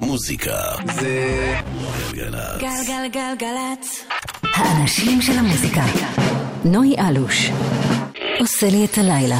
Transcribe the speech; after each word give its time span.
מוזיקה 0.00 0.56
זה 0.94 1.54
גלגלצ. 2.12 2.60
גלגלגלגלצ. 2.60 4.04
האנשים 4.54 5.22
של 5.22 5.38
המוזיקה. 5.38 5.82
נוי 6.64 6.94
אלוש. 6.98 7.50
עושה 8.40 8.66
לי 8.70 8.84
את 8.84 8.98
הלילה. 8.98 9.38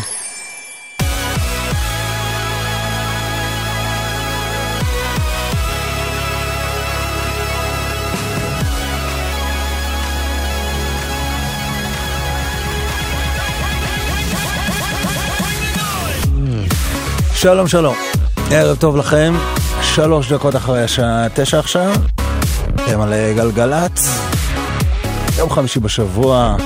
שלום 17.34 17.68
שלום, 17.68 17.94
ערב 18.50 18.76
טוב 18.76 18.96
לכם, 18.96 19.34
שלוש 20.04 20.32
דקות 20.32 20.56
אחרי 20.56 20.84
השעה 20.84 21.26
תשע 21.34 21.58
עכשיו, 21.58 21.92
אתם 22.74 23.00
על 23.00 23.12
גלגלצ, 23.36 24.08
יום 25.38 25.50
חמישי 25.50 25.80
בשבוע, 25.80 26.56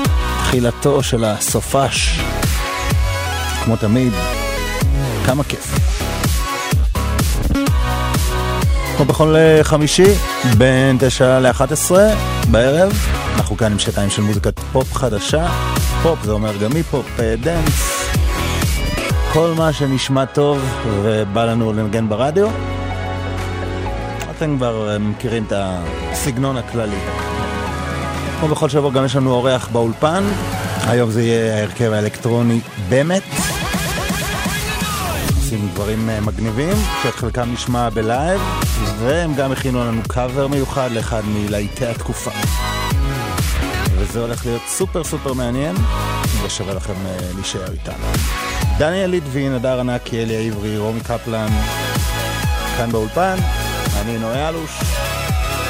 תחילתו 0.45 1.03
של 1.03 1.25
הסופש, 1.25 2.21
כמו 3.65 3.77
תמיד, 3.77 4.13
כמה 5.27 5.45
כיף. 5.45 5.79
כמו 8.97 9.05
בכל 9.05 9.35
חמישי, 9.63 10.15
בין 10.59 10.97
תשע 11.01 11.41
לאחת 11.41 11.73
עשרה 11.73 12.07
בערב, 12.51 12.93
אנחנו 13.37 13.57
כאן 13.57 13.73
עם 13.73 13.79
שעתיים 13.79 14.11
של 14.11 14.23
מוזיקת 14.23 14.61
פופ 14.73 14.95
חדשה, 14.95 15.47
פופ 16.03 16.19
זה 16.25 16.33
אומר 16.33 16.57
גם 16.57 16.73
היפ-הופ, 16.73 17.21
דנס. 17.41 18.09
כל 19.33 19.55
מה 19.57 19.73
שנשמע 19.73 20.25
טוב 20.25 20.59
ובא 21.03 21.45
לנו 21.45 21.73
לנגן 21.73 22.09
ברדיו. 22.09 22.74
אתם 24.45 24.57
כבר 24.57 24.91
אה, 24.91 24.99
מכירים 24.99 25.45
את 25.45 25.53
הסגנון 25.57 26.57
הכללי. 26.57 26.97
כמו 28.41 28.49
בכל 28.49 28.69
שבוע 28.69 28.91
גם 28.91 29.05
יש 29.05 29.17
לנו 29.17 29.31
אורח 29.31 29.69
באולפן, 29.69 30.25
היום 30.87 31.11
זה 31.11 31.23
יהיה 31.23 31.57
ההרכב 31.57 31.93
האלקטרוני 31.93 32.61
באמת. 32.89 33.23
עושים 35.37 35.69
דברים 35.75 36.11
אה, 36.11 36.21
מגניבים, 36.21 36.77
שאת 37.03 37.15
חלקם 37.15 37.53
נשמע 37.53 37.89
בלייב, 37.91 38.41
והם 38.99 39.35
גם 39.35 39.53
הכינו 39.53 39.85
לנו 39.85 40.03
קאבר 40.09 40.47
מיוחד 40.47 40.91
לאחד 40.93 41.23
מלהיטי 41.27 41.87
התקופה. 41.87 42.31
וזה 43.99 44.21
הולך 44.21 44.47
להיות 44.47 44.63
סופר 44.69 45.05
סופר 45.05 45.33
מעניין, 45.33 45.77
ושווה 46.43 46.75
לכם 46.75 47.07
אה, 47.07 47.17
להישאר 47.35 47.73
איתנו. 47.73 48.07
דניאל 48.79 49.11
ליטבין, 49.11 49.53
הדר 49.53 49.81
ענקי, 49.81 50.23
אליה 50.23 50.41
עברי, 50.41 50.79
רומי 50.79 51.01
קפלן, 51.01 51.49
כאן 52.77 52.93
באולפן, 52.93 53.37
אני 54.05 54.19
נוי 54.19 54.49
אלוש. 54.49 54.71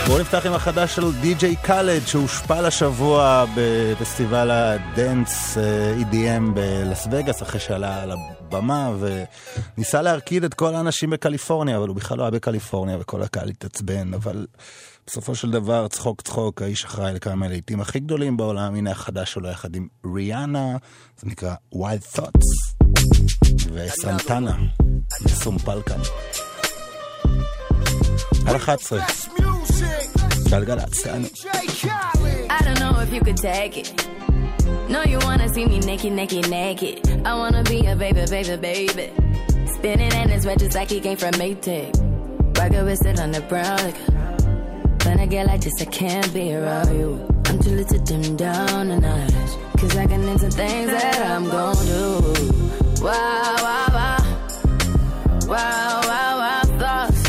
בואו 0.06 0.18
נפתח 0.20 0.46
עם 0.46 0.52
החדש 0.52 0.94
של 0.94 1.12
DJ 1.20 1.56
Khaled 1.56 2.06
שהושפל 2.06 2.62
השבוע 2.62 3.44
בפסטיבל 3.56 4.50
הדנס 4.50 5.58
אה, 5.58 5.94
EDM 6.00 6.50
בלאס 6.54 7.06
וגאס 7.10 7.42
אחרי 7.42 7.60
שעלה 7.60 8.02
על 8.02 8.10
הבמה 8.12 8.92
וניסה 8.98 10.02
להרקיד 10.02 10.44
את 10.44 10.54
כל 10.54 10.74
האנשים 10.74 11.10
בקליפורניה 11.10 11.76
אבל 11.76 11.88
הוא 11.88 11.96
בכלל 11.96 12.18
לא 12.18 12.22
היה 12.22 12.30
בקליפורניה 12.30 12.96
וכל 13.00 13.22
הקהל 13.22 13.48
התעצבן 13.48 14.14
אבל 14.14 14.46
בסופו 15.06 15.34
של 15.34 15.50
דבר 15.50 15.88
צחוק 15.88 16.22
צחוק 16.22 16.62
האיש 16.62 16.84
אחראי 16.84 17.14
לכמה 17.14 17.34
מהלעיתים 17.34 17.80
הכי 17.80 18.00
גדולים 18.00 18.36
בעולם 18.36 18.74
הנה 18.74 18.90
החדש 18.90 19.32
שלו 19.32 19.48
יחד 19.48 19.76
עם 19.76 19.88
ריאנה 20.14 20.76
זה 21.20 21.26
נקרא 21.26 21.54
Wild 21.74 22.16
Thoughts 22.16 22.84
וסנטנה 23.72 24.56
מסומפל 25.24 25.82
כאן 25.86 26.00
על 28.45 28.55
11 28.55 28.99
גלגלצ, 30.49 31.01
תענו. 31.03 31.27
I 32.49 32.59
don't 32.65 32.79
know 32.79 32.93
if 33.05 33.11
you 33.13 33.21
could 33.27 33.37
take 33.37 33.77
it. 33.77 33.89
No, 34.93 35.03
you 35.11 35.19
wanna 35.27 35.47
see 35.53 35.65
me 35.71 35.77
naked, 35.79 36.13
naked, 36.21 36.49
naked. 36.49 36.97
I 37.29 37.33
wanna 37.41 37.63
be 37.63 37.79
a 37.85 37.95
baby, 37.95 38.25
baby, 38.35 38.55
baby. 38.69 39.07
Spinning 39.75 40.13
in 40.21 40.27
his 40.29 40.45
red 40.47 40.59
just 40.59 40.75
like 40.75 40.89
he 40.89 40.99
came 40.99 41.17
from 41.23 41.33
Maytag. 41.43 41.91
Rocket 42.57 42.83
with 42.83 43.05
it 43.05 43.19
on 43.23 43.31
the 43.31 43.41
brown. 43.49 43.77
Like, 43.85 43.99
when 45.05 45.19
I 45.19 45.27
get 45.33 45.45
like 45.51 45.61
this, 45.61 45.77
I 45.85 45.85
can't 45.85 46.31
be 46.33 46.45
around 46.53 46.89
you. 46.99 47.09
I'm 47.47 47.57
too 47.59 47.73
little 47.79 47.97
to 47.97 47.99
dim 48.09 48.35
down 48.35 48.91
a 48.91 48.99
notch. 48.99 49.51
Cause 49.79 49.95
I 49.95 50.05
can 50.07 50.27
into 50.27 50.49
things 50.49 50.89
that 50.91 51.19
I'm 51.33 51.45
gon' 51.49 51.85
do. 51.85 52.03
Wow, 53.05 53.55
wow, 53.65 53.87
wow. 53.97 54.17
Wow, 55.47 56.01
wow, 56.09 56.31
wow, 56.41 56.61
thoughts. 56.81 57.23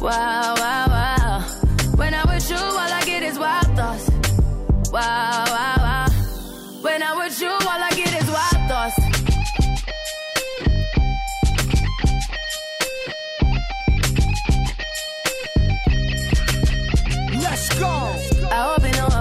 Wow, 0.00 0.10
wow, 0.10 0.41
wow. 0.41 0.41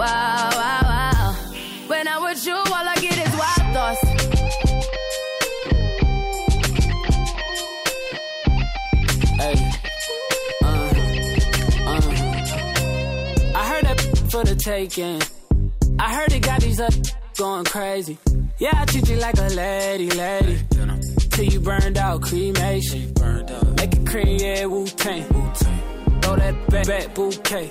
Wow, 0.00 0.48
wow, 0.54 0.80
wow. 0.82 1.36
When 1.86 2.08
I'm 2.08 2.22
with 2.22 2.46
you, 2.46 2.54
all 2.54 2.64
I 2.72 2.94
get 3.02 3.18
is 3.18 3.36
wild 3.36 3.74
thoughts. 3.74 4.00
Hey. 9.36 9.56
Uh, 10.64 10.68
uh. 11.86 12.00
I 13.54 13.68
heard 13.68 13.84
that 13.84 14.00
for 14.30 14.42
the 14.42 14.56
taking. 14.56 15.20
I 15.98 16.14
heard 16.14 16.32
it 16.32 16.40
got 16.40 16.62
these 16.62 16.80
up 16.80 16.94
going 17.36 17.66
crazy. 17.66 18.16
Yeah, 18.58 18.70
I 18.72 18.86
treat 18.86 19.06
you 19.06 19.16
like 19.16 19.36
a 19.36 19.48
lady, 19.48 20.10
lady. 20.12 20.62
Till 21.30 21.44
you 21.44 21.60
burned 21.60 21.98
out, 21.98 22.22
cremation. 22.22 23.12
Make 23.76 23.92
it 23.92 24.06
cream, 24.06 24.38
yeah, 24.40 24.64
Wu 24.64 24.86
Tang. 24.86 25.24
Throw 26.22 26.36
that 26.36 26.70
back, 26.70 26.86
back 26.86 27.14
bouquet. 27.14 27.70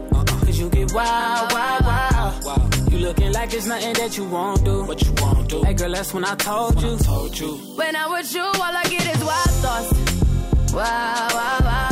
Cause 0.61 0.75
you 0.75 0.85
get 0.85 0.93
wild, 0.93 1.51
wild, 1.51 2.45
wild. 2.45 2.91
You 2.91 2.99
looking 2.99 3.33
like 3.33 3.49
there's 3.49 3.65
nothing 3.65 3.93
that 3.93 4.15
you 4.15 4.25
won't 4.25 4.63
do. 4.63 4.83
What 4.83 5.01
you 5.01 5.11
won't 5.17 5.49
do. 5.49 5.63
Hey 5.63 5.73
girl, 5.73 5.91
that's 5.91 6.13
when 6.13 6.23
I 6.23 6.35
told 6.35 6.79
you. 6.81 6.97
told 6.97 7.39
you. 7.39 7.53
When 7.75 7.95
I'm 7.95 8.11
with 8.11 8.31
you, 8.35 8.43
all 8.43 8.61
I 8.61 8.83
get 8.83 9.15
is 9.15 9.23
wild 9.23 9.49
thoughts. 9.63 10.73
Wow, 10.73 11.27
wow, 11.33 11.57
wow. 11.63 11.89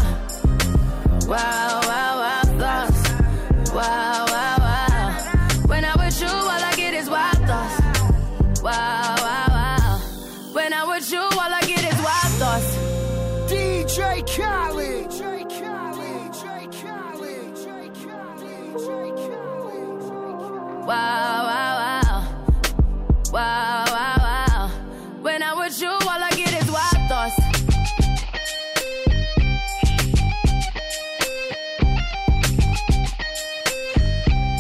Wow, 1.28 1.82
wow, 1.84 2.20
wow, 2.22 2.42
thoughts. 2.60 3.10
Wow, 3.72 3.76
wow, 3.76 4.26
wow. 4.26 4.29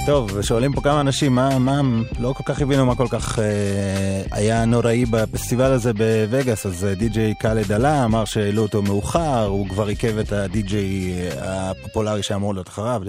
טוב, 0.05 0.31
ושואלים 0.35 0.73
פה 0.73 0.81
כמה 0.81 1.01
אנשים, 1.01 1.35
מה, 1.35 1.59
מה, 1.59 1.81
לא 2.19 2.33
כל 2.33 2.43
כך 2.45 2.61
הבינו 2.61 2.85
מה 2.85 2.95
כל 2.95 3.07
כך 3.09 3.39
אה, 3.39 4.21
היה 4.31 4.65
נוראי 4.65 5.05
בפסטיבל 5.05 5.71
הזה 5.71 5.93
בווגאס, 5.93 6.65
אז 6.65 6.85
אה, 6.85 6.95
די.ג'יי 6.95 7.33
קאלד 7.35 7.71
עלה, 7.71 8.05
אמר 8.05 8.25
שהעלו 8.25 8.61
אותו 8.61 8.81
מאוחר, 8.81 9.45
הוא 9.45 9.69
כבר 9.69 9.87
עיכב 9.87 10.17
את 10.17 10.31
הדי.ג'יי 10.31 11.13
אה, 11.31 11.71
הפופולרי 11.71 12.23
שאמור 12.23 12.53
להיות 12.53 12.67
אחריו, 12.69 13.01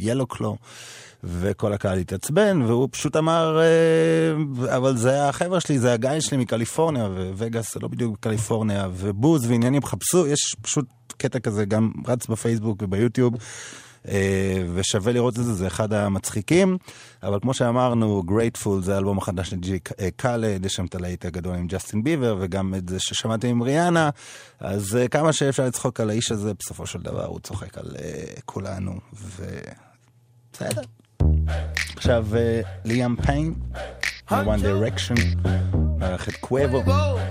ילו 0.00 0.26
קלו. 0.26 0.50
אה, 0.50 0.56
וכל 1.24 1.72
הקהל 1.72 1.98
התעצבן, 1.98 2.62
והוא 2.62 2.88
פשוט 2.90 3.16
אמר, 3.16 3.60
אה, 3.60 4.76
אבל 4.76 4.96
זה 4.96 5.28
החבר'ה 5.28 5.60
שלי, 5.60 5.78
זה 5.78 5.92
הגיא 5.92 6.20
שלי 6.20 6.36
מקליפורניה, 6.36 7.08
ווגאס 7.38 7.74
זה 7.74 7.80
לא 7.80 7.88
בדיוק 7.88 8.16
קליפורניה, 8.20 8.88
ובוז 8.92 9.46
ועניינים, 9.46 9.82
חפשו, 9.82 10.26
יש 10.26 10.56
פשוט 10.62 10.86
קטע 11.16 11.38
כזה 11.38 11.64
גם 11.64 11.92
רץ 12.06 12.26
בפייסבוק 12.26 12.82
וביוטיוב. 12.82 13.34
אה, 14.08 14.64
ושווה 14.74 15.12
לראות 15.12 15.38
את 15.38 15.44
זה, 15.44 15.54
זה 15.54 15.66
אחד 15.66 15.92
המצחיקים. 15.92 16.78
אבל 17.22 17.38
כמו 17.40 17.54
שאמרנו, 17.54 18.22
Grateful 18.22 18.82
זה 18.82 18.94
האלבום 18.94 19.18
החדש 19.18 19.50
של 19.50 19.56
DJ 19.56 19.78
Khaled, 20.16 20.64
יש 20.64 20.74
שם 20.74 20.84
את 20.84 20.94
הלהיט 20.94 21.24
הגדול 21.24 21.54
עם 21.54 21.66
ג'סטין 21.66 22.04
ביבר, 22.04 22.36
וגם 22.40 22.74
את 22.74 22.88
זה 22.88 23.00
ששמעתי 23.00 23.48
עם 23.48 23.62
ריאנה. 23.62 24.10
אז 24.60 24.96
אה, 24.96 25.08
כמה 25.08 25.32
שאפשר 25.32 25.66
לצחוק 25.66 26.00
על 26.00 26.10
האיש 26.10 26.32
הזה, 26.32 26.54
בסופו 26.54 26.86
של 26.86 26.98
דבר 26.98 27.26
הוא 27.26 27.40
צוחק 27.40 27.78
על 27.78 27.96
כולנו, 28.44 29.00
ובסדר. 29.12 30.82
עכשיו 31.95 32.27
ליאם 32.85 33.15
פיין, 33.15 33.53
מ-One 34.31 34.61
Direction, 34.61 35.47
מערכת 35.97 36.35
קוואבו, 36.35 36.83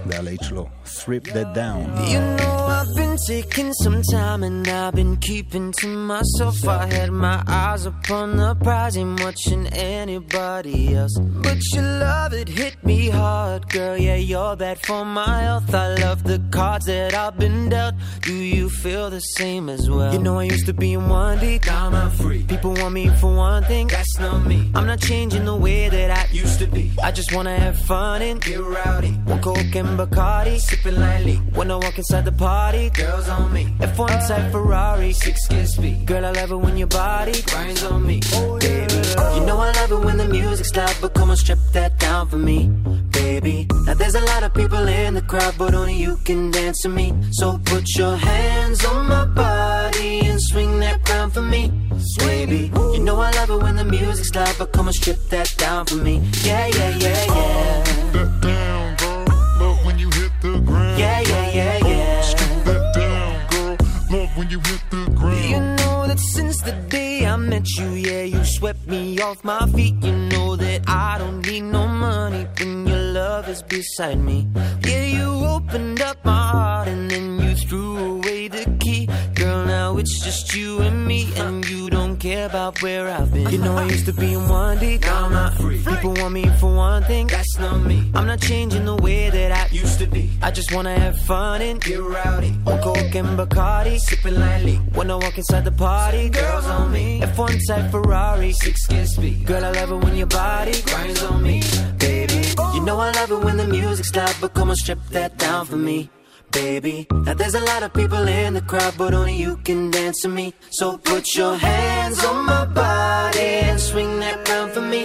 זה 0.06 0.19
הלהיט 0.19 0.42
שלו, 0.42 0.66
Strip 0.84 1.26
That 1.34 1.54
Down. 1.54 1.86
You 2.12 2.20
know 2.38 2.52
I've 2.78 2.94
been 2.96 3.16
taking 3.26 3.72
some 3.84 4.02
time 4.02 4.42
and 4.42 4.66
I've 4.66 4.94
been 4.94 5.16
keeping 5.16 5.72
to 5.80 5.88
myself. 6.12 6.56
I 6.66 6.86
had 6.96 7.10
my 7.10 7.42
eyes 7.46 7.86
upon 7.86 8.36
the 8.36 8.54
prize, 8.56 8.96
ain't 8.96 9.20
watching 9.24 9.66
anybody 9.69 10.94
else. 10.94 11.16
But 11.46 11.58
your 11.72 11.84
love, 12.06 12.32
it 12.32 12.48
hit 12.48 12.76
me 12.84 13.08
hard, 13.08 13.69
girl. 13.69 13.96
Yeah, 13.96 14.16
you're 14.16 14.56
bad 14.56 14.78
for 14.86 15.04
my 15.04 15.42
health. 15.42 15.72
I 15.74 15.94
love 16.04 16.24
the 16.24 16.40
cards 16.50 16.86
that 16.86 17.14
I've 17.14 17.38
been 17.38 17.69
dealt. 17.69 17.94
Do 18.22 18.34
you 18.34 18.69
feel 18.69 19.10
the 19.10 19.24
same 19.38 19.69
as 19.69 19.88
well? 19.88 20.12
You 20.12 20.20
know 20.26 20.38
I 20.38 20.44
used 20.44 20.66
to 20.66 20.74
be 20.74 20.92
in 20.94 21.08
one 21.08 21.38
deep, 21.38 21.66
now 21.66 21.90
I'm 21.90 22.10
free. 22.10 22.42
People 22.44 22.74
want 22.74 22.94
me 22.94 23.08
for 23.20 23.32
one 23.34 23.62
thing, 23.64 23.86
that's 23.86 24.19
not 24.19 24.44
me. 24.46 24.70
I'm 24.74 24.86
not 24.86 25.00
changing 25.00 25.44
the 25.44 25.56
way 25.56 25.88
that 25.88 26.10
I 26.10 26.24
used 26.32 26.58
to 26.60 26.66
be. 26.66 26.90
I 27.02 27.10
just 27.12 27.32
wanna 27.32 27.56
have 27.56 27.78
fun 27.78 28.22
and 28.22 28.40
get 28.57 28.65
rowdy. 28.65 29.12
One 29.25 29.42
coke 29.42 29.75
and 29.75 30.00
Bacardi, 30.00 30.59
sipping 30.59 31.00
lightly. 31.00 31.36
When 31.54 31.71
I 31.71 31.75
walk 31.75 31.98
inside 31.98 32.25
the 32.25 32.31
party, 32.31 32.89
girls 32.89 33.30
on 33.30 33.54
me. 33.54 33.65
F1 33.80 34.27
type 34.27 34.51
Ferrari, 34.51 35.13
six 35.13 35.48
kiss 35.48 35.74
speed. 35.74 36.06
Girl, 36.06 36.25
I 36.25 36.31
love 36.31 36.51
it 36.51 36.56
when 36.56 36.77
your 36.77 36.88
body 36.88 37.42
grinds 37.44 37.83
on 37.83 38.06
me. 38.06 38.21
Oh, 38.33 38.59
baby, 38.59 38.94
you 39.36 39.45
know 39.45 39.57
I 39.57 39.71
love 39.71 39.92
it 39.92 40.06
when 40.06 40.18
the 40.18 40.27
music's 40.27 40.75
loud, 40.75 40.95
but 41.01 41.13
come 41.13 41.30
on, 41.30 41.38
strip 41.38 41.59
that 41.74 42.00
down 42.00 42.27
for 42.27 42.38
me, 42.38 42.68
baby. 43.12 43.68
Now 43.86 43.94
there's 43.94 44.15
a 44.15 44.21
lot 44.21 44.44
of 44.44 44.54
people 44.54 44.88
in 44.88 45.13
the 45.13 45.21
crowd, 45.21 45.56
but 45.57 45.74
only 45.74 45.95
you 45.95 46.18
can 46.24 46.51
dance 46.51 46.81
to 46.83 46.89
me. 46.89 47.13
So 47.31 47.59
put 47.65 47.95
your 47.95 48.15
hands 48.15 48.86
on 48.86 49.07
my 49.07 49.25
body 49.25 50.21
and 50.27 50.42
swing 50.42 50.80
that 50.80 51.06
crown 51.06 51.31
for 51.31 51.42
me, 51.42 51.71
baby. 52.18 52.71
You 52.94 53.00
know 53.00 53.19
I 53.19 53.31
love 53.31 53.50
it 53.50 53.62
when 53.63 53.75
the 53.75 53.86
music's 53.86 54.33
loud, 54.36 54.56
but 54.57 54.71
come 54.71 54.88
on, 54.88 54.94
strip 54.94 55.18
that 55.30 55.54
down 55.57 55.86
for 55.86 55.95
me. 55.95 56.21
Yeah, 56.44 56.68
yeah, 56.68 56.98
yeah, 56.98 57.25
yeah. 57.25 57.83
That 58.13 58.42
down, 58.42 58.95
girl. 58.98 59.25
Love 59.59 59.86
when 59.86 60.00
you 60.00 60.09
hit 60.12 60.31
the 60.42 60.59
ground. 60.59 61.00
Yeah, 61.00 61.19
yeah, 61.21 61.50
yeah, 61.51 61.88
yeah. 61.88 62.21
Strip 62.21 62.63
that 62.65 62.94
down, 62.95 63.48
girl. 63.50 64.19
Love 64.19 64.38
when 64.38 64.50
you 64.50 64.59
hit 64.59 64.81
the 64.89 65.12
ground. 65.15 65.45
You 65.50 65.59
know 65.59 66.07
that 66.07 66.19
since 66.19 66.62
the 66.62 66.74
day 66.89 67.25
I 67.25 67.36
met 67.36 67.68
you, 67.77 67.89
yeah, 67.89 68.24
you 68.24 68.44
swept 68.44 68.88
me 68.88 69.19
off 69.21 69.44
my 69.44 69.65
feet. 69.71 69.95
You 70.04 70.13
know 70.13 70.56
that 70.56 70.88
I 70.88 71.18
don't 71.18 71.45
need 71.45 71.62
no 71.62 71.88
money 71.88 72.48
when 72.59 72.88
your 72.88 72.98
love 72.98 73.50
is 73.50 73.62
beside 73.63 74.19
me. 74.19 74.48
Yeah, 74.86 75.04
you 75.04 75.30
opened 75.45 76.01
up 76.01 76.24
my 76.24 76.48
heart 76.51 76.88
and 76.88 77.09
then 77.09 77.39
you 77.39 77.56
threw 77.56 77.98
away 78.15 78.48
the 78.48 78.65
key. 78.80 79.09
Girl, 79.36 79.65
now 79.65 79.98
it's 79.98 80.19
just 80.24 80.56
you 80.56 80.80
and 80.80 81.06
me, 81.06 81.27
and 81.36 81.68
you 81.68 81.89
don't 81.89 81.96
care 82.27 82.45
about 82.45 82.81
where 82.81 83.07
I've 83.07 83.31
been. 83.33 83.50
You 83.50 83.59
know 83.59 83.75
I 83.77 83.85
used 83.85 84.06
to 84.06 84.13
be 84.13 84.33
in 84.33 84.44
one 84.50 84.77
deep, 84.79 85.01
now 85.01 85.25
I'm 85.25 85.31
not 85.31 85.53
free. 85.53 85.81
People 85.91 86.13
want 86.19 86.33
me 86.33 86.45
for 86.59 86.71
one 86.75 87.03
thing, 87.03 87.27
that's 87.27 87.57
not 87.57 87.77
me. 87.91 88.00
I'm 88.15 88.27
not 88.27 88.41
changing 88.41 88.85
the 88.85 88.95
way 88.95 89.29
that 89.29 89.51
I 89.62 89.63
used 89.74 90.00
to 90.00 90.07
be. 90.07 90.25
I 90.41 90.51
just 90.51 90.74
wanna 90.75 90.95
have 91.00 91.18
fun 91.21 91.62
and 91.62 91.79
get 91.79 92.01
rowdy. 92.01 92.51
One 92.71 92.81
coke 92.81 93.15
and 93.19 93.29
Bacardi, 93.39 93.97
sipping 94.00 94.38
lightly. 94.39 94.75
When 94.97 95.09
I 95.09 95.15
walk 95.15 95.38
inside 95.38 95.63
the 95.63 95.71
party, 95.71 96.29
girls 96.29 96.65
on 96.65 96.91
me. 96.91 97.21
F1 97.21 97.53
type 97.68 97.91
Ferrari, 97.91 98.51
six 98.51 98.85
kiss 98.85 99.15
speed. 99.15 99.45
Girl, 99.45 99.63
I 99.63 99.71
love 99.71 99.91
it 99.91 100.00
when 100.03 100.15
your 100.15 100.27
body 100.27 100.75
grinds 100.88 101.23
on 101.23 101.41
me, 101.41 101.63
baby. 101.97 102.41
You 102.75 102.81
know 102.88 102.97
I 103.00 103.12
love 103.19 103.31
it 103.31 103.41
when 103.45 103.56
the 103.57 103.68
music's 103.68 104.13
loud, 104.15 104.35
but 104.41 104.53
come 104.53 104.69
on, 104.69 104.75
strip 104.75 105.00
that 105.12 105.38
down 105.38 105.65
for 105.65 105.77
me 105.77 106.09
baby. 106.57 107.07
Now 107.25 107.36
there's 107.36 107.54
a 107.54 107.65
lot 107.71 107.83
of 107.83 107.94
people 107.94 108.24
in 108.27 108.54
the 108.56 108.62
crowd, 108.71 108.94
but 108.98 109.13
only 109.13 109.36
you 109.36 109.57
can 109.68 109.92
dance 109.92 110.21
to 110.24 110.30
me. 110.30 110.54
So 110.71 110.98
put 110.98 111.36
your 111.36 111.56
hands 111.56 112.24
on 112.25 112.45
my 112.45 112.65
body 112.65 113.50
and 113.68 113.80
swing 113.80 114.19
that 114.24 114.38
crown 114.45 114.71
for 114.71 114.81
me, 114.94 115.04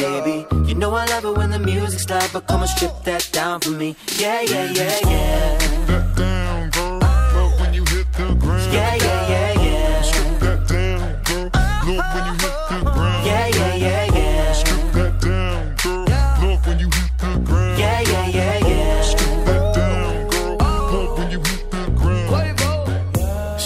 baby. 0.00 0.36
You 0.68 0.74
know 0.74 0.92
I 0.94 1.04
love 1.06 1.24
it 1.24 1.34
when 1.38 1.50
the 1.50 1.58
music's 1.58 2.08
loud, 2.10 2.28
but 2.32 2.46
come 2.46 2.60
and 2.60 2.70
strip 2.70 2.94
that 3.04 3.28
down 3.32 3.60
for 3.60 3.70
me. 3.70 3.96
Yeah, 4.18 4.40
yeah, 4.42 4.66
yeah, 4.78 4.98
yeah. 5.10 6.01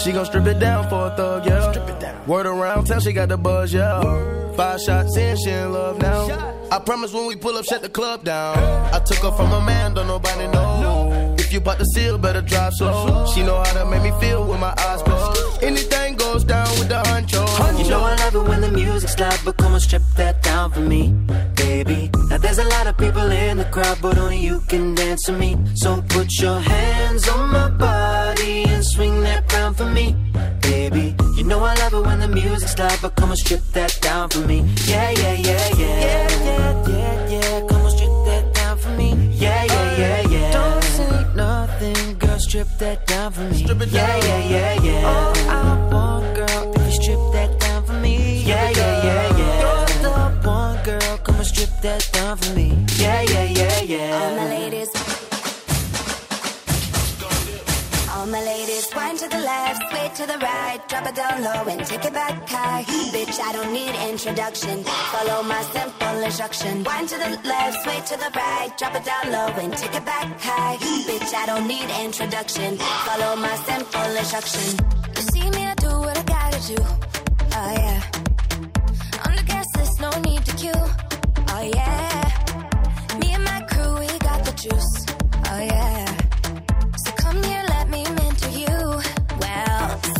She 0.07 0.13
gon' 0.13 0.25
strip 0.25 0.45
it 0.45 0.57
down 0.57 0.87
for 0.87 1.07
a 1.07 1.17
thug, 1.17 1.45
yeah. 1.45 1.69
Strip 1.69 1.89
it 1.89 1.99
down. 1.99 2.25
Word 2.27 2.45
around 2.45 2.85
town, 2.85 3.01
she 3.01 3.11
got 3.11 3.27
the 3.27 3.35
buzz, 3.37 3.73
yeah. 3.73 4.01
Five 4.55 4.79
shots 4.79 5.17
in, 5.17 5.35
she 5.35 5.49
in 5.49 5.73
love 5.73 5.99
now. 6.01 6.55
I 6.71 6.79
promise 6.79 7.11
when 7.11 7.27
we 7.27 7.35
pull 7.35 7.57
up, 7.57 7.65
shut 7.65 7.81
the 7.81 7.89
club 7.89 8.23
down. 8.23 8.57
I 8.93 8.99
took 8.99 9.17
her 9.17 9.31
from 9.33 9.51
a 9.51 9.59
man, 9.59 9.95
don't 9.95 10.07
nobody 10.07 10.47
know. 10.47 11.35
If 11.37 11.51
you 11.51 11.59
bought 11.59 11.79
the 11.79 11.83
seal, 11.83 12.17
better 12.17 12.41
drive 12.41 12.71
slow. 12.75 13.25
She 13.35 13.43
know 13.43 13.57
how 13.57 13.83
to 13.83 13.85
make 13.85 14.01
me 14.01 14.17
feel 14.21 14.47
with 14.47 14.61
my 14.61 14.73
eyes 14.77 15.01
closed. 15.01 15.36
Anything 15.61 16.15
goes 16.15 16.43
down 16.43 16.67
with 16.77 16.89
the 16.89 17.01
honcho. 17.07 17.43
You 17.83 17.89
know 17.89 18.01
I 18.01 18.15
love 18.15 18.35
it 18.35 18.43
when 18.43 18.61
the 18.61 18.69
music's 18.69 19.19
loud, 19.19 19.39
but 19.43 19.57
come 19.57 19.73
on, 19.73 19.79
strip 19.79 20.03
that 20.15 20.41
down 20.43 20.71
for 20.71 20.81
me, 20.81 21.13
baby. 21.55 22.09
Now 22.29 22.37
there's 22.37 22.59
a 22.59 22.63
lot 22.65 22.87
of 22.87 22.97
people 22.97 23.31
in 23.31 23.57
the 23.57 23.65
crowd, 23.65 23.97
but 24.01 24.17
only 24.17 24.37
you 24.37 24.61
can 24.67 24.95
dance 24.95 25.23
to 25.23 25.33
me. 25.33 25.57
So 25.75 26.03
put 26.09 26.39
your 26.39 26.59
hands 26.59 27.27
on 27.27 27.49
my 27.49 27.69
body 27.69 28.63
and 28.63 28.85
swing 28.85 29.21
that 29.21 29.49
crown 29.49 29.73
for 29.73 29.85
me, 29.85 30.15
baby. 30.61 31.15
You 31.35 31.43
know 31.43 31.59
I 31.63 31.73
love 31.75 31.93
it 31.93 32.01
when 32.01 32.19
the 32.19 32.27
music's 32.27 32.77
loud, 32.77 32.99
but 33.01 33.15
come 33.15 33.31
on, 33.31 33.37
strip 33.37 33.61
that 33.73 33.97
down 34.01 34.29
for 34.29 34.39
me. 34.39 34.59
Yeah, 34.85 35.09
yeah, 35.11 35.33
yeah, 35.33 35.67
yeah. 35.75 35.99
Yeah, 35.99 36.43
yeah, 36.43 36.87
yeah, 36.87 37.69
yeah. 37.69 37.76
Strip 42.39 42.67
that 42.77 43.05
down 43.07 43.31
for 43.31 43.41
me. 43.41 43.63
Strip 43.63 43.81
it 43.81 43.89
yeah, 43.89 44.07
down. 44.07 44.21
yeah, 44.21 44.49
yeah, 44.49 44.83
yeah. 44.83 45.07
All 45.07 45.33
oh, 45.35 45.83
I 45.83 45.86
drop 60.97 61.09
it 61.09 61.15
down 61.15 61.43
low 61.43 61.71
and 61.71 61.85
take 61.85 62.05
it 62.05 62.13
back 62.13 62.49
high. 62.49 62.83
Bitch, 63.13 63.39
I 63.39 63.51
don't 63.53 63.71
need 63.71 63.93
introduction. 64.09 64.83
Follow 64.83 65.43
my 65.43 65.61
simple 65.61 66.23
instruction. 66.23 66.83
Wind 66.83 67.09
to 67.09 67.17
the 67.17 67.29
left, 67.47 67.83
sway 67.83 67.99
to 68.01 68.15
the 68.17 68.31
right, 68.35 68.69
drop 68.77 68.95
it 68.95 69.05
down 69.05 69.31
low 69.31 69.47
and 69.61 69.73
take 69.77 69.93
it 69.93 70.05
back 70.05 70.27
high. 70.39 70.77
Bitch, 71.07 71.33
I 71.35 71.45
don't 71.45 71.67
need 71.67 71.87
introduction. 72.03 72.77
Follow 72.77 73.35
my 73.35 73.55
simple 73.69 74.11
instruction. 74.21 74.85
You 75.15 75.21
see 75.21 75.49
me, 75.51 75.65
I 75.65 75.75
do 75.75 75.91
what 75.99 76.17
I 76.17 76.23
gotta 76.23 76.67
do. 76.67 76.81
Oh 77.59 77.71
yeah. 77.81 78.01
On 79.25 79.35
the 79.35 79.43
gas 79.45 79.67
list, 79.77 80.01
no 80.01 80.09
need 80.21 80.43
to 80.45 80.55
queue. 80.55 80.83
Oh 81.53 81.71
yeah. 81.75 83.17
Me 83.19 83.33
and 83.33 83.43
my 83.43 83.61
crew, 83.69 83.99
we 83.99 84.07
got 84.19 84.43
the 84.45 84.53
juice. 84.53 85.05
Oh 85.51 85.59
yeah. 85.59 86.06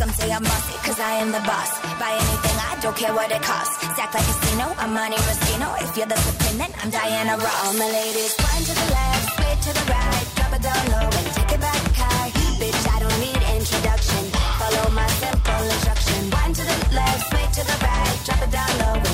Some 0.08 0.28
say 0.28 0.32
I'm 0.32 0.44
bossy, 0.44 0.78
cause 0.86 1.00
I 1.00 1.14
am 1.24 1.32
the 1.32 1.44
boss. 1.44 1.72
Buy 2.00 2.12
anything, 2.12 2.58
I 2.70 2.80
don't 2.82 2.96
care 2.96 3.14
what 3.14 3.32
it 3.32 3.42
costs. 3.42 3.76
Stack 3.94 4.14
like 4.14 4.24
a 4.24 4.34
casino, 4.40 4.68
I'm 4.78 4.94
Monte 4.94 5.18
Rustino. 5.28 5.68
If 5.84 5.98
you're 5.98 6.08
the 6.08 6.18
supreme, 6.18 6.58
then 6.58 6.72
I'm 6.82 6.90
Diana 6.90 7.36
Ross. 7.38 7.58
All 7.66 7.74
my 7.74 7.90
ladies, 7.92 8.34
wind 8.40 8.66
to 8.68 8.74
the 8.82 8.88
left, 8.98 9.26
sway 9.36 9.54
to 9.66 9.72
the 9.78 9.86
right, 9.92 10.26
drop 10.36 10.54
it 10.56 10.62
down 10.62 10.84
low 10.94 11.08
and 11.20 11.28
take 11.36 11.52
it 11.56 11.62
back 11.62 11.82
high. 12.00 12.30
Bitch, 12.60 12.84
I 12.96 12.98
don't 13.04 13.20
need 13.20 13.42
introduction. 13.58 14.24
Follow 14.60 14.86
my 14.92 15.08
simple 15.22 15.64
instruction. 15.76 16.20
Wind 16.32 16.56
to 16.56 16.64
the 16.64 16.78
left, 16.96 17.22
sway 17.30 17.46
to 17.58 17.64
the 17.68 17.78
right, 17.84 18.18
drop 18.26 18.42
it 18.46 18.52
down 18.52 18.72
low 18.80 19.07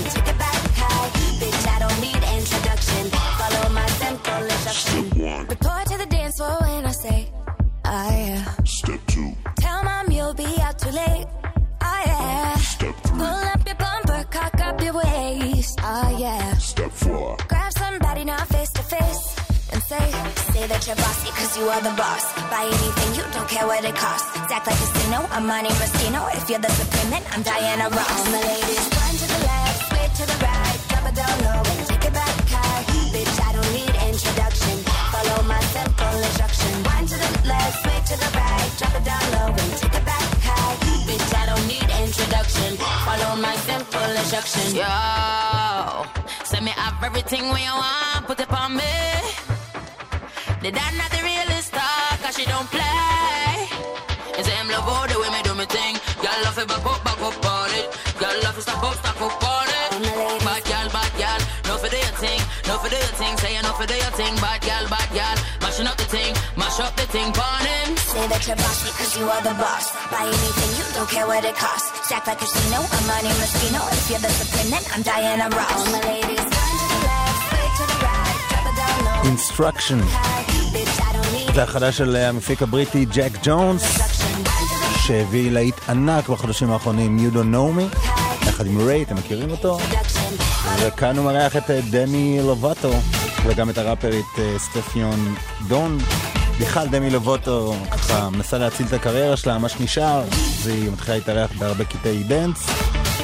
be 10.43 10.61
out 10.61 10.77
too 10.79 10.91
late. 10.91 11.27
Oh 11.81 12.01
yeah. 12.05 12.57
Pull 13.03 13.41
up 13.53 13.61
your 13.65 13.75
bumper, 13.75 14.23
cock 14.29 14.59
up 14.61 14.81
your 14.81 14.93
waist. 14.93 15.79
Oh 15.81 16.17
yeah. 16.19 16.53
Step 16.57 16.91
four. 16.91 17.37
Grab 17.47 17.71
somebody 17.73 18.25
now 18.25 18.43
face 18.45 18.71
to 18.71 18.83
face 18.83 19.23
and 19.71 19.81
say, 19.83 20.05
say 20.53 20.67
that 20.67 20.81
you're 20.87 20.95
bossy 20.95 21.29
cause 21.37 21.57
you 21.57 21.65
are 21.73 21.81
the 21.81 21.95
boss. 22.01 22.23
Buy 22.51 22.65
anything, 22.65 23.09
you 23.17 23.23
don't 23.33 23.49
care 23.49 23.67
what 23.67 23.83
it 23.83 23.95
costs. 23.95 24.29
Act 24.37 24.67
like 24.67 24.75
a 24.75 24.87
casino, 24.93 25.19
I'm 25.31 25.45
Monte 25.47 25.69
Rustino. 25.81 26.21
If 26.37 26.49
you're 26.49 26.59
the 26.59 26.69
supreme, 26.69 27.09
then 27.11 27.23
I'm 27.31 27.41
Diana 27.41 27.89
Ross. 27.89 28.11
All 28.11 28.31
my 28.31 28.41
ladies, 28.41 28.85
one 29.03 29.15
to 29.21 29.27
the 29.33 29.41
left, 29.49 29.79
sway 29.89 30.07
to 30.19 30.23
the 30.31 30.37
right, 30.45 30.79
instruction. 44.33 44.75
Yo, 44.75 46.05
send 46.43 46.65
me 46.65 46.71
have 46.71 47.01
everything 47.03 47.49
when 47.49 47.61
you 47.61 47.75
want, 47.75 48.25
put 48.25 48.39
it 48.39 48.51
on 48.51 48.75
me. 48.75 48.95
The 50.61 50.71
dad 50.71 50.93
not 50.97 51.11
the 51.11 51.21
realest 51.21 51.67
star, 51.67 52.17
cause 52.21 52.35
she 52.35 52.45
don't 52.45 52.69
play. 52.71 53.69
And 54.35 54.45
say 54.45 54.55
him 54.57 54.69
love 54.69 54.87
all 54.87 55.07
the 55.07 55.19
way 55.19 55.29
me 55.29 55.41
do 55.43 55.53
me 55.53 55.65
thing. 55.65 55.95
Girl 56.21 56.39
love 56.45 56.57
it 56.57 56.67
back 56.67 56.85
up, 56.85 57.03
back 57.03 57.21
up 57.21 57.45
on 57.45 57.69
it. 57.77 57.87
Girl 58.17 58.37
love 58.43 58.57
it 58.57 58.61
stop 58.61 58.83
up, 58.83 58.95
stop 58.95 59.21
up 59.21 59.43
on 59.43 59.67
it. 59.69 59.91
Bad 60.41 60.63
girl, 60.65 60.87
bad 60.89 61.11
girl, 61.21 61.41
no 61.67 61.77
for 61.77 61.89
do 61.89 61.97
your 61.97 62.17
thing, 62.17 62.41
no 62.67 62.77
for 62.81 62.89
do 62.89 62.97
your 62.97 63.15
thing. 63.21 63.37
Say 63.37 63.55
you 63.55 63.61
no 63.61 63.73
for 63.73 63.85
do 63.85 63.93
your 63.93 64.13
thing, 64.17 64.33
bad 64.41 64.61
girl, 64.61 64.85
bad 64.89 65.09
girl. 65.13 65.37
Mashing 65.61 65.87
up 65.87 65.97
the 65.97 66.07
thing, 66.09 66.33
mash 67.13 67.27
up 67.27 67.33
the 67.33 67.33
thing, 67.33 67.33
pon 67.33 67.65
him. 67.65 67.97
Say 67.97 68.27
that 68.27 68.47
you're 68.47 68.55
bossy 68.55 68.89
cause 68.97 69.17
you 69.17 69.25
are 69.29 69.41
the 69.41 69.53
boss. 69.53 69.91
Buy 70.11 70.25
anything, 70.25 70.71
you 70.77 70.85
don't 70.93 71.09
care 71.09 71.27
what 71.27 71.45
it 71.45 71.55
costs. 71.55 72.11
Act 72.11 72.27
like 72.27 72.37
a 72.37 72.45
casino, 72.45 72.77
I'm 72.77 73.07
Monte 73.07 73.31
Rustino. 73.41 73.81
If 73.91 74.09
you're 74.09 74.19
the 74.19 74.29
supreme, 74.29 74.71
then 74.71 74.83
I'm 74.93 75.01
Diana 75.01 75.49
Ross. 75.49 75.71
All 75.73 75.91
my 75.91 76.01
ladies, 76.01 76.45
one 76.45 76.75
to 76.81 76.85
the 76.93 76.99
left, 77.09 77.39
sway 77.49 77.67
to 77.77 77.83
the 77.91 77.97
right, 78.05 78.37
drop 78.49 78.65
it 78.69 78.75
down 78.77 78.97
low. 79.05 79.31
Instruction. 79.31 79.99
זה 81.55 81.63
החדש 81.63 81.97
של 81.97 82.15
המפיק 82.15 82.61
הבריטי 82.61 83.05
ג'ק 83.05 83.31
ג'ונס, 83.43 83.83
שהביא 85.07 85.51
להיט 85.51 85.75
ענק 85.89 86.29
בחודשים 86.29 86.71
האחרונים, 86.71 87.17
You 87.17 87.35
Don't 87.35 87.55
Know 87.55 87.77
Me, 87.77 87.97
יחד 88.47 88.65
עם 88.67 88.87
ריי, 88.87 89.03
אתם 89.03 89.15
מכירים 89.15 89.51
אותו? 89.51 89.77
וכאן 90.79 91.17
הוא 91.17 91.25
מארח 91.25 91.57
את 91.57 91.71
אה, 91.71 91.79
דמי 91.89 92.39
לובטו, 92.41 92.93
וגם 93.45 93.69
את 93.69 93.77
הראפרית 93.77 94.25
אה, 94.39 94.59
סטפיון 94.59 95.35
דון. 95.67 95.97
בכלל, 96.59 96.87
דמי 96.87 97.09
לובאטו 97.09 97.75
ככה 97.91 98.29
מנסה 98.29 98.57
להציל 98.57 98.85
את 98.87 98.93
הקריירה 98.93 99.37
שלה, 99.37 99.57
מה 99.57 99.69
שנשאר, 99.69 100.23
והיא 100.63 100.91
מתחילה 100.91 101.17
להתארח 101.17 101.51
בהרבה 101.59 101.85
קטעי 101.85 102.23
דנס. 102.23 102.65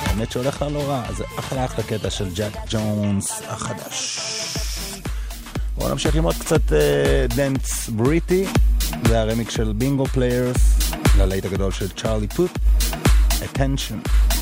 האמת 0.06 0.32
שהולך 0.32 0.62
לה 0.62 0.70
לא 0.70 0.84
רע, 0.90 1.04
זה 1.18 1.24
אחלה 1.40 1.66
אחלה 1.66 1.84
קטע 1.84 2.10
של 2.10 2.30
ג'קס 2.36 2.58
ג'ונס 2.70 3.42
החדש. 3.48 4.20
בואו 5.78 5.90
נמשיך 5.90 6.16
עם 6.16 6.24
עוד 6.24 6.36
קצת 6.36 6.74
אה, 6.74 7.26
דנס 7.28 7.90
בריטי, 7.90 8.46
זה 9.08 9.22
הרמיקס 9.22 9.50
של 9.50 9.74
בינגו 9.74 10.06
פליירס, 10.06 10.80
ללהיט 11.18 11.46
הגדול 11.46 11.72
של 11.72 11.90
צ'ארלי 11.90 12.28
פות', 12.28 12.52
attention. 13.42 14.39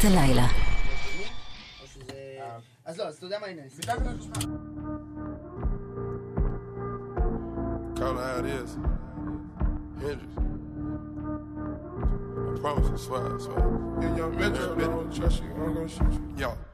את 0.00 0.04
הלילה. 0.04 0.46
אז 2.84 2.98
לא, 2.98 3.04
אז 3.04 3.14
אתה 3.14 3.26
יודע 3.26 3.38
מה 3.38 3.46
העניין. 3.46 3.68
Call 7.96 8.12
it 8.12 8.24
how 8.26 8.38
it 8.40 8.46
is. 8.46 8.70
Hendrix. 10.02 10.32
I 12.36 12.60
promise 12.60 12.88
I 12.90 12.98
swear, 13.06 13.24
I 13.34 13.38
swear. 13.44 13.60
You 14.02 14.08
young 14.20 14.34
trust 15.16 15.42
you. 15.42 15.50
I'm 15.56 15.74
gonna 15.74 15.88
shoot 15.88 16.12
you. 16.12 16.22
Yo. 16.42 16.65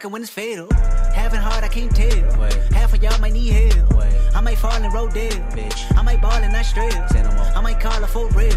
Dust. 0.00 0.08
Ain't 0.08 0.08
no 0.08 0.08
talking 0.08 0.10
when 0.12 0.22
it's 0.22 0.30
fatal. 0.30 0.68
Having 1.14 1.40
hard, 1.40 1.64
I 1.64 1.68
can't 1.68 1.94
tell. 1.94 2.50
Half 2.72 2.94
of 2.94 3.02
y'all 3.02 3.18
might 3.20 3.32
need 3.32 3.50
help. 3.50 3.94
I 4.34 4.40
might 4.40 4.58
fall 4.58 4.74
in 4.74 4.90
Rodale. 4.90 5.52
Bitch. 5.52 5.96
I 5.96 6.02
might 6.02 6.20
ball 6.20 6.42
in 6.42 6.54
Australia. 6.54 7.06
I 7.54 7.60
might 7.60 7.80
call 7.80 8.06
for 8.06 8.28
real. 8.30 8.49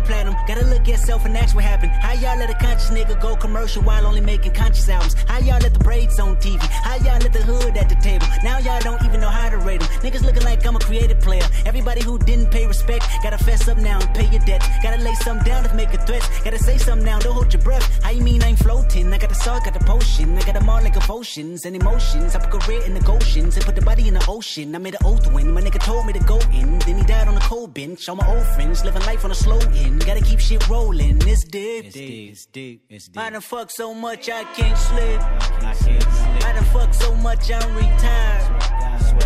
Platinum. 0.00 0.34
Gotta 0.46 0.66
look 0.66 0.82
at 0.82 0.88
yourself 0.88 1.24
and 1.24 1.36
ask 1.36 1.54
what 1.54 1.64
happened. 1.64 1.92
How 1.92 2.12
y'all 2.12 2.38
let 2.38 2.50
a 2.50 2.54
conscious 2.54 2.90
nigga 2.90 3.20
go 3.20 3.36
commercial 3.36 3.82
while 3.82 4.06
only 4.06 4.20
making 4.20 4.52
conscious 4.52 4.88
albums? 4.88 5.14
How 5.28 5.38
y'all 5.38 5.60
let 5.60 5.72
the 5.72 5.78
braids 5.80 6.18
on 6.18 6.36
TV? 6.36 6.60
How 6.60 6.96
y'all 6.96 7.18
let 7.18 7.32
the 7.32 7.42
hood 7.42 7.76
at 7.76 7.88
the 7.88 7.94
table? 7.96 8.26
Now 8.42 8.58
y'all 8.58 8.80
don't 8.80 9.02
even 9.04 9.20
know 9.20 9.28
how 9.28 9.48
to 9.50 9.58
rate 9.58 9.80
them. 9.80 9.88
Niggas 10.00 10.24
looking 10.24 10.42
like 10.42 10.66
I'm 10.66 10.76
a 10.76 10.80
creative 10.80 11.20
player. 11.20 11.44
Everybody 11.66 12.02
who 12.02 12.18
didn't 12.18 12.50
pay 12.50 12.66
respect, 12.66 12.99
gotta 13.22 13.38
fess 13.38 13.68
up 13.68 13.78
now 13.78 13.98
and 14.00 14.14
pay 14.14 14.28
your 14.30 14.44
debt. 14.44 14.62
Gotta 14.82 15.02
lay 15.02 15.14
some 15.14 15.38
down 15.40 15.64
to 15.64 15.74
make 15.74 15.92
a 15.94 15.98
threat. 16.06 16.28
Gotta 16.44 16.58
say 16.58 16.78
something 16.78 17.04
now, 17.04 17.18
don't 17.18 17.34
hold 17.34 17.52
your 17.52 17.62
breath. 17.62 18.02
How 18.02 18.10
you 18.10 18.22
mean 18.22 18.42
I 18.42 18.48
ain't 18.48 18.58
floating? 18.58 19.12
I 19.12 19.18
got 19.18 19.28
the 19.28 19.34
salt, 19.34 19.64
got 19.64 19.74
the 19.74 19.84
potion. 19.84 20.36
I 20.36 20.42
got 20.42 20.54
them 20.54 20.68
all 20.68 20.82
like 20.82 20.96
emotions 20.96 21.64
and 21.64 21.76
emotions. 21.76 22.34
I 22.34 22.38
put 22.40 22.60
career 22.60 22.82
in 22.84 22.94
the 22.94 23.00
Goshen's 23.00 23.56
and 23.56 23.64
put 23.64 23.74
the 23.74 23.82
body 23.82 24.08
in 24.08 24.14
the 24.14 24.24
ocean. 24.28 24.74
I 24.74 24.78
made 24.78 24.94
an 24.94 25.04
oath 25.04 25.30
when 25.32 25.52
my 25.52 25.60
nigga 25.60 25.82
told 25.82 26.06
me 26.06 26.12
to 26.12 26.20
go 26.20 26.38
in. 26.52 26.78
Then 26.80 26.98
he 26.98 27.04
died 27.04 27.28
on 27.28 27.36
a 27.36 27.40
cold 27.40 27.74
bench. 27.74 28.08
All 28.08 28.16
my 28.16 28.26
old 28.26 28.46
friends 28.54 28.84
living 28.84 29.02
life 29.02 29.24
on 29.24 29.30
a 29.30 29.34
slow 29.34 29.58
end. 29.74 30.04
Gotta 30.06 30.22
keep 30.22 30.40
shit 30.40 30.66
rolling. 30.68 31.18
It's 31.26 31.44
deep. 31.44 31.86
It's 31.86 31.94
deep. 31.94 32.30
It's 32.32 32.46
deep. 32.46 32.84
It's 32.88 33.08
deep. 33.08 33.18
I 33.18 33.30
done 33.30 33.40
fucked 33.40 33.72
so 33.72 33.94
much 33.94 34.28
I 34.28 34.44
can't 34.54 34.78
sleep. 34.78 35.20
I 35.20 35.74
can't 35.74 36.02
sleep. 36.02 36.44
I 36.46 36.52
done 36.52 36.64
fuck 36.64 36.94
so 36.94 37.14
much 37.16 37.50
I'm 37.50 37.76
retired. 37.76 38.59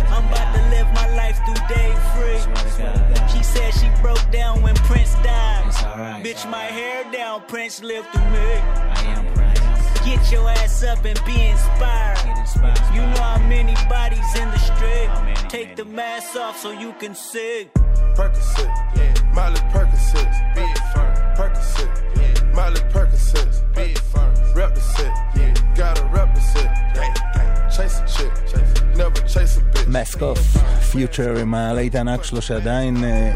I'm 0.09 0.25
about 0.27 0.55
to 0.55 0.61
live 0.69 0.87
my 0.93 1.07
life 1.15 1.37
through 1.45 1.61
day 1.67 1.91
free. 2.13 2.39
She 3.31 3.43
said 3.43 3.73
she 3.73 3.89
broke 4.01 4.31
down 4.31 4.61
when 4.61 4.75
Prince 4.75 5.13
died. 5.15 5.71
Bitch, 6.23 6.49
my 6.49 6.63
hair 6.63 7.09
down, 7.11 7.43
Prince 7.47 7.81
lived 7.81 8.07
through 8.09 8.29
me. 8.31 8.39
I 8.39 9.03
am 9.15 9.33
Prince. 9.33 9.59
Get 10.05 10.31
your 10.31 10.49
ass 10.49 10.83
up 10.83 11.03
and 11.05 11.19
be 11.25 11.47
inspired. 11.47 12.19
You 12.93 13.01
know 13.01 13.21
how 13.21 13.39
many 13.47 13.73
bodies 13.89 14.35
in 14.35 14.49
the 14.51 14.59
street. 14.59 15.09
Take 15.49 15.75
the 15.75 15.85
mask 15.85 16.35
off 16.35 16.57
so 16.57 16.71
you 16.71 16.93
can 16.99 17.15
see. 17.15 17.69
Percocet, 18.15 18.71
Miley 19.33 19.59
Percocet, 19.73 20.55
be 20.55 20.61
it 20.61 20.77
firm. 20.93 21.13
Percocet, 21.35 22.53
Miley 22.53 22.81
Percocet, 22.91 24.55
rep 24.55 24.73
the 24.73 24.81
set, 24.81 25.75
gotta 25.75 26.05
rep 26.05 26.33
the 26.33 26.41
set, 26.41 26.71
chase 27.75 27.99
a 27.99 28.05
chick, 28.07 28.31
אוף, 30.21 30.57
פיוטר 30.91 31.37
עם 31.37 31.53
הלהיט 31.53 31.95
הענק 31.95 32.23
שלו 32.23 32.41
שעדיין 32.41 33.03
אה, 33.03 33.33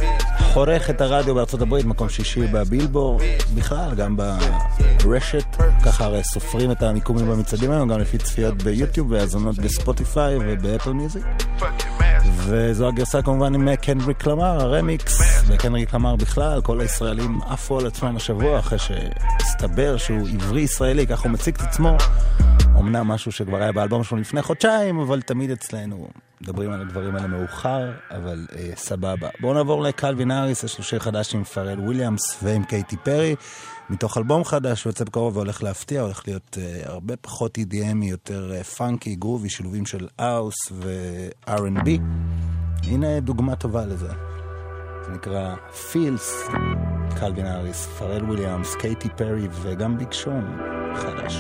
חורך 0.54 0.90
את 0.90 1.02
הרדיו 1.02 1.36
בארצות 1.36 1.62
הברית, 1.62 1.86
מקום 1.86 2.10
שישי 2.10 2.48
בבילבור, 2.48 3.20
בכלל 3.56 3.96
גם 3.96 4.18
ברשת, 5.04 5.56
ככה 5.86 6.06
הרי 6.06 6.24
סופרים 6.24 6.72
את 6.72 6.84
המיקומים 6.84 7.28
במצעדים 7.28 7.72
היום, 7.72 7.90
גם 7.90 8.00
לפי 8.00 8.18
צפיות 8.18 8.64
ביוטיוב 8.64 9.12
והאזונות 9.12 9.60
בספוטיפיי 9.60 10.38
ובאפל 10.42 10.92
מיוזיק. 10.92 11.24
וזו 12.36 12.88
הגרסה 12.88 13.22
כמובן 13.22 13.56
עם 13.56 13.76
קנדריק 13.76 14.28
למר, 14.28 14.62
הרמיקס, 14.62 15.44
וקנדריק 15.48 15.94
למר 15.94 16.16
בכלל, 16.16 16.62
כל 16.62 16.82
הישראלים 16.82 17.40
עפו 17.50 17.80
על 17.80 17.88
עצמם 17.88 18.16
השבוע 18.16 18.60
אחרי 18.60 18.78
שהסתבר 18.80 19.98
שהוא 19.98 20.28
עברי 20.34 20.62
ישראלי, 20.62 21.08
ככה 21.08 21.24
הוא 21.24 21.32
מציג 21.32 21.56
את 21.56 21.62
עצמו. 21.62 21.98
אמנם 22.80 23.08
משהו 23.08 23.32
שכבר 23.32 23.62
היה 23.62 23.72
באלבום 23.72 24.04
שלו 24.04 24.18
לפני 24.18 24.42
חודשיים, 24.42 25.00
אבל 25.00 25.22
תמיד 25.22 25.52
אצלנו 25.52 26.08
מדברים 26.42 26.72
על 26.72 26.82
הדברים 26.82 27.16
האלה 27.16 27.28
מאוחר, 27.28 27.92
אבל 28.12 28.48
אה, 28.56 28.72
סבבה. 28.76 29.30
בואו 29.40 29.54
נעבור 29.54 29.82
לקלווין 29.82 30.32
האריס, 30.32 30.64
יש 30.64 30.78
לו 30.78 30.84
שיר 30.84 31.00
חדש 31.00 31.36
עם 31.36 31.44
פארל 31.44 31.80
וויליאמס 31.80 32.44
ועם 32.44 32.64
קייטי 32.64 32.98
פרי, 32.98 33.36
מתוך 33.90 34.18
אלבום 34.18 34.44
חדש 34.44 34.84
שיוצא 34.84 35.04
בקרוב 35.06 35.38
והולך 35.38 35.64
להפתיע, 35.64 36.02
הולך 36.02 36.24
להיות 36.28 36.58
אה, 36.62 36.82
הרבה 36.86 37.16
פחות 37.18 37.58
EDM, 37.58 38.06
יותר 38.06 38.52
אה, 38.56 38.64
funky, 38.64 39.16
groovy, 39.16 39.50
שילובים 39.50 39.86
של 39.86 40.08
האוס 40.20 40.72
ו-R&B. 40.72 41.90
הנה 42.84 43.20
דוגמה 43.20 43.56
טובה 43.56 43.86
לזה. 43.86 44.12
זה 45.06 45.12
נקרא 45.12 45.56
Feels, 45.92 46.48
קלווין 47.20 47.46
האריס, 47.46 47.86
פארל 47.86 48.24
וויליאמס, 48.24 48.76
קייטי 48.76 49.10
פרי 49.16 49.48
וגם 49.52 49.98
ביג 49.98 50.12
שון 50.12 50.58
חדש. 50.96 51.38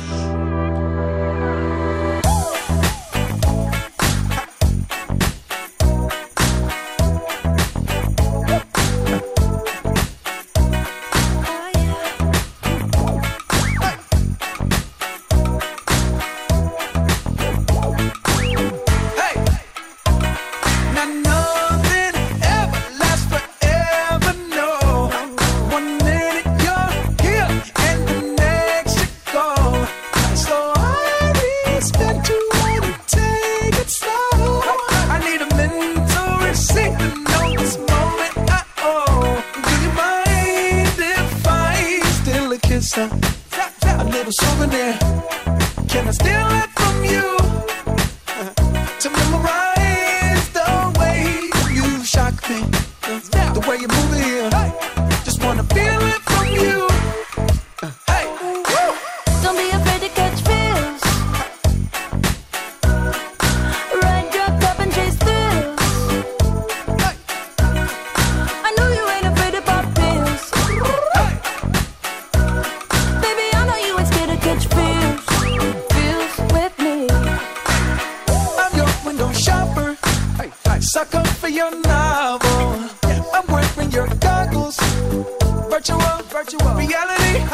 A 43.00 44.04
little 44.04 44.34
souvenir. 44.34 44.98
Can 45.88 46.08
I 46.08 46.12
steal 46.12 46.48
it 46.52 46.70
from 46.76 47.06
you? 47.06 47.59
Sucker 80.92 81.24
for 81.24 81.50
your 81.50 81.70
novel. 81.82 82.90
I'm 83.32 83.46
wearing 83.46 83.92
your 83.92 84.08
goggles. 84.20 84.76
Virtual, 85.70 86.00
virtual 86.34 86.74
reality. 86.74 87.46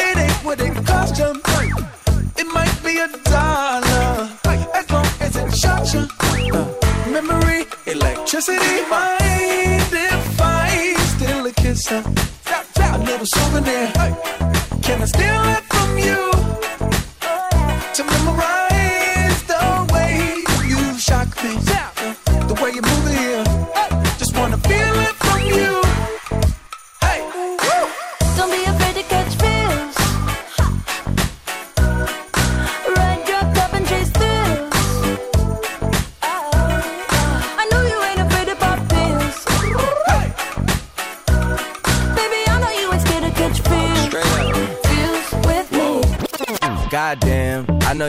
It 0.00 0.16
ain't 0.16 0.32
what 0.42 0.58
it 0.62 0.74
cost 0.86 1.18
you. 1.18 1.30
It 2.38 2.46
might 2.54 2.74
be 2.82 2.96
a 3.00 3.08
dollar. 3.28 4.30
As 4.72 4.90
long 4.90 5.06
as 5.20 5.36
it 5.36 5.54
shocks 5.54 5.92
you. 5.92 6.08
Memory, 7.12 7.66
electricity. 7.86 8.80
Mind 8.88 9.92
if 9.92 10.40
I 10.40 10.94
steal 11.16 11.44
a 11.44 11.52
kiss? 11.52 11.90
A 11.92 12.02
little 13.04 13.26
souvenir. 13.26 13.92
Can 14.82 15.02
I 15.02 15.04
steal 15.04 15.44
it 15.54 15.69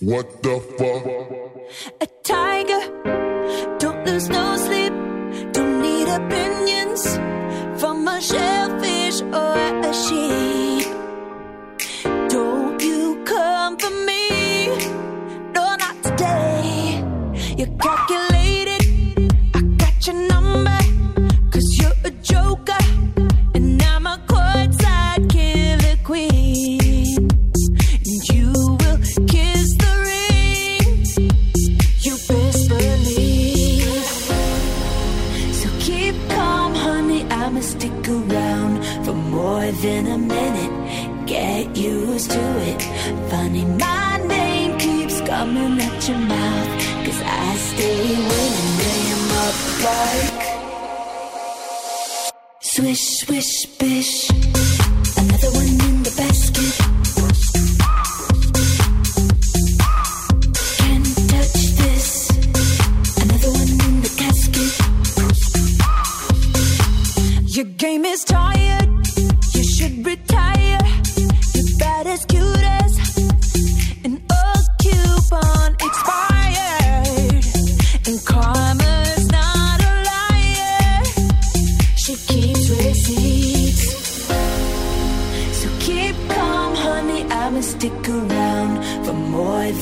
What 0.00 0.44
the 0.44 0.60
fuck? 0.78 1.17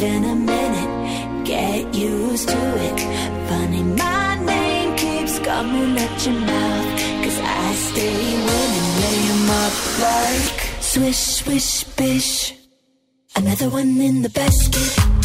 Than 0.00 0.24
a 0.24 0.34
minute. 0.34 1.44
Get 1.44 1.94
used 1.94 2.48
to 2.48 2.62
it. 2.88 3.00
Funny, 3.48 3.82
my 3.82 4.38
name 4.44 4.94
keeps 4.96 5.38
coming 5.38 5.96
at 5.96 6.26
your 6.26 6.34
mouth. 6.34 6.88
Cause 7.24 7.38
I 7.40 7.74
stay 7.88 8.18
winning, 8.48 8.88
lay 9.02 9.20
'em 9.32 9.50
up 9.64 9.74
like 10.06 10.58
swish, 10.80 11.22
swish, 11.40 11.84
bish. 11.96 12.54
Another 13.34 13.68
one 13.68 14.00
in 14.00 14.22
the 14.22 14.30
basket. 14.30 15.15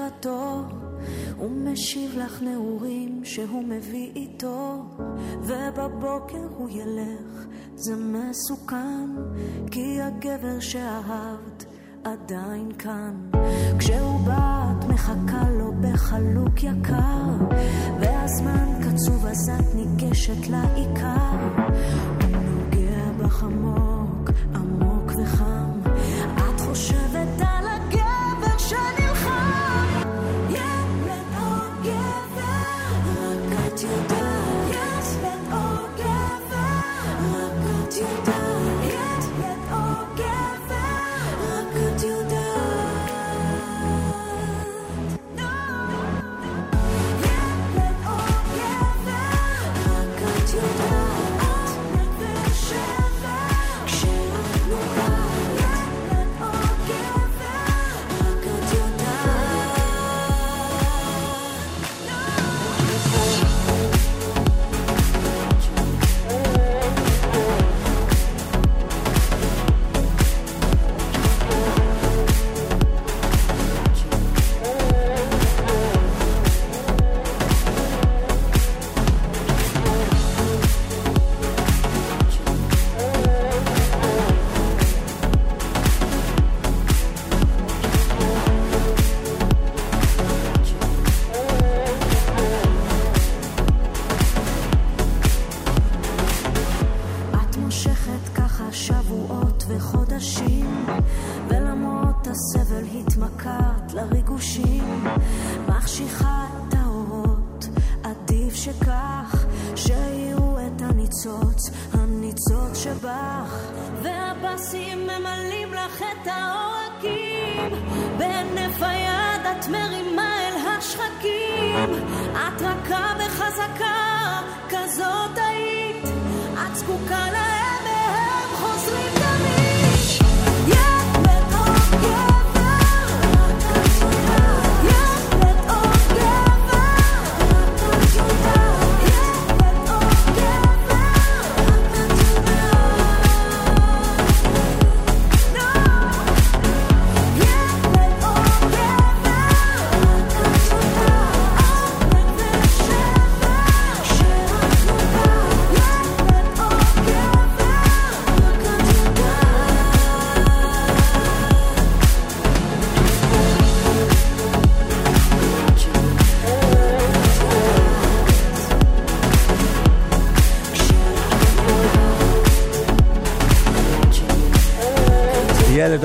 לקראתו, 0.00 0.62
הוא 1.36 1.50
משיב 1.50 2.18
לך 2.18 2.42
נעורים 2.42 3.20
שהוא 3.24 3.64
מביא 3.64 4.12
איתו, 4.16 4.84
ובבוקר 5.42 6.46
הוא 6.56 6.70
ילך, 6.70 7.46
זה 7.74 7.96
מסוכן, 7.96 9.10
כי 9.70 10.00
הגבר 10.02 10.60
שאהבת 10.60 11.64
עדיין 12.04 12.72
כאן. 12.78 13.14
כשהוא 13.78 14.20
בא 14.20 14.72
את 14.78 14.84
מחכה 14.84 15.50
לו 15.50 15.72
בחלוק 15.80 16.62
יקר, 16.62 17.56
והזמן 18.00 18.80
קצוב 18.82 19.26
אז 19.26 19.50
את 19.60 19.74
ניגשת 19.74 20.48
לעיקר. 20.48 21.36
הוא 22.22 22.36
נוגע 22.36 23.12
בך 23.18 23.42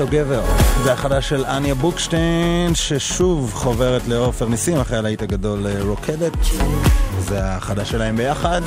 גבר, 0.06 0.42
זה 0.84 0.92
החדש 0.92 1.28
של 1.28 1.44
אניה 1.44 1.74
בוקשטיין, 1.74 2.74
ששוב 2.74 3.52
חוברת 3.54 4.08
לעופר 4.08 4.48
ניסים 4.48 4.78
אחרי 4.78 4.98
הלהיט 4.98 5.22
הגדול 5.22 5.66
אה, 5.66 5.82
רוקדת. 5.82 6.32
זה 7.18 7.44
החדש 7.44 7.90
שלהם 7.90 8.16
ביחד. 8.16 8.60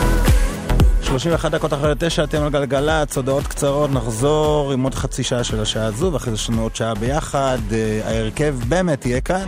31 1.02 1.52
דקות 1.52 1.74
אחרי 1.74 1.94
תשע, 2.00 2.24
אתם 2.24 2.44
על 2.44 2.50
גלגלצ, 2.50 3.18
הודעות 3.18 3.48
קצרות, 3.48 3.92
נחזור 3.92 4.72
עם 4.72 4.84
עוד 4.84 4.96
חצי 4.96 5.24
שעה 5.24 5.44
של 5.44 5.62
השעה 5.62 5.86
הזו, 5.86 6.14
ואחרי 6.14 6.32
זה 6.32 6.36
יש 6.36 6.50
לנו 6.50 6.62
עוד 6.62 6.76
שעה 6.76 6.94
ביחד. 6.96 7.58
אה, 7.72 8.02
ההרכב 8.06 8.56
באמת 8.68 9.06
יהיה 9.06 9.22
כאן. 9.22 9.46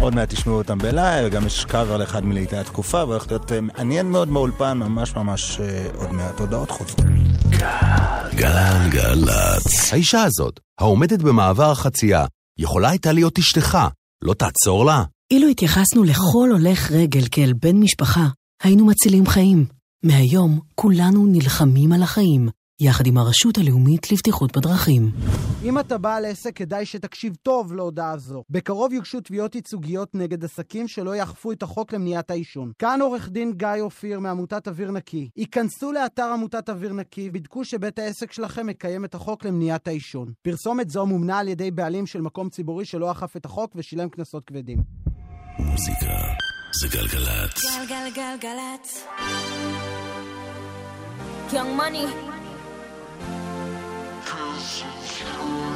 עוד 0.00 0.14
מעט 0.14 0.30
תשמעו 0.30 0.56
אותם 0.56 0.78
בלייב, 0.78 1.32
גם 1.32 1.46
יש 1.46 1.64
קאבר 1.64 1.96
לאחד 1.96 2.24
מלהיטי 2.24 2.56
התקופה, 2.56 3.04
והולך 3.04 3.26
להיות 3.28 3.52
אה, 3.52 3.60
מעניין 3.60 4.06
מאוד 4.06 4.34
באולפן, 4.34 4.78
ממש 4.78 5.16
ממש 5.16 5.60
עוד 5.98 6.12
מעט 6.12 6.40
הודעות 6.40 6.70
חוזרות. 6.70 7.15
גלגלצ. 8.36 9.92
האישה 9.92 10.22
הזאת, 10.22 10.60
העומדת 10.80 11.22
במעבר 11.22 11.70
החצייה, 11.70 12.26
יכולה 12.58 12.88
הייתה 12.88 13.12
להיות 13.12 13.38
אשתך. 13.38 13.78
לא 14.22 14.34
תעצור 14.34 14.86
לה? 14.86 15.02
אילו 15.30 15.48
התייחסנו 15.48 16.04
לכל 16.04 16.48
הולך 16.52 16.90
רגל 16.90 17.24
כאל 17.30 17.52
בן 17.62 17.76
משפחה, 17.76 18.26
היינו 18.62 18.86
מצילים 18.86 19.26
חיים. 19.26 19.66
מהיום 20.02 20.60
כולנו 20.74 21.26
נלחמים 21.26 21.92
על 21.92 22.02
החיים, 22.02 22.48
יחד 22.80 23.06
עם 23.06 23.18
הרשות 23.18 23.58
הלאומית 23.58 24.12
לבטיחות 24.12 24.56
בדרכים. 24.56 25.10
אם 25.64 25.78
אתה 25.78 25.98
בעל 25.98 26.24
עסק, 26.24 26.56
כדאי 26.56 26.86
שתקשיב 26.86 27.34
טוב 27.42 27.72
להודעה 27.72 28.18
זו. 28.18 28.42
בקרוב 28.50 28.92
יוגשו 28.92 29.20
תביעות 29.20 29.54
ייצוגיות 29.54 30.14
נגד 30.14 30.44
עסקים 30.44 30.88
שלא 30.88 31.16
יאכפו 31.16 31.52
את 31.52 31.62
החוק 31.62 31.92
למניעת 31.92 32.30
העישון. 32.30 32.72
כאן 32.78 33.00
עורך 33.02 33.28
דין 33.28 33.52
גיא 33.52 33.68
אופיר 33.80 34.20
מעמותת 34.20 34.68
אוויר 34.68 34.90
נקי. 34.90 35.28
היכנסו 35.36 35.92
לאתר 35.92 36.30
עמותת 36.32 36.68
אוויר 36.68 36.92
נקי, 36.92 37.30
בדקו 37.30 37.64
שבית 37.64 37.98
העסק 37.98 38.32
שלכם 38.32 38.66
מקיים 38.66 39.04
את 39.04 39.14
החוק 39.14 39.44
למניעת 39.44 39.88
העישון. 39.88 40.32
פרסומת 40.42 40.90
זו 40.90 41.06
מומנה 41.06 41.38
על 41.38 41.48
ידי 41.48 41.70
בעלים 41.70 42.06
של 42.06 42.20
מקום 42.20 42.48
ציבורי 42.48 42.84
שלא 42.84 43.12
אכף 43.12 43.36
את 43.36 43.44
החוק 43.44 43.72
ושילם 43.76 44.08
קנסות 44.08 44.44
כבדים. 44.44 44.78
מוזיקה 45.58 46.14
זה 46.80 46.88
גלגלצ. 46.88 47.62
גלגלגלגלצ. 47.88 49.04
Young 51.52 51.78
money. 51.78 52.35
Thank 54.66 55.70
you. 55.70 55.75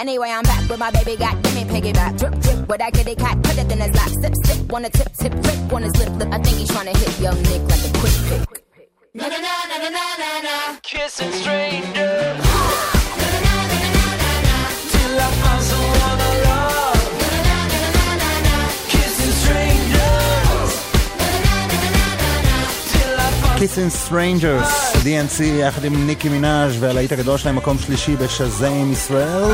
Anyway, 0.00 0.30
I'm 0.30 0.42
back 0.44 0.66
with 0.70 0.78
my 0.78 0.90
baby 0.90 1.14
got, 1.14 1.29
Strangers, 24.10 24.96
DNC 25.04 25.42
יחד 25.42 25.84
עם 25.84 26.06
ניקי 26.06 26.28
מנאז' 26.28 26.82
והלהיט 26.82 27.12
הגדול 27.12 27.38
שלהם 27.38 27.56
מקום 27.56 27.78
שלישי 27.78 28.16
בשזיין 28.16 28.92
ישראל, 28.92 29.44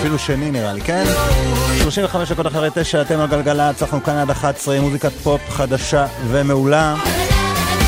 אפילו 0.00 0.18
שני 0.18 0.50
נראה 0.50 0.72
לי, 0.72 0.80
כן? 0.80 1.04
35 1.82 2.32
דקות 2.32 2.46
אחרי 2.46 2.68
תשע, 2.74 3.02
אתם 3.02 3.20
על 3.20 3.26
גלגלצ, 3.26 3.82
אנחנו 3.82 4.02
כאן 4.02 4.14
עד 4.14 4.30
11, 4.30 4.80
מוזיקת 4.80 5.12
פופ 5.12 5.40
חדשה 5.50 6.06
ומעולה. 6.28 6.94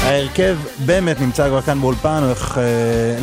ההרכב 0.02 0.58
באמת 0.86 1.20
נמצא 1.20 1.48
כבר 1.48 1.60
כאן 1.60 1.80
באולפן, 1.80 2.22
הולך 2.24 2.58
אה, 2.58 2.62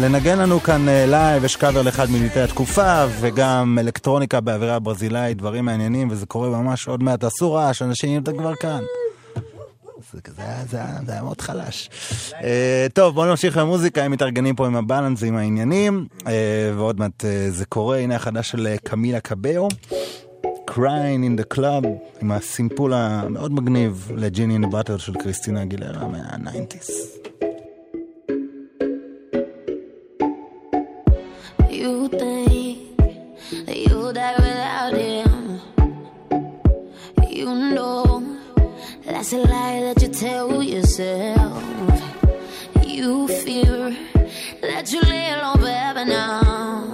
לנגן 0.01 0.39
לנו 0.39 0.63
כאן 0.63 0.89
אה, 0.89 1.05
לייב, 1.05 1.43
יש 1.43 1.55
קאבר 1.55 1.81
לאחד 1.81 2.09
מלהיטי 2.09 2.39
התקופה, 2.39 3.05
וגם 3.19 3.77
אלקטרוניקה 3.81 4.41
באווירה 4.41 4.79
ברזילאית, 4.79 5.37
דברים 5.37 5.65
מעניינים, 5.65 6.07
וזה 6.11 6.25
קורה 6.25 6.49
ממש 6.49 6.87
עוד 6.87 7.03
מעט. 7.03 7.19
תעשו 7.19 7.53
רעש, 7.53 7.81
אנשים, 7.81 8.23
כבר 8.23 8.55
כאן. 8.55 8.79
זה, 10.27 10.43
זה, 10.69 10.77
היה- 11.13 11.23
מאוד 11.23 11.41
חלש. 11.41 11.89
אה, 12.31 12.35
טוב, 12.93 13.15
בואו 13.15 13.29
נמשיך 13.29 13.57
במוזיקה, 13.57 14.03
הם 14.03 14.11
מתארגנים 14.11 14.55
פה 14.55 14.67
עם 14.67 14.75
ה 14.75 14.81
balance, 14.81 15.23
עם 15.23 15.35
העניינים, 15.37 16.07
אה, 16.19 16.25
ועוד 16.75 16.99
מעט 16.99 17.21
uh, 17.21 17.27
זה 17.49 17.65
קורה, 17.65 17.97
הנה 17.97 18.15
החדש 18.15 18.49
של 18.51 18.75
קמילה 18.83 19.19
קבאו, 19.19 19.67
Crying 20.71 21.23
in 21.23 21.55
the 21.55 21.57
Club, 21.57 21.85
עם 22.21 22.31
הסימפול 22.31 22.93
המאוד 22.93 23.51
מגניב 23.53 24.11
לג'יני 24.15 24.67
באטר 24.67 24.97
של 24.97 25.13
קריסטינה 25.13 25.63
אגילרה 25.63 26.07
מה-90's. 26.07 26.91
You 31.69 32.09
think 32.09 32.77
that 34.17 34.34
that's 39.15 39.31
a 39.31 39.37
lie 39.37 39.79
that 39.79 40.01
you 40.01 40.09
tell 40.09 40.61
yourself. 40.61 41.63
You 42.85 43.29
fear 43.29 43.95
that 44.61 44.91
you 44.91 45.01
lay 45.03 45.31
alone 45.31 45.57
forever 45.59 46.03
now. 46.03 46.91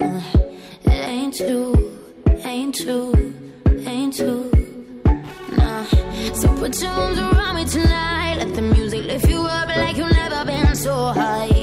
It 0.00 1.04
ain't 1.14 1.36
true, 1.36 1.74
ain't 2.42 2.74
true, 2.74 3.12
ain't 3.86 4.16
true. 4.16 4.50
Nah. 5.58 5.84
So 6.32 6.48
put 6.56 6.80
your 6.80 6.90
arms 6.90 7.18
around 7.18 7.56
me 7.56 7.66
tonight. 7.66 8.36
Let 8.38 8.54
the 8.54 8.62
music 8.62 9.04
lift 9.04 9.28
you 9.28 9.42
up 9.42 9.68
like 9.68 9.98
you've 9.98 10.10
never 10.10 10.46
been 10.46 10.74
so 10.74 10.94
high. 10.94 11.57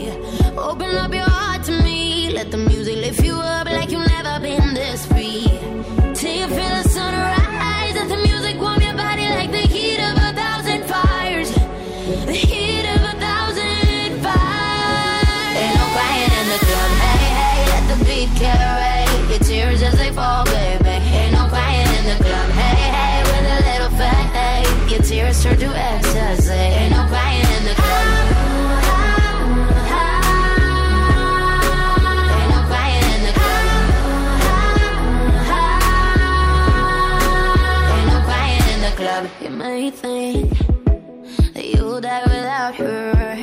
Without 42.55 42.75
her. 42.75 43.37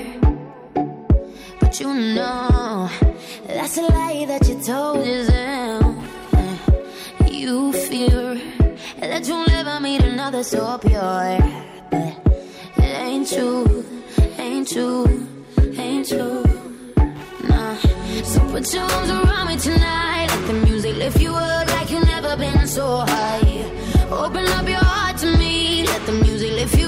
But 1.61 1.81
you 1.81 1.93
know 1.93 2.89
that's 3.47 3.77
a 3.77 3.83
lie 3.83 4.25
that 4.27 4.49
you 4.49 4.59
told 4.63 5.07
yourself. 5.07 5.97
You 7.31 7.73
fear 7.73 8.41
that 9.01 9.29
you'll 9.29 9.47
never 9.47 9.81
meet 9.81 10.03
another 10.03 10.43
so 10.43 10.79
pure. 10.79 11.39
But 11.91 12.15
it 12.79 12.97
ain't 13.09 13.29
true, 13.29 13.85
ain't 14.39 14.69
true, 14.69 15.07
ain't 15.77 16.09
true. 16.09 16.45
Nah. 17.49 17.75
So 18.25 18.41
put 18.51 18.73
your 18.73 18.85
arms 18.85 19.11
around 19.11 19.47
me 19.49 19.57
tonight. 19.59 20.27
Let 20.31 20.47
the 20.47 20.55
music 20.67 20.97
lift 20.97 21.21
you 21.21 21.35
up 21.35 21.69
like 21.69 21.91
you've 21.91 22.07
never 22.07 22.35
been 22.37 22.67
so 22.67 22.87
high. 23.13 23.65
Open 24.11 24.47
up 24.57 24.67
your 24.69 24.85
heart 24.93 25.19
to 25.19 25.27
me. 25.37 25.85
Let 25.85 26.07
the 26.07 26.13
music 26.13 26.53
lift 26.53 26.79
you 26.79 26.82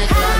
The 0.00 0.06
club. 0.06 0.38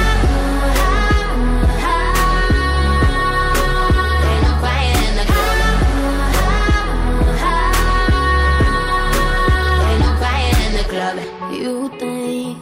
Ain't 9.86 10.00
no 10.00 10.12
crying 10.20 10.58
in 10.66 10.72
the 10.78 10.84
club. 10.88 11.16
You 11.52 11.74
think 11.98 12.58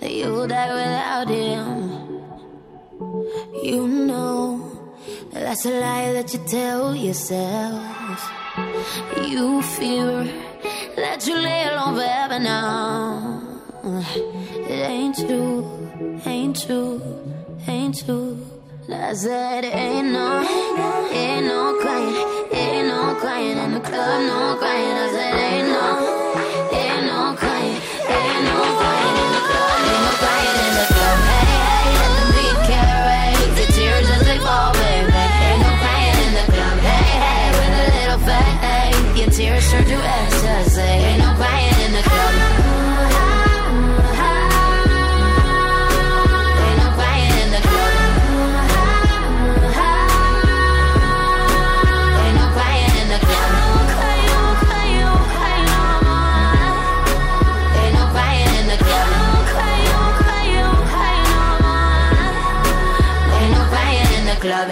that 0.00 0.12
you'll 0.12 0.46
die 0.46 0.72
without 0.72 1.28
him. 1.28 1.68
You 3.62 3.88
know 3.88 4.60
that's 5.32 5.66
a 5.66 5.70
lie 5.70 6.12
that 6.12 6.32
you 6.32 6.40
tell 6.46 6.94
yourself. 6.94 8.30
You 9.20 9.62
fear 9.62 10.24
that 10.96 11.26
you 11.26 11.34
lay 11.34 11.68
alone 11.68 11.94
forever 11.96 12.38
now. 12.38 13.43
It 13.86 14.70
ain't 14.70 15.14
true, 15.14 16.20
ain't 16.24 16.58
true, 16.64 17.02
ain't 17.68 18.02
true. 18.02 18.38
I 18.90 19.12
said 19.12 19.64
ain't 19.64 20.10
no, 20.10 20.40
ain't 21.12 21.44
no 21.44 21.78
crying, 21.82 22.16
ain't 22.50 22.88
no 22.88 23.14
crying 23.20 23.58
in 23.58 23.74
the 23.74 23.80
club, 23.80 24.22
no 24.22 24.56
crying. 24.58 24.90
I 24.90 25.10
said 25.12 25.34
ain't 25.36 25.63
club. 64.44 64.68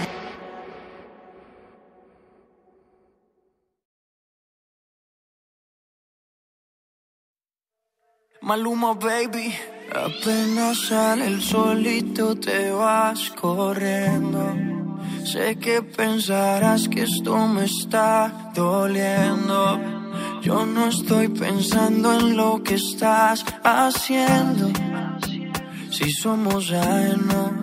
Maluma, 8.41 8.93
baby. 8.93 9.47
Apenas 9.91 10.77
sale 10.87 11.27
el 11.27 11.41
solito 11.41 12.35
te 12.35 12.71
vas 12.71 13.31
corriendo. 13.41 14.41
Sé 15.31 15.55
que 15.57 15.81
pensarás 15.81 16.87
que 16.87 17.03
esto 17.03 17.35
me 17.47 17.65
está 17.65 18.51
doliendo. 18.53 19.79
Yo 20.41 20.65
no 20.65 20.87
estoy 20.87 21.29
pensando 21.29 22.13
en 22.19 22.35
lo 22.35 22.61
que 22.61 22.75
estás 22.75 23.45
haciendo. 23.63 24.65
Si 25.89 26.11
somos 26.11 26.71
ajenos 26.71 27.62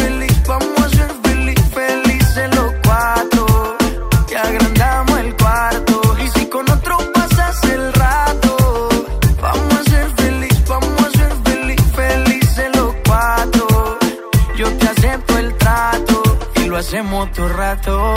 hacemos 16.81 17.31
todo 17.31 17.47
rato. 17.49 18.13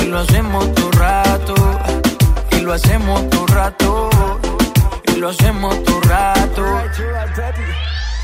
Y 0.00 0.06
lo 0.06 0.18
hacemos 0.18 0.72
todo 0.74 0.90
rato. 0.92 1.54
Y 2.52 2.60
lo 2.60 2.72
hacemos 2.72 3.28
todo 3.30 3.46
rato. 3.46 4.10
Y 5.08 5.16
lo 5.16 5.28
hacemos 5.28 5.82
todo 5.82 6.00
rato. 6.02 6.64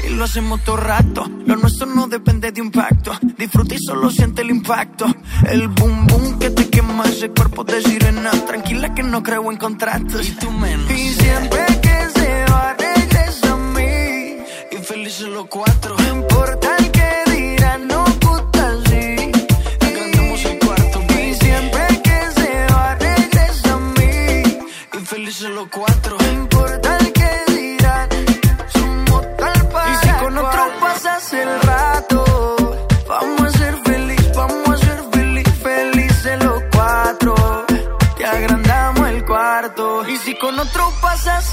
Y 0.04 0.08
lo 0.10 0.24
hacemos 0.24 0.62
todo 0.64 0.76
rato. 0.76 1.28
Lo 1.44 1.56
nuestro 1.56 1.86
no 1.86 2.06
depende 2.06 2.52
de 2.52 2.62
un 2.62 2.70
pacto. 2.70 3.12
Disfruta 3.36 3.74
y 3.74 3.78
solo 3.78 4.10
siente 4.10 4.42
el 4.42 4.50
impacto. 4.50 5.06
El 5.48 5.66
boom 5.68 6.06
boom 6.06 6.38
que 6.38 6.50
te 6.50 6.70
quema 6.70 7.04
ese 7.04 7.30
cuerpo 7.30 7.64
de 7.64 7.82
sirena. 7.82 8.30
Tranquila 8.46 8.94
que 8.94 9.02
no 9.02 9.24
creo 9.24 9.50
en 9.50 9.58
contratos. 9.58 10.28
Y 10.28 10.32
tú 10.32 10.52
menos. 10.52 10.88
Y 10.90 11.14
siempre 11.14 11.66
que 11.80 12.08
se 12.14 12.44
va, 12.48 12.76
regresa 12.78 13.52
a 13.52 13.56
mí. 13.56 14.36
Y 14.70 14.76
felices 14.84 15.26
los 15.26 15.46
cuatro. 15.46 15.96
No 15.98 16.08
importa 16.20 16.76
el 16.78 16.90
que 16.92 17.11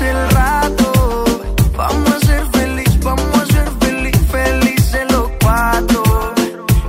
el 0.01 0.29
rato, 0.31 1.25
vamos 1.75 2.13
a 2.13 2.19
ser 2.25 2.45
feliz, 2.51 2.99
vamos 3.03 3.35
a 3.35 3.45
ser 3.45 3.69
feliz, 3.79 4.17
felices 4.31 5.11
los 5.11 5.29
cuatro. 5.41 6.03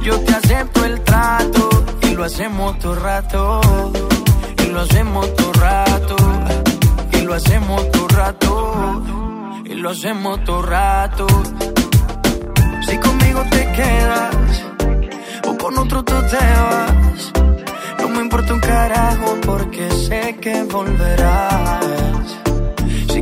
Yo 0.02 0.20
te 0.20 0.32
acepto 0.32 0.84
el 0.84 1.00
trato 1.02 1.68
y 2.02 2.14
lo 2.14 2.24
hacemos 2.24 2.78
todo 2.78 2.94
rato. 2.94 3.61
Y 4.62 4.66
lo 4.70 4.80
hacemos 4.80 5.34
todo 5.34 5.52
rato. 5.54 6.16
Y 7.12 7.20
lo 7.22 7.34
hacemos 7.34 7.90
todo 7.90 8.08
rato. 8.08 9.02
Y 9.64 9.74
lo 9.74 9.90
hacemos 9.90 10.44
todo 10.44 10.62
rato. 10.62 11.26
Si 12.86 12.96
conmigo 12.98 13.42
te 13.50 13.72
quedas 13.72 14.64
o 15.48 15.56
con 15.56 15.78
otro 15.78 16.04
tú 16.04 16.14
te 16.30 16.36
vas. 16.36 17.32
No 18.00 18.08
me 18.08 18.20
importa 18.20 18.54
un 18.54 18.61
carajo 18.61 19.36
porque 19.44 19.90
sé 19.90 20.36
que 20.40 20.62
volverás. 20.64 22.20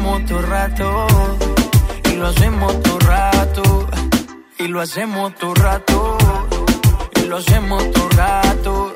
hacemos 0.00 0.24
todo 0.24 0.40
rato. 0.42 1.06
Y 2.10 2.16
lo 2.16 2.26
hacemos 2.28 2.82
todo 2.82 2.98
rato. 3.00 3.86
Y 4.58 4.68
lo 4.68 4.80
hacemos 4.80 5.34
todo 5.34 5.54
rato. 5.54 6.18
Y 7.16 7.26
lo 7.26 7.36
hacemos 7.36 7.90
todo 7.92 8.08
rato. 8.10 8.89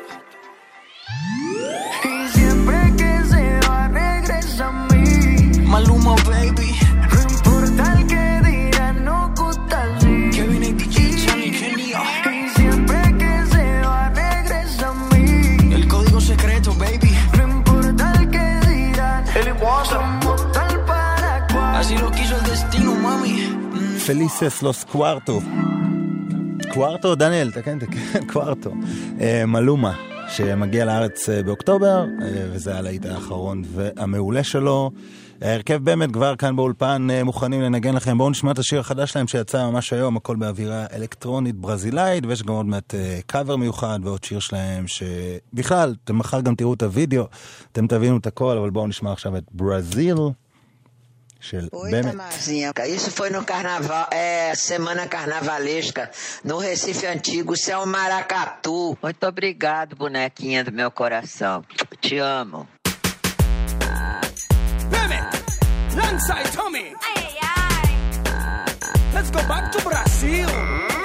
פליסס 24.07 24.63
לוס 24.63 24.85
קווארטו. 24.85 25.41
קווארטו, 26.73 27.15
דניאל, 27.15 27.51
תקן, 27.51 27.79
תקן, 27.79 28.27
קווארטו. 28.33 28.73
אה, 29.21 29.47
מלומה, 29.47 29.93
שמגיע 30.29 30.85
לארץ 30.85 31.29
אה, 31.29 31.43
באוקטובר, 31.43 32.05
אה, 32.23 32.47
וזה 32.53 32.79
הלהיט 32.79 33.07
האחרון 33.07 33.63
והמעולה 33.67 34.45
שלו. 34.45 34.91
ההרכב 35.43 35.77
באמת 35.85 36.13
כבר 36.13 36.37
כאן 36.37 36.57
באולפן 36.57 37.09
מוכנים 37.25 37.63
לנגן 37.63 37.95
לכם. 37.95 38.19
בואו 38.19 38.31
נשמע 38.31 38.51
את 38.51 38.59
השיר 38.59 38.81
החדש 38.81 39.13
שלהם 39.13 39.29
שיצא 39.29 39.71
ממש 39.71 39.93
היום, 39.93 40.17
הכל 40.17 40.37
באווירה 40.37 40.87
אלקטרונית 40.93 41.57
ברזילאית, 41.57 42.27
ויש 42.27 42.43
גם 42.43 42.55
עוד 42.55 42.67
מעט 42.67 42.95
קאבר 43.27 43.57
מיוחד 43.57 43.99
ועוד 44.03 44.25
שיר 44.25 44.39
שלהם, 44.39 44.85
שבכלל, 44.87 45.95
אתם 46.05 46.19
מחר 46.19 46.41
גם 46.41 46.55
תראו 46.55 46.75
את 46.75 46.83
הוידאו, 46.83 47.25
אתם 47.73 47.87
תבינו 47.87 48.17
את 48.17 48.27
הכל, 48.27 48.57
אבל 48.59 48.71
בואו 48.71 48.87
נשמע 48.87 49.13
עכשיו 49.13 49.37
את 49.37 49.45
ברזיל. 49.53 50.17
של 51.44 51.70
Oi, 51.72 51.92
באמת. 51.92 52.12
Tamarzinha. 52.12 52.72
Isso 52.88 53.12
foi 53.12 53.30
no 53.30 53.46
carnaval, 53.46 54.08
é, 54.12 54.54
semana 54.56 55.08
carnavalesca, 55.08 56.12
no 56.44 56.58
Recife 56.58 57.06
Antigo, 57.08 57.56
Céu 57.56 57.86
Maracatu. 57.86 58.98
Muito 59.02 59.26
obrigado, 59.26 59.96
bonequinha 59.96 60.64
do 60.64 60.72
meu 60.72 60.92
coração. 60.92 61.64
Te 62.02 62.18
amo. 62.18 62.68
Alongside 66.20 66.52
Tommy. 66.52 66.94
Let's 69.14 69.32
go 69.32 69.42
back 69.48 69.72
to 69.72 69.82
Brazil. 69.82 71.03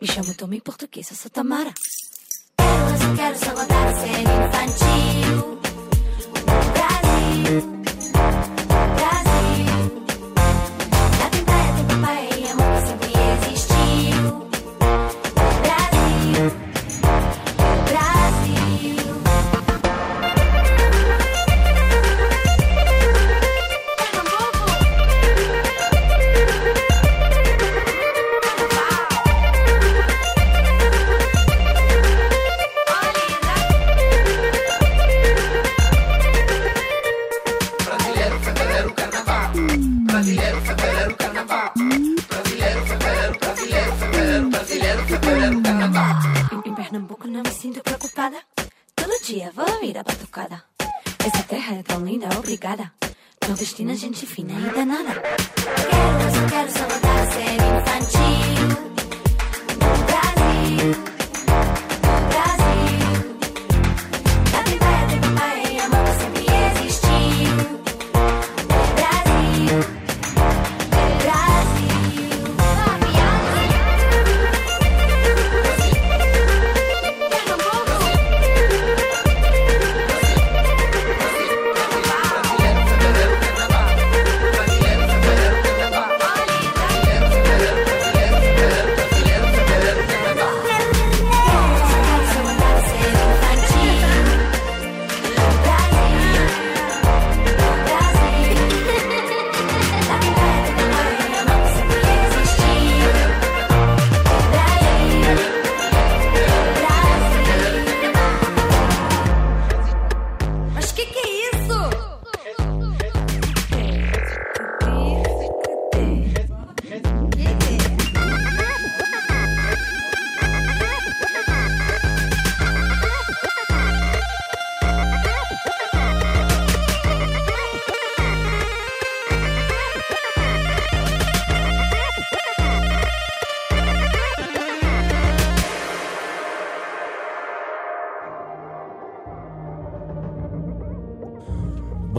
Me 0.00 0.06
chamo 0.06 0.32
também 0.34 0.60
eu 1.12 1.16
sou 1.16 1.30
Tamara. 1.30 1.74
Eu 2.58 2.98
só 2.98 3.14
quero 3.16 3.38
sabotar 3.38 3.88
a 3.88 3.94
ser 3.94 4.20
infantil. 4.20 5.58
Brasil. 6.72 7.77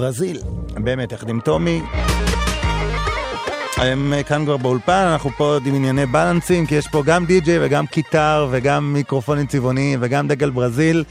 ברזיל, 0.10 0.38
באמת, 0.74 1.12
יחד 1.12 1.30
עם 1.30 1.40
טומי. 1.40 1.82
הם 3.78 4.14
אה, 4.14 4.24
כאן 4.24 4.46
כבר 4.46 4.58
באולפן, 4.58 5.08
אנחנו 5.12 5.30
פה 5.38 5.44
עוד 5.44 5.66
עם 5.66 5.76
ענייני 5.76 6.06
בלנסים, 6.06 6.66
כי 6.66 6.76
יש 6.76 6.88
פה 6.88 7.04
גם 7.06 7.26
די-ג'יי 7.26 7.66
וגם 7.66 7.88
keytar 7.88 8.48
וגם 8.52 8.94
מיקרופונים 8.94 9.48
צבעוניים 9.48 10.00
וגם 10.02 10.28
דגל 10.28 10.50
ברזיל. 10.50 11.04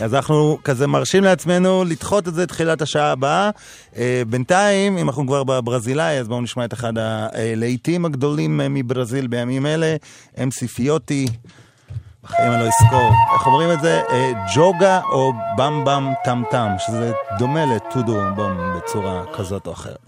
אז 0.00 0.14
אנחנו 0.14 0.58
כזה 0.64 0.86
מרשים 0.86 1.24
לעצמנו 1.24 1.84
לדחות 1.84 2.28
את 2.28 2.34
זה 2.34 2.46
לתחילת 2.46 2.82
השעה 2.82 3.12
הבאה. 3.12 3.50
אה, 3.96 4.22
בינתיים, 4.28 4.98
אם 4.98 5.08
אנחנו 5.08 5.26
כבר 5.26 5.44
בברזילאי, 5.44 6.18
אז 6.18 6.28
בואו 6.28 6.40
נשמע 6.40 6.64
את 6.64 6.72
אחד 6.72 6.92
הלהיטים 6.98 8.04
הגדולים 8.04 8.60
אה, 8.60 8.68
מברזיל 8.68 9.26
בימים 9.26 9.66
אלה, 9.66 9.96
MC 10.42 10.68
Fioti. 10.68 11.26
בחיים 12.36 12.52
אני 12.52 12.60
לא 12.60 12.66
אזכור. 12.66 13.12
איך 13.34 13.46
אומרים 13.46 13.72
את 13.72 13.80
זה? 13.80 14.02
אה, 14.10 14.32
Joga 14.54 15.00
o 15.12 15.32
Bum 15.56 15.84
Bum 15.84 16.12
Tam 16.24 16.42
Tam, 16.50 16.68
שזה 16.78 17.12
דומה 17.38 17.64
לטודו 17.64 18.20
בום 18.34 18.76
בצורה 18.76 19.22
כזאת 19.32 19.66
או 19.66 19.72
אחרת. 19.72 19.98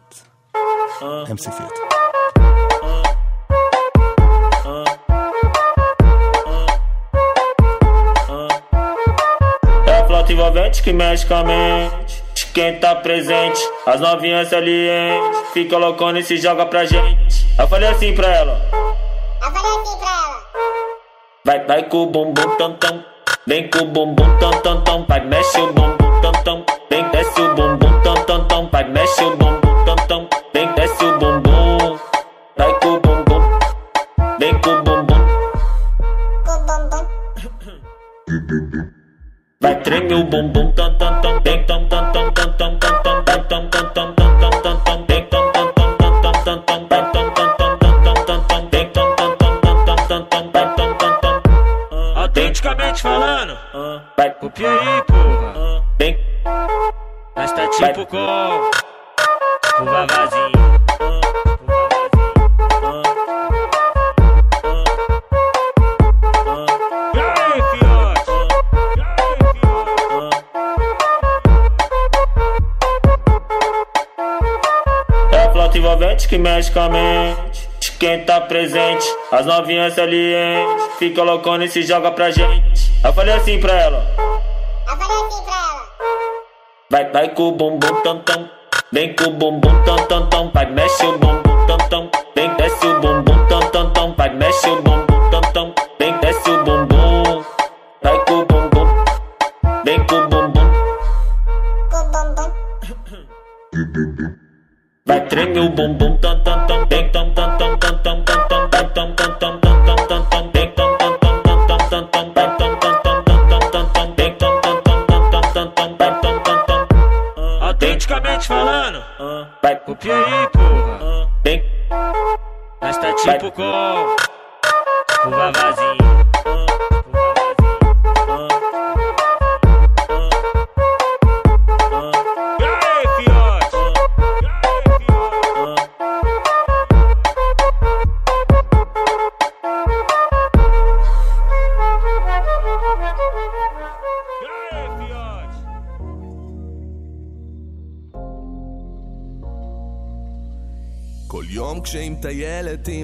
a 10.00 10.06
flauta 10.08 10.32
envolvente 10.32 10.82
que 10.84 10.92
mexe 10.92 11.24
com 11.28 11.34
a 11.34 11.44
mente. 11.44 12.14
Quem 12.54 12.70
tá 12.82 12.94
presente, 13.06 13.60
as 13.86 14.00
novinhas 14.00 14.48
salientes. 14.48 15.38
Fica 15.54 15.76
loucona 15.76 16.18
e 16.20 16.24
se 16.24 16.36
joga 16.36 16.64
pra 16.66 16.84
gente. 16.84 17.36
Eu 17.58 17.68
falei 17.68 17.88
assim 17.88 18.14
pra 18.14 18.28
ela. 18.40 18.87
Vai, 21.48 21.64
vai 21.64 21.82
com 21.84 22.02
o 22.02 22.06
bumbum 22.06 22.56
tam 22.58 22.74
tam. 22.74 23.02
Vem 23.46 23.70
com 23.70 23.78
o 23.78 23.86
bumbum 23.86 24.38
tam 24.38 24.50
tam 24.60 24.84
tam. 24.84 25.06
Vai, 25.08 25.24
mexe 25.24 25.58
o 25.58 25.72
bumbum 25.72 26.20
tam 26.20 26.32
tam. 26.44 26.62
Vem, 26.90 27.08
desce 27.08 27.40
o 27.40 27.54
bumbum 27.54 28.02
tam 28.02 28.16
tam 28.26 28.48
tam. 28.48 28.68
Vai, 28.70 28.84
mexe 28.90 29.24
o 29.24 29.34
bumbum 29.34 29.84
tam 29.86 29.96
tam. 30.08 30.28
Vem, 30.52 30.74
desce 30.74 31.04
o 31.06 31.18
bumbum. 31.18 31.98
Vai 32.58 32.78
com 32.80 32.88
o 32.88 33.00
bumbum. 33.00 33.42
Vem 34.38 34.60
com 34.60 34.70
o 34.72 34.82
bumbum. 34.82 35.20
Vai, 39.62 39.80
treme 39.80 40.14
o 40.16 40.24
bumbum 40.24 40.70
tam 40.72 40.98
tam 40.98 41.22
tam. 41.22 41.42
Vem 41.42 41.64
tam 41.64 41.88
tam 41.88 42.12
tam 42.12 42.34
tam 42.34 42.52
tam 42.58 42.78
tam 42.78 43.02
tam 43.02 43.24
tam 43.24 43.40
tam 43.40 43.48
tam 43.48 43.88
tam 43.94 44.14
tam. 44.14 44.14
Tam 44.38 44.62
tam 44.62 44.80
tam 44.84 45.27
copia 54.48 54.70
aí, 54.70 55.02
porra. 55.02 55.84
Vem. 55.98 56.18
Nós 57.36 57.52
tá 57.52 57.68
tipo 57.68 58.06
com 58.06 58.16
o 58.16 58.70
vavazinho. 59.84 60.52
E? 67.14 67.18
É 75.36 75.78
envolvente 75.78 76.26
que 76.28 76.38
mexe 76.38 76.72
com 76.72 76.80
a 76.80 76.88
mente. 76.88 77.68
Quem 77.98 78.24
tá 78.24 78.40
presente, 78.40 79.06
as 79.32 79.44
novinhas 79.44 79.94
salientes. 79.94 80.86
Fica 80.98 81.22
loucona 81.22 81.64
e 81.64 81.68
se 81.68 81.82
joga 81.82 82.12
pra 82.12 82.30
gente. 82.30 82.92
Eu 83.04 83.12
falei 83.12 83.34
assim 83.34 83.60
pra 83.60 83.72
ela. 83.72 84.27
Vai, 86.98 87.12
vai 87.12 87.28
com 87.28 87.50
o 87.50 87.52
bumbum 87.52 88.02
tam 88.02 88.18
tam. 88.22 88.50
Vem 88.90 89.14
com 89.14 89.26
o 89.26 89.30
bumbum 89.30 89.84
tam 89.84 89.96
tam 90.08 90.28
tam. 90.30 90.50
Vai, 90.52 90.68
mexe 90.68 91.06
o 91.06 91.16
bumbum 91.16 91.66
tam 91.68 91.78
tam. 91.88 92.10
Vem, 92.34 92.52
desce 92.56 92.86
o 92.88 93.00
bumbum 93.00 93.46
tam 93.46 93.60
tam 93.70 93.92
tam. 93.92 94.14
Vai, 94.16 94.34
mexe 94.34 94.68
o 94.68 94.82
bumbum 94.82 95.07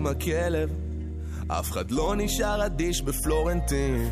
עם 0.04 0.10
הכלב, 0.10 0.70
אף 1.48 1.70
אחד 1.70 1.90
לא 1.90 2.14
נשאר 2.16 2.66
אדיש 2.66 3.02
בפלורנטין. 3.02 4.10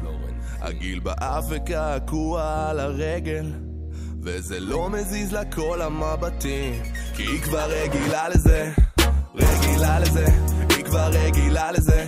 הגיל 0.61 1.01
באף 1.01 1.45
וקעקוע 1.51 2.67
על 2.71 2.81
הרגל, 2.81 3.53
וזה 4.23 4.61
לא 4.61 4.91
מזיז 4.91 5.33
לה 5.33 5.45
כל 5.45 5.83
המבטים. 5.83 6.83
כי 7.17 7.23
היא 7.23 7.41
כבר 7.43 7.71
רגילה 7.71 8.29
לזה, 8.29 8.73
רגילה 9.35 10.01
לזה, 10.01 10.27
היא 10.77 10.85
כבר 10.85 11.11
רגילה 11.13 11.73
לזה, 11.73 12.07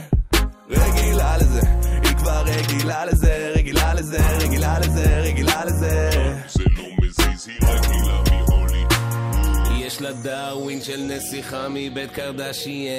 של 10.94 11.00
נסיכה 11.02 11.66
מבית 11.70 12.10
קרדשיין. 12.10 12.92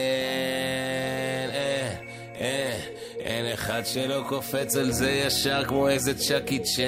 אה, 1.54 1.90
אה, 2.42 2.78
אין 3.20 3.54
אחד 3.54 3.82
שלא 3.86 4.24
קופץ 4.30 4.76
על 4.76 4.92
זה 4.92 5.12
ישר 5.12 5.64
כמו 5.68 5.90
איזה 5.90 6.14
צ'קי 6.14 6.60
צ'ן. 6.60 6.82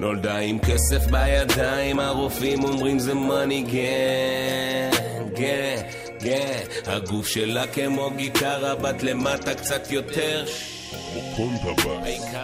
נולדה 0.00 0.36
עם 0.36 0.58
כסף 0.58 1.06
בידיים, 1.10 2.00
הרופאים 2.00 2.64
אומרים 2.64 2.98
זה 2.98 3.14
מאני 3.14 3.62
גן. 3.62 5.28
גן, 5.34 5.82
גן. 6.22 6.62
הגוף 6.86 7.28
שלה 7.28 7.66
כמו 7.66 8.10
גיטרה, 8.16 8.74
בת 8.74 9.02
למטה 9.02 9.54
קצת 9.54 9.90
יותר. 9.90 10.44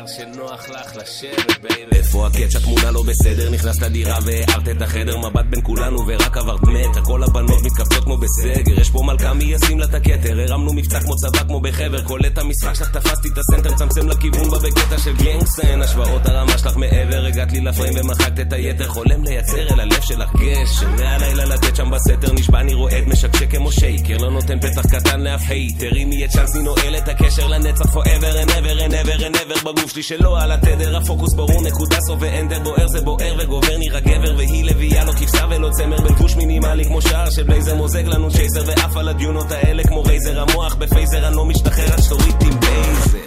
העיקר 0.06 0.32
שנוח 0.34 0.68
לך 0.68 0.96
לשבת, 0.96 1.62
בייבי. 1.62 1.96
איפה 1.96 2.26
הקץ? 2.26 2.56
התמונה 2.56 2.90
לא 2.90 3.02
בסדר, 3.02 3.50
נכנסת 3.50 3.82
לדירה 3.82 4.18
והארת 4.26 4.68
את 4.68 4.82
החדר, 4.82 5.18
מבט 5.18 5.44
בין 5.50 5.60
כולנו 5.62 6.06
ורק 6.06 6.36
עברת 6.36 6.62
מטר. 6.62 7.04
כל 7.04 7.22
הבנות 7.22 7.62
מתכווצות 7.62 8.04
כמו 8.04 8.16
בסגר, 8.16 8.80
יש 8.80 8.90
פה 8.90 9.02
מלכה 9.02 9.34
מי 9.34 9.44
ישים 9.44 9.78
לה 9.78 9.84
את 9.84 9.94
הכתר. 9.94 10.40
הרמנו 10.40 10.72
מבצע 10.72 11.00
כמו 11.00 11.16
צבא 11.16 11.44
כמו 11.44 11.60
בחבר, 11.60 12.02
קולט 12.02 12.38
המשחק 12.38 12.74
שלך, 12.74 12.90
תפסתי 12.90 13.28
את 13.28 13.38
הסנטר, 13.38 13.76
צמצם 13.76 14.08
לכיוון 14.08 14.50
בה 14.50 14.58
בקטע 14.58 14.98
של 14.98 15.16
גנגסטן. 15.16 15.82
השוואות 15.82 16.26
הרמה 16.26 16.58
שלך 16.58 16.76
מעבר, 16.76 17.24
הגעת 17.26 17.52
לי 17.52 17.60
לפריים 17.60 17.94
ומחקת 17.96 18.40
את 18.40 18.52
היתר, 18.52 18.88
חולם 18.88 19.24
לייצר 19.24 19.68
אל 19.74 19.80
הלב 19.80 20.00
שלך 20.00 20.30
גשם. 20.34 20.96
מהלילה 20.96 21.44
לתת 21.44 21.76
שם 21.76 21.90
בסתר, 21.90 22.32
נשבע 22.32 22.60
אני 22.60 22.74
רועד, 22.74 23.04
משקשק 23.06 23.50
כמו 23.50 23.72
שייקר, 23.72 24.16
לא 24.16 24.30
נותן 24.30 24.60
פתח 24.60 24.86
קטן 24.86 25.20
לאף 25.20 25.42
הייטר. 25.48 25.90
אם 25.96 26.12
יהיה 26.12 26.28
צ'אנס, 26.28 26.54
אני 26.54 26.62
נועל 26.62 26.96
את 26.96 27.08
הקשר 27.08 27.46
לנצח 27.46 27.84
forever 27.84 28.46
and 28.46 28.50
ever 28.50 28.80
and 28.80 28.92
ever 28.92 29.20
and 29.20 29.36
ever 29.36 29.64
בגוף 29.64 29.95
שלי 29.96 30.02
שלא 30.02 30.40
על 30.40 30.52
התדר, 30.52 30.96
הפוקוס 30.96 31.34
ברור, 31.34 31.62
נקודה 31.62 31.96
סוף 32.00 32.18
ואנדר 32.20 32.58
בוער 32.58 32.88
זה 32.88 33.00
בוער 33.00 33.34
וגובר 33.38 33.78
נראה 33.78 34.00
גבר 34.00 34.36
והיא 34.36 34.64
לביאה 34.64 35.04
לא 35.04 35.12
כבשה 35.12 35.46
ולא 35.50 35.70
צמר 35.70 35.96
בלבוש 35.96 36.36
מינימלי 36.36 36.84
כמו 36.84 37.02
שער 37.02 37.30
של 37.30 37.42
בלייזר 37.42 37.74
מוזג 37.74 38.06
לנו 38.06 38.30
צ'ייסר 38.30 38.62
ועף 38.66 38.96
על 38.96 39.08
הדיונות 39.08 39.50
האלה 39.50 39.82
כמו 39.84 40.02
רייזר 40.02 40.40
המוח 40.40 40.74
בפייזר 40.74 41.28
אני 41.28 41.36
לא 41.36 41.44
משתחרר 41.44 41.92
עד 41.92 42.02
שתוריד 42.02 42.34
עם 42.42 42.60
בייזר. 42.60 43.18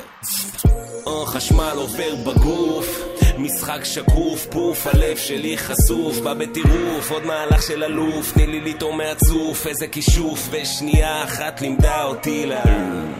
או 1.06 1.26
חשמל 1.26 1.74
עובר 1.76 2.16
בגוף 2.26 3.10
משחק 3.40 3.84
שקוף, 3.84 4.46
פוף, 4.52 4.88
הלב 4.88 5.18
שלי 5.18 5.58
חשוף 5.58 6.20
בא 6.20 6.34
בטירוף, 6.34 7.12
עוד 7.12 7.26
מהלך 7.26 7.64
של 7.64 7.84
אלוף 7.84 8.32
תני 8.34 8.48
לי 8.48 8.62
לטעום 8.62 8.98
מהצוף, 8.98 9.68
איזה 9.68 9.88
כישוף 9.88 10.50
ושנייה 10.52 11.24
אחת 11.24 11.62
לימדה 11.62 12.04
אותי 12.04 12.46
לה 12.46 12.64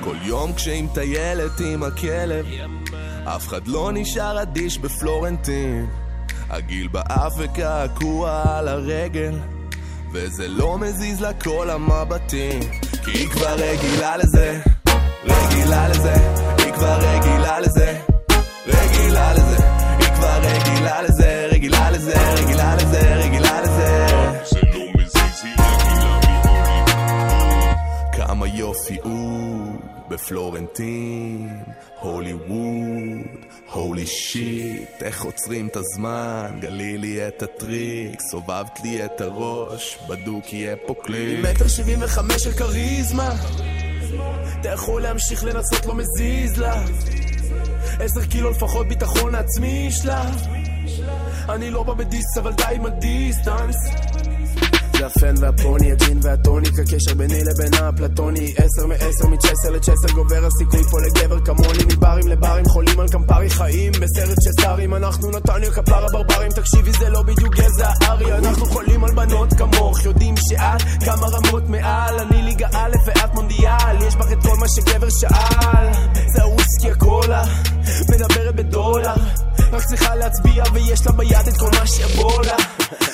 כל 0.02 0.16
יום 0.24 0.54
כשהיא 0.54 0.84
מטיילת 0.84 1.60
עם 1.60 1.84
הכלב, 1.84 2.46
אף 3.36 3.48
אחד 3.48 3.68
לא 3.68 3.92
נשאר 3.94 4.42
אדיש 4.42 4.78
בפלורנטין. 4.78 5.88
הגיל 6.50 6.88
באף 6.88 7.34
וקעקוע 7.38 8.44
על 8.58 8.68
הרגל, 8.68 9.40
וזה 10.14 10.48
לא 10.48 10.78
מזיז 10.78 11.22
לה 11.22 11.34
כל 11.34 11.70
המבטים, 11.70 12.60
כי 13.06 13.12
היא 13.12 13.30
כבר 13.30 13.56
רגילה 13.56 14.18
לזה, 14.18 14.60
רגילה 15.24 15.88
לזה, 15.90 16.14
היא 16.58 16.74
כבר 16.74 16.98
רגילה 17.00 17.60
לזה, 17.60 18.00
רגילה 18.68 19.34
לזה, 19.34 19.58
היא 20.00 20.14
כבר 20.16 20.40
רגילה 20.42 21.02
לזה, 21.02 21.48
רגילה 21.52 21.92
לזה, 21.92 22.19
בפלורנטין, 30.10 31.64
הוליווד, 32.00 33.28
הולי 33.72 34.08
שיט, 34.08 35.04
איך 35.04 35.24
עוצרים 35.24 35.68
את 35.68 35.76
הזמן, 35.76 36.58
גלי 36.62 36.98
לי 36.98 37.28
את 37.28 37.44
הטריק, 37.44 38.22
סובבת 38.32 38.80
לי 38.84 39.06
את 39.06 39.22
הראש, 39.22 40.00
בדוק 40.10 40.54
יהיה 40.54 40.76
פה 40.88 40.96
קליק. 41.04 41.40
מטר 41.46 41.68
שבעים 41.68 42.00
וחמש 42.02 42.44
של 42.44 42.52
כריזמה. 42.52 43.30
אתה 44.60 44.70
יכול 44.70 45.02
להמשיך 45.02 45.44
לנסות 45.44 45.86
לא 45.86 45.96
מזיז 45.96 46.58
לה. 46.58 46.84
עשר 48.00 48.26
קילו 48.26 48.50
לפחות 48.50 48.88
ביטחון 48.88 49.36
עצמי 49.36 49.86
יש 49.88 50.06
לה 50.06 50.32
אני 51.50 51.70
לא 51.70 51.84
בא 51.84 51.94
בדיסט 51.94 52.38
אבל 52.38 52.54
די 52.54 52.64
עם 52.72 52.86
הדיסטנס 52.86 53.76
הפן 55.06 55.34
והפוני, 55.40 55.92
הג'ין 55.92 56.20
והטוניק, 56.24 56.80
הקשר 56.80 57.14
ביני 57.14 57.44
לבינה 57.44 57.90
אפלטוני 57.90 58.54
עשר 58.58 58.88
מעשר, 58.88 59.28
מצ'סר 59.28 59.70
לצ'סר, 59.70 60.14
גובר 60.14 60.46
הסיכוי 60.46 60.84
פה 60.84 60.98
לגבר 61.02 61.40
כמוני. 61.40 61.84
מברים 61.96 62.28
לברים, 62.28 62.66
חולים 62.66 63.00
על 63.00 63.08
קמפרי 63.08 63.50
חיים. 63.50 63.92
בסרט 63.92 64.38
של 64.44 64.52
סארים, 64.62 64.96
אנחנו 64.96 65.30
נתניה 65.32 65.72
כפר 65.72 66.06
הברברים 66.06 66.52
תקשיבי 66.52 66.92
זה 66.92 67.10
לא 67.10 67.22
בדיוק 67.22 67.56
גזע 67.56 67.92
ארי. 68.02 68.38
אנחנו 68.38 68.66
חולים 68.66 69.04
על 69.04 69.12
בנות 69.16 69.54
כמוך, 69.54 70.06
יודעים 70.06 70.36
שאת 70.38 71.04
כמה 71.06 71.28
רמות 71.28 71.64
מעל. 71.70 72.20
אני 72.20 72.42
ליגה 72.42 72.68
א' 72.74 72.96
ואת 73.06 73.34
מונדיאל. 73.34 74.02
יש 74.08 74.16
בך 74.16 74.32
את 74.32 74.42
כל 74.42 74.56
מה 74.60 74.66
שגבר 74.76 75.10
שאל. 75.10 75.88
זה 76.36 76.44
הוויסקי 76.44 76.92
הקולה, 76.92 77.44
מדברת 78.10 78.56
בדולר. 78.56 79.16
רק 79.72 79.86
צריכה 79.86 80.16
להצביע 80.16 80.64
ויש 80.74 81.06
לה 81.06 81.12
ביד 81.12 81.48
את 81.48 81.58
כל 81.58 81.70
מה 81.80 81.88
שיבוא 81.88 82.44
לה 82.44 82.56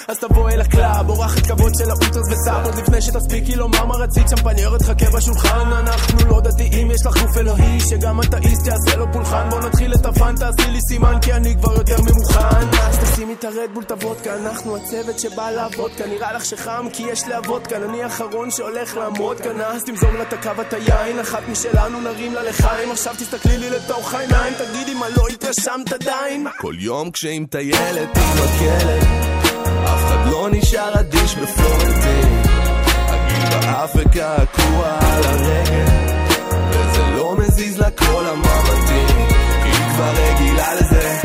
אז 0.07 0.19
תבוא 0.19 0.49
אל 0.49 0.61
ה 0.61 0.69
קלאב, 0.69 1.09
אורחת 1.09 1.45
כבוד 1.45 1.74
של 1.77 1.89
האולטרס 1.89 2.27
וסאב 2.31 2.65
עוד 2.65 2.75
לפני 2.75 3.01
שתספיקי 3.01 3.55
לומר 3.55 3.85
מה 3.85 3.95
רצית 3.95 4.29
שמפניירת 4.29 4.81
חכה 4.81 5.05
בשולחן. 5.09 5.73
אנחנו 5.73 6.29
לא 6.29 6.41
דתיים, 6.41 6.91
יש 6.91 7.05
לך 7.05 7.23
גוף 7.23 7.37
אלוהי 7.37 7.79
שגם 7.79 8.21
אתאיסט 8.21 8.67
יעשה 8.67 8.97
לו 8.97 9.05
פולחן. 9.13 9.49
בוא 9.49 9.59
נתחיל 9.59 9.93
את 9.93 10.05
הפאן, 10.05 10.35
תעשי 10.35 10.71
לי 10.71 10.79
סימן 10.81 11.19
כי 11.21 11.33
אני 11.33 11.55
כבר 11.55 11.73
יותר 11.73 11.95
ממוכן. 12.01 12.67
אז 12.81 12.99
תשימי 12.99 13.33
את 13.33 13.43
הרדבול 13.43 13.83
את 13.83 13.91
הוודקה 13.91 14.35
אנחנו 14.35 14.77
הצוות 14.77 15.19
שבא 15.19 15.51
לעבוד 15.51 15.91
כאן. 15.97 16.09
נראה 16.09 16.33
לך 16.33 16.45
שחם 16.45 16.87
כי 16.93 17.03
יש 17.03 17.27
להבות 17.27 17.67
כאן. 17.67 17.83
אני 17.83 18.03
האחרון 18.03 18.51
שהולך 18.51 18.97
לעמוד 18.97 19.39
כאן. 19.39 19.61
אז 19.61 19.83
תמזוג 19.83 20.13
לה 20.17 20.21
את 20.21 20.33
הקו 20.33 20.61
את 20.61 20.73
היין. 20.73 21.19
אחת 21.19 21.43
משלנו 21.51 22.01
נרים 22.01 22.33
לה 22.33 22.43
לחיים. 22.43 22.91
עכשיו 22.91 23.13
תסתכלי 23.17 23.57
לי 23.57 23.69
לתוך 23.69 24.13
העיניים 24.13 24.53
תגידי 24.53 24.93
מה 24.93 25.09
לא 25.09 25.27
התרשמת 25.27 25.93
עדיין. 25.93 26.47
כל 26.57 26.73
יום 26.79 27.11
כשהיא 27.11 27.41
מטיילת 27.41 28.17
עם 28.17 28.43
הכלב, 28.43 29.34
אף 29.95 30.05
אחד 30.05 30.25
לא 30.31 30.47
נשאר 30.51 30.99
אדיש 30.99 31.35
בפלורנטין. 31.35 32.41
הגיל 33.07 33.49
באף 33.49 33.91
וקעקוע 33.95 34.97
על 35.01 35.23
הרגל, 35.23 35.85
וזה 36.69 37.01
לא 37.15 37.35
מזיז 37.37 37.79
לה 37.79 37.91
כל 37.91 38.25
כי 39.63 39.69
היא 39.69 39.89
כבר 39.89 40.11
רגילה 40.11 40.75
לזה, 40.75 41.19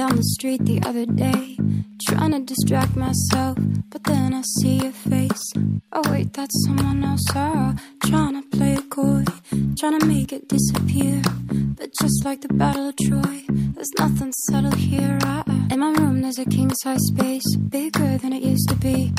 down 0.00 0.16
the 0.16 0.22
street 0.22 0.64
the 0.64 0.80
other 0.86 1.04
day, 1.04 1.58
trying 2.08 2.32
to 2.32 2.40
distract 2.40 2.96
myself, 2.96 3.58
but 3.90 4.02
then 4.04 4.32
I 4.32 4.40
see 4.56 4.76
your 4.84 4.92
face. 4.92 5.52
Oh, 5.92 6.02
wait, 6.10 6.32
that's 6.32 6.56
someone 6.64 7.04
else. 7.04 7.26
Oh, 7.34 7.74
trying 8.06 8.40
to 8.40 8.56
play 8.56 8.72
it 8.80 8.88
coy, 8.88 9.24
trying 9.78 10.00
to 10.00 10.06
make 10.06 10.32
it 10.32 10.48
disappear. 10.48 11.20
But 11.78 11.90
just 12.00 12.24
like 12.24 12.40
the 12.40 12.48
Battle 12.48 12.88
of 12.88 12.96
Troy, 12.96 13.44
there's 13.74 13.92
nothing 13.98 14.32
subtle 14.48 14.72
here. 14.72 15.18
I, 15.20 15.44
in 15.70 15.80
my 15.80 15.92
room, 15.92 16.22
there's 16.22 16.38
a 16.38 16.46
king 16.46 16.70
size 16.82 17.04
space, 17.12 17.56
bigger 17.56 18.16
than 18.16 18.32
it 18.32 18.42
used 18.42 18.70
to 18.70 18.76
be. 18.76 19.12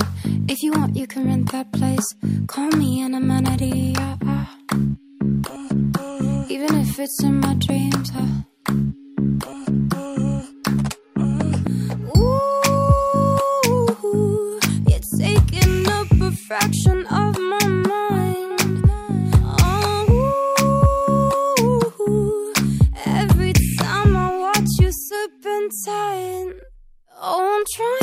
If 0.49 0.63
you 0.63 0.71
want, 0.71 0.95
you 0.95 1.05
can 1.05 1.27
rent 1.27 1.51
that 1.51 1.71
place. 1.73 2.07
Call 2.47 2.71
me 2.71 3.03
an 3.03 3.13
amenity. 3.13 3.93
I, 3.97 4.17
I, 4.25 4.47
even 6.49 6.75
if 6.79 6.97
it's 6.97 7.23
in 7.23 7.39
my 7.39 7.53
dreams. 7.53 8.11
I, 8.15 9.00
fraction 16.51 16.99
of 17.07 17.39
my 17.39 17.65
mind. 17.65 18.83
Oh, 21.57 22.53
every 23.05 23.53
time 23.79 24.17
I 24.17 24.37
watch 24.37 24.67
you 24.81 24.91
serpentine. 24.91 26.59
Oh, 27.21 27.55
I'm 27.55 27.63
trying, 27.73 28.00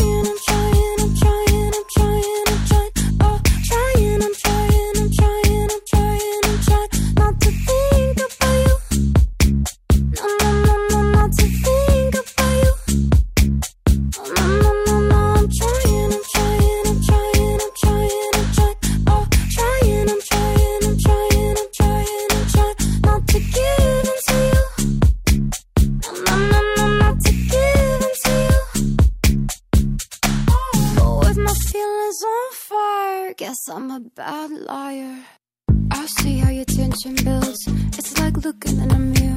tension 36.99 37.25
builds. 37.25 37.67
It's 37.99 38.19
like 38.19 38.37
looking 38.39 38.81
in 38.81 38.91
a 38.91 38.99
mirror. 38.99 39.37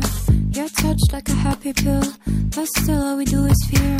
You're 0.51 0.69
touched 0.69 1.13
like 1.13 1.29
a 1.29 1.33
happy 1.33 1.73
pill, 1.73 2.03
but 2.55 2.67
still 2.77 3.03
all 3.03 3.17
we 3.17 3.25
do 3.25 3.45
is 3.45 3.67
fear. 3.69 3.97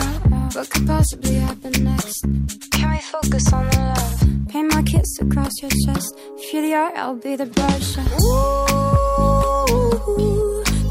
What 0.53 0.69
could 0.69 0.87
possibly 0.87 1.35
happen 1.35 1.71
next? 1.83 2.25
Can 2.71 2.91
we 2.91 2.99
focus 2.99 3.53
on 3.53 3.67
the 3.69 3.77
love? 3.77 4.23
Paint 4.49 4.73
my 4.73 4.81
kiss 4.83 5.19
across 5.19 5.51
your 5.61 5.71
chest. 5.85 6.15
If 6.37 6.53
you're 6.53 6.63
the 6.63 6.73
art, 6.73 6.95
I'll 6.95 7.15
be 7.15 7.35
the 7.35 7.45
brush. 7.45 7.97
Ooh, 7.97 8.05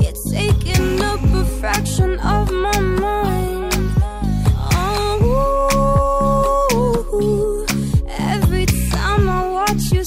you're 0.02 0.20
taking 0.32 1.00
up 1.02 1.22
a 1.22 1.44
fraction 1.60 2.18
of 2.20 2.50
my 2.52 2.80
mind. 2.80 3.74
Oh, 6.72 7.66
every 8.08 8.66
time 8.66 9.28
I 9.28 9.48
watch 9.52 9.92
you 9.92 10.04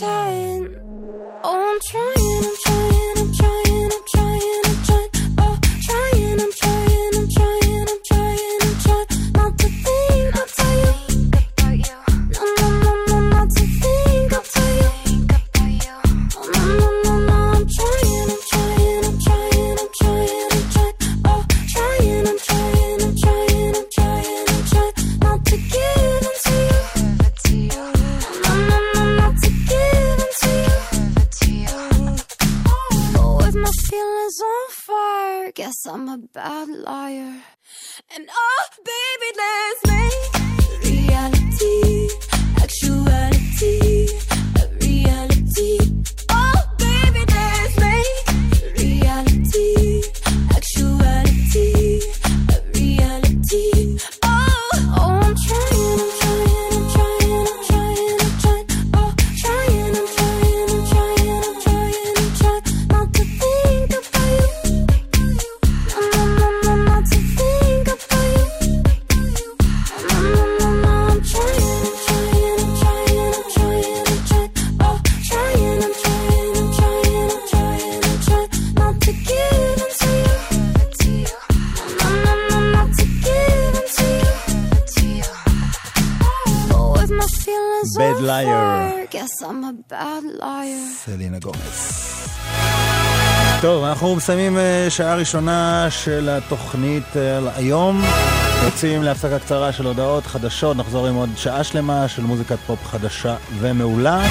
tight. 0.00 0.81
Oh, 1.44 1.72
I'm 1.72 1.80
trying, 1.80 2.14
I'm 2.14 2.42
trying, 2.42 2.61
and 38.14 38.28
uh 38.28 38.91
סלינה 91.22 91.38
גומס. 91.38 92.28
טוב, 93.60 93.84
אנחנו 93.84 94.16
מסיימים 94.16 94.58
אה, 94.58 94.86
שעה 94.88 95.14
ראשונה 95.14 95.86
של 95.90 96.28
התוכנית 96.28 97.16
אה, 97.16 97.38
היום. 97.56 98.02
יוצאים 98.64 99.02
להפסקה 99.02 99.38
קצרה 99.38 99.72
של 99.72 99.86
הודעות 99.86 100.26
חדשות, 100.26 100.76
נחזור 100.76 101.06
עם 101.06 101.14
עוד 101.14 101.28
שעה 101.36 101.64
שלמה 101.64 102.08
של 102.08 102.22
מוזיקת 102.22 102.58
פופ 102.66 102.86
חדשה 102.86 103.36
ומעולה. 103.58 104.24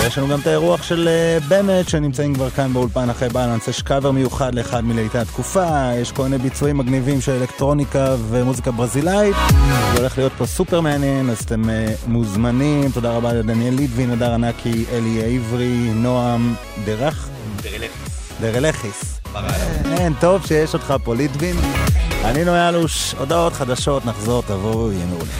ויש 0.00 0.18
לנו 0.18 0.28
גם 0.28 0.40
את 0.40 0.46
האירוח 0.46 0.82
של 0.82 1.08
אה, 1.08 1.38
באמת, 1.48 1.88
שנמצאים 1.88 2.34
כבר 2.34 2.50
כאן 2.50 2.72
באולפן 2.72 3.10
אחרי 3.10 3.28
בלנס. 3.28 3.68
יש 3.68 3.82
קאבר 3.82 4.10
מיוחד 4.10 4.54
לאחד 4.54 4.84
מלהיטי 4.84 5.18
התקופה, 5.18 5.90
יש 5.94 6.12
כל 6.12 6.22
מיני 6.22 6.38
ביצועים 6.38 6.78
מגניבים 6.78 7.20
של 7.20 7.32
אלקטרוניקה 7.32 8.16
ומוזיקה 8.28 8.70
ברזילאית. 8.70 9.36
זה 9.92 9.98
הולך 9.98 10.18
להיות 10.18 10.32
פה 10.38 10.46
סופר 10.46 10.80
מעניין, 10.80 11.30
אז 11.30 11.38
אתם 11.44 11.70
אה, 11.70 11.94
מוזמנים. 12.06 12.90
תודה 12.90 13.10
רבה 13.10 13.32
לדניאל 13.32 13.74
ליטבין, 13.74 14.10
הדר 14.10 14.32
ענקי, 14.34 14.84
אלי 14.92 15.22
עברי, 15.24 15.90
נועם 15.94 16.54
דרך. 16.84 17.28
דרלכיס. 18.40 19.20
אין, 19.98 20.12
טוב 20.20 20.46
שיש 20.46 20.74
אותך 20.74 20.94
פה 21.04 21.14
ליטבין. 21.14 21.56
אני 22.24 22.44
נויה 22.44 22.68
אלוש, 22.68 23.14
הודעות 23.18 23.52
חדשות, 23.52 24.04
נחזור, 24.06 24.42
תבואו, 24.42 24.92
יהיה 24.92 25.06
מעולה. 25.06 25.32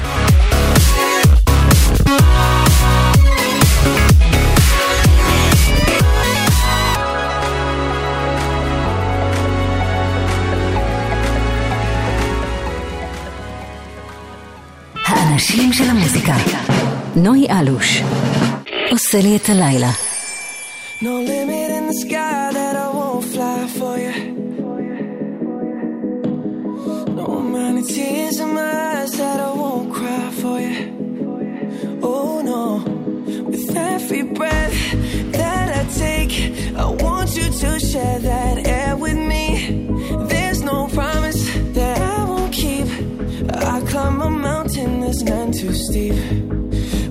האנשים 15.06 15.72
של 15.72 15.84
המוזיקה. 15.84 16.34
נוי 17.16 17.46
אלוש. 17.50 18.02
עושה 18.90 19.18
לי 19.18 19.36
את 19.36 19.48
הלילה. 19.48 19.90
No 21.02 21.04
limit 21.04 21.70
in 21.78 21.84
the 21.88 21.96
sky 22.04 22.52
that 22.56 22.71
No 27.14 27.26
amount 27.26 27.78
of 27.80 27.86
tears 27.88 28.40
in 28.40 28.54
my 28.54 28.72
eyes 28.96 29.12
that 29.18 29.38
I 29.40 29.52
won't 29.52 29.92
cry 29.92 30.30
for 30.30 30.58
you. 30.60 32.00
Oh 32.02 32.40
no, 32.42 32.82
with 33.42 33.76
every 33.76 34.22
breath 34.22 34.78
that 35.32 35.66
I 35.80 35.84
take, 35.92 36.32
I 36.74 36.86
want 37.04 37.36
you 37.36 37.44
to 37.44 37.80
share 37.80 38.18
that 38.18 38.66
air 38.66 38.96
with 38.96 39.16
me. 39.16 39.88
There's 40.28 40.62
no 40.62 40.88
promise 40.88 41.42
that 41.74 42.00
I 42.00 42.24
won't 42.24 42.52
keep. 42.52 42.86
I 43.52 43.80
climb 43.90 44.20
a 44.22 44.30
mountain 44.30 45.00
that's 45.00 45.22
none 45.22 45.52
too 45.52 45.74
steep. 45.74 46.14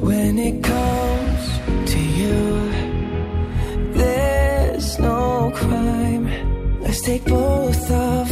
When 0.01 0.39
it 0.39 0.63
comes 0.63 1.43
to 1.91 1.99
you. 1.99 2.71
There's 3.93 4.97
no 4.97 5.51
crime. 5.53 6.25
Let's 6.81 7.01
take 7.01 7.23
both 7.25 7.91
of 7.91 8.30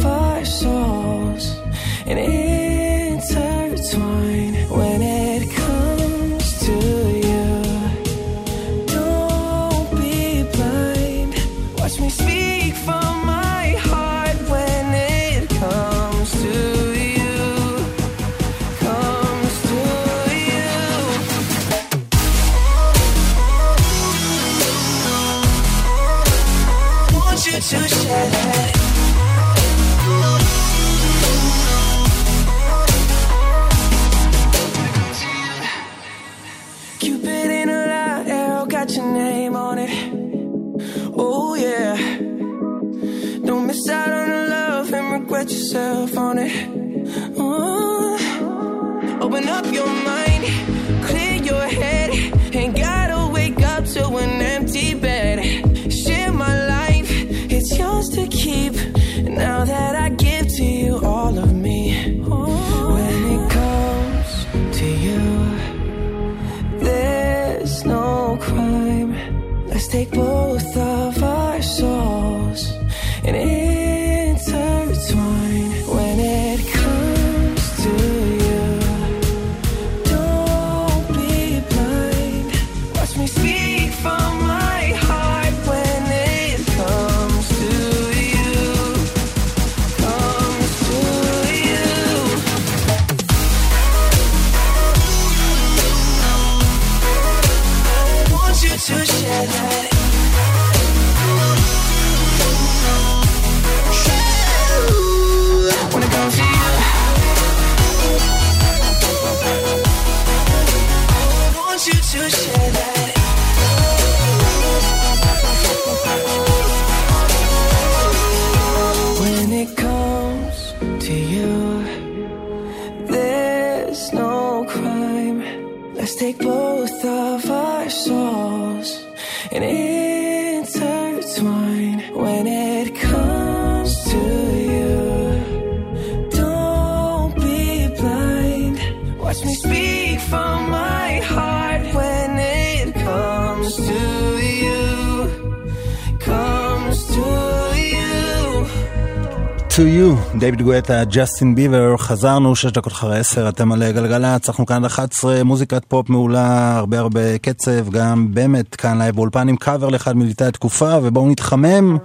דייוויד 150.38 150.62
גואטה, 150.62 151.04
ג'סטין 151.04 151.54
ביבר, 151.54 151.96
חזרנו, 151.96 152.56
שש 152.56 152.72
דקות 152.72 152.92
אחרי 152.92 153.18
עשר, 153.18 153.48
אתם 153.48 153.72
על 153.72 153.82
אה, 153.82 153.92
גלגלצ, 153.92 154.48
אנחנו 154.48 154.66
כאן 154.66 154.76
עד 154.76 154.84
11, 154.84 155.44
מוזיקת 155.44 155.84
פופ 155.88 156.08
מעולה, 156.08 156.76
הרבה 156.76 156.98
הרבה 156.98 157.38
קצב, 157.38 157.90
גם 157.90 158.34
באמת 158.34 158.74
כאן 158.74 158.98
לייב 158.98 159.14
באולפן 159.14 159.48
עם 159.48 159.56
קאבר 159.56 159.88
לאחד 159.88 160.16
מלהיטי 160.16 160.44
התקופה, 160.44 160.98
ובואו 161.02 161.30
נתחמם 161.30 161.98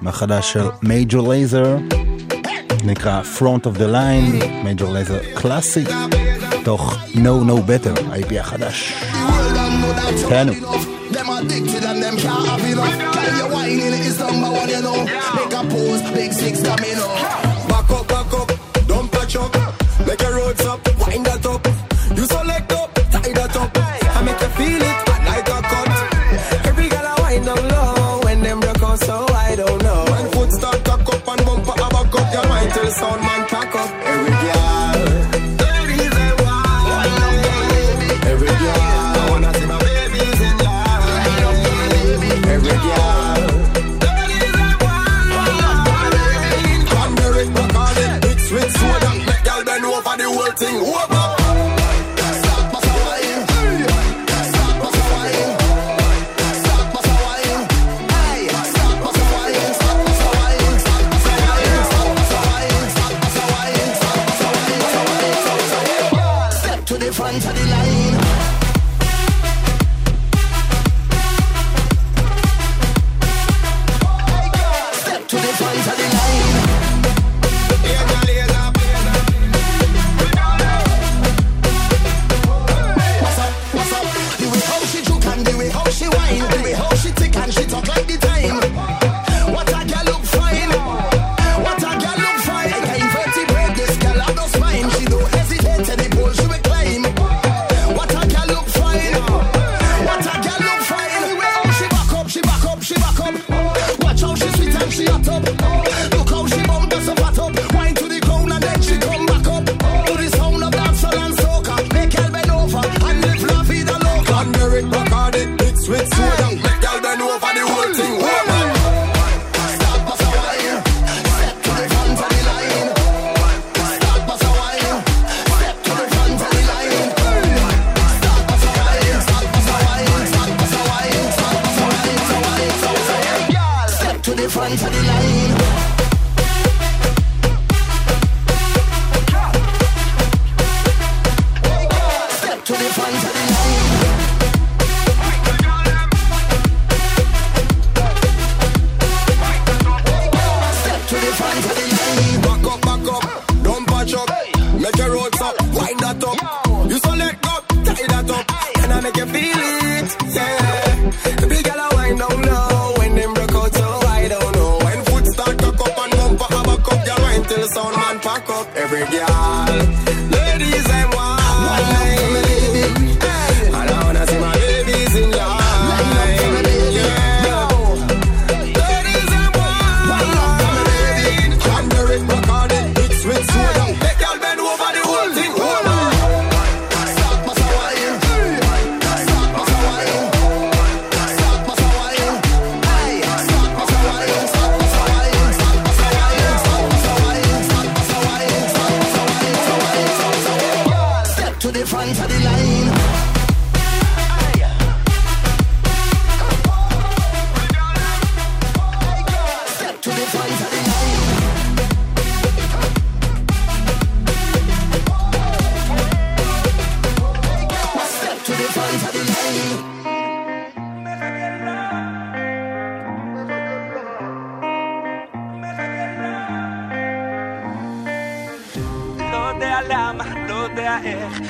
מהחדש 0.00 0.52
של 0.52 0.64
מייג'ור 0.82 1.32
לייזר, 1.32 1.76
נקרא 2.84 3.20
Front 3.38 3.66
of 3.66 3.78
the 3.78 3.92
Line, 3.92 4.44
מייג'ור 4.64 4.92
לייזר 4.92 5.18
קלאסי, 5.34 5.84
מתוך 6.64 6.96
Know 7.14 7.48
No 7.48 7.52
Better, 7.52 8.00
ה-EP 8.10 8.40
החדש. 8.40 9.04
תהנו. 10.28 10.52
Them 11.12 11.28
and 15.70 16.14
big 16.14 16.32
six 16.32 16.60
domino. 16.60 17.51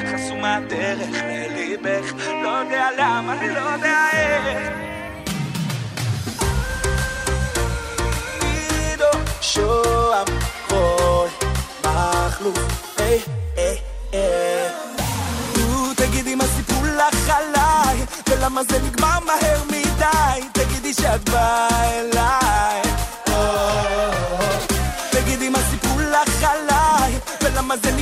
חסומה 0.07 0.59
דרך 0.69 1.09
לליבך, 1.25 2.13
לא 2.43 2.49
יודע 2.49 2.89
למה, 2.99 3.35
לא 3.47 3.61
יודע 3.61 4.09
איך. 4.13 4.69
עידו 8.43 9.05
שוהם, 9.41 10.27
רוי, 10.71 11.29
מכלוף, 11.81 12.59
היי, 12.99 13.21
היי, 13.57 13.77
היי. 14.13 14.71
תגידי 15.97 16.35
מה 16.35 16.45
סיפרו 16.57 16.85
לך 16.85 17.31
עליי, 17.31 18.05
ולמה 18.29 18.63
זה 18.63 18.79
נגמר 18.79 19.19
מהר 19.27 19.63
מדי, 19.67 20.49
תגידי 20.53 20.95
שאת 20.95 21.29
באה 21.29 21.91
אליי. 21.91 22.83
או, 23.29 23.35
תגידי 25.11 25.49
מה 25.49 25.59
סיפרו 25.71 25.99
לך 26.01 26.45
עליי, 26.45 27.19
ולמה 27.43 27.77
זה 27.77 27.91
נגמר 27.93 28.02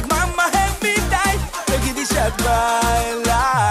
my 2.29 3.23
life. 3.25 3.70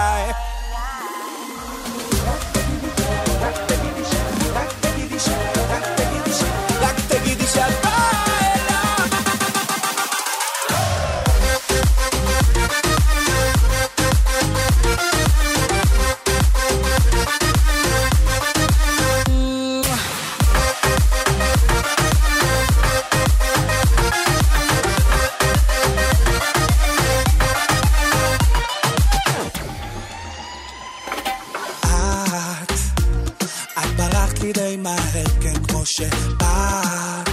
שבאת. 35.96 37.28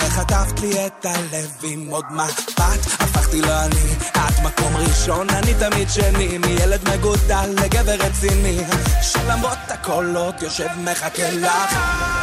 וחטפת 0.00 0.60
לי 0.60 0.86
את 0.86 1.06
הלב 1.06 1.50
עם 1.62 1.86
עוד 1.90 2.04
מבט, 2.10 2.86
הפכתי 3.00 3.40
לא 3.40 3.64
אני, 3.64 3.94
את 4.12 4.44
מקום 4.44 4.76
ראשון, 4.76 5.30
אני 5.30 5.54
תמיד 5.54 5.88
שני, 5.90 6.38
מילד 6.38 6.88
מגודל 6.88 7.54
לגבר 7.64 7.94
רציני, 7.94 8.58
שלמרות 9.02 9.58
עוד 9.68 10.42
יושב 10.42 10.68
מחכה 10.84 11.30
לך. 11.30 12.19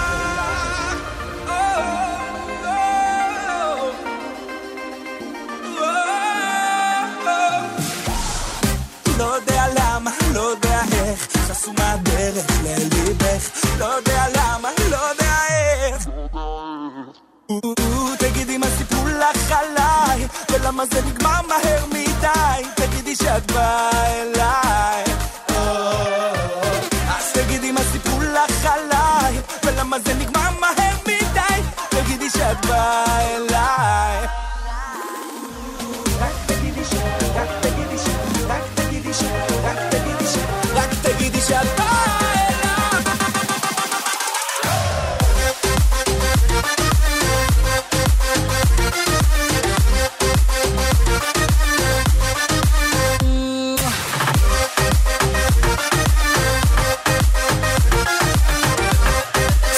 חסומה 11.68 11.96
דרך 12.04 12.46
לליבך, 12.64 13.50
לא 13.80 13.86
יודע 13.86 14.26
למה, 14.36 14.70
לא 14.90 14.98
יודע 14.98 15.34
איך. 15.50 16.08
תגידי 18.20 18.58
מה 18.58 18.66
סיפרו 18.78 19.08
לך 19.08 19.52
עליי, 19.52 20.28
ולמה 20.52 20.86
זה 20.86 21.02
נגמר 21.02 21.42
מהר 21.48 21.86
מדי, 21.86 22.70
תגידי 22.76 23.16
שאת 23.16 23.52
באה 23.52 24.22
אליי. 24.22 25.04
אז 27.10 27.32
תגידי 27.34 27.72
מה 27.72 27.82
סיפרו 27.92 28.22
לך 28.22 28.66
עליי, 28.66 29.40
ולמה 29.64 29.98
זה 30.06 30.14
נגמר 30.14 30.50
מהר 30.60 30.96
מדי, 31.04 31.62
תגידי 31.90 32.30
שאת 32.30 32.66
באה 32.66 33.36
אליי. 33.36 33.47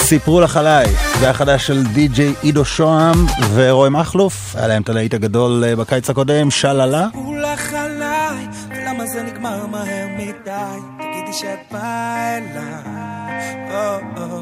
סיפרו 0.10 0.42
לך 0.42 0.58
עליי, 0.58 0.86
זה 1.20 1.30
החדש 1.30 1.68
של 1.68 1.84
די.ג'יי 1.84 2.34
עידו 2.42 2.66
שוהם 2.66 3.26
ורוי 3.54 3.90
מכלוף, 3.90 4.56
היה 4.56 4.68
להם 4.68 4.82
את 4.82 4.90
הלהיט 4.90 5.14
הגדול 5.14 5.64
אה, 5.64 5.76
בקיץ 5.76 6.10
הקודם, 6.10 6.52
שללה. 6.52 7.08
סיפרו 7.08 7.36
לך 7.36 7.74
עליי, 7.74 8.48
ולמה 8.70 9.08
זה 9.08 9.24
נגמר 9.24 9.66
מהר 9.66 10.08
מדי? 10.18 10.80
תגידי 10.98 11.34
שאת 11.34 11.60
באה 11.72 12.38
אליי. 12.38 13.72
או. 13.72 14.42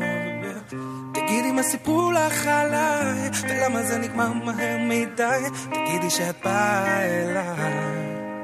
תגידי 1.14 1.52
מה 1.52 1.64
סיפרו 1.64 2.12
לך 2.12 2.48
עליי, 2.48 3.30
ולמה 3.44 3.84
זה 3.84 3.98
נגמר 3.98 4.34
מהר 4.34 4.78
מדי? 4.80 5.50
תגידי 5.70 6.10
שאת 6.10 6.36
באה 6.44 7.04
אליי. 7.04 7.74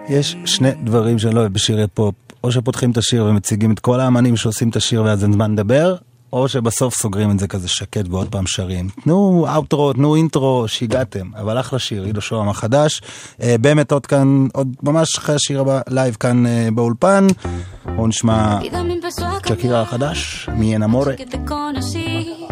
יש 0.10 0.36
שני 0.46 0.72
דברים 0.84 1.20
שאני 1.20 1.36
לא 1.36 1.40
אוהב 1.40 1.54
בשירי 1.54 1.88
פופ, 1.94 2.16
או 2.44 2.52
שפותחים 2.52 2.92
את 2.92 2.98
השיר 2.98 3.26
ומציגים 3.26 3.72
את 3.72 3.80
כל 3.80 4.00
האמנים 4.00 4.38
שעושים 4.38 4.70
את 4.70 4.76
השיר 4.76 5.04
ואז 5.04 5.24
אין 5.24 5.34
זמן 5.34 5.52
לדבר, 5.52 5.96
או 6.34 6.48
שבסוף 6.48 6.96
סוגרים 6.96 7.32
את 7.32 7.40
זה 7.40 7.48
כזה 7.48 7.68
שקט 7.68 8.06
ועוד 8.10 8.28
פעם 8.32 8.48
שרים. 8.48 8.90
תנו 9.04 9.46
outro, 9.54 9.94
תנו 9.94 10.16
intro, 10.16 10.68
שיגעתם. 10.68 11.32
אבל 11.36 11.60
אחלה 11.60 11.80
שיר, 11.80 12.04
עידו 12.04 12.22
שוהם 12.22 12.50
החדש. 12.50 13.02
אה, 13.42 13.56
באמת 13.62 13.92
עוד 13.92 14.06
כאן, 14.06 14.48
עוד 14.54 14.76
ממש 14.84 15.18
אחרי 15.18 15.36
השיר 15.36 15.62
הבא, 15.62 15.82
לייב 15.90 16.16
כאן 16.20 16.46
אה, 16.46 16.68
באולפן. 16.74 17.28
בואו 17.96 18.08
נשמע 18.08 18.60
a 18.60 19.48
שקירה 19.48 19.82
החדש, 19.82 20.50
me 20.54 20.78
te 20.78 21.38
conocí. 21.46 22.48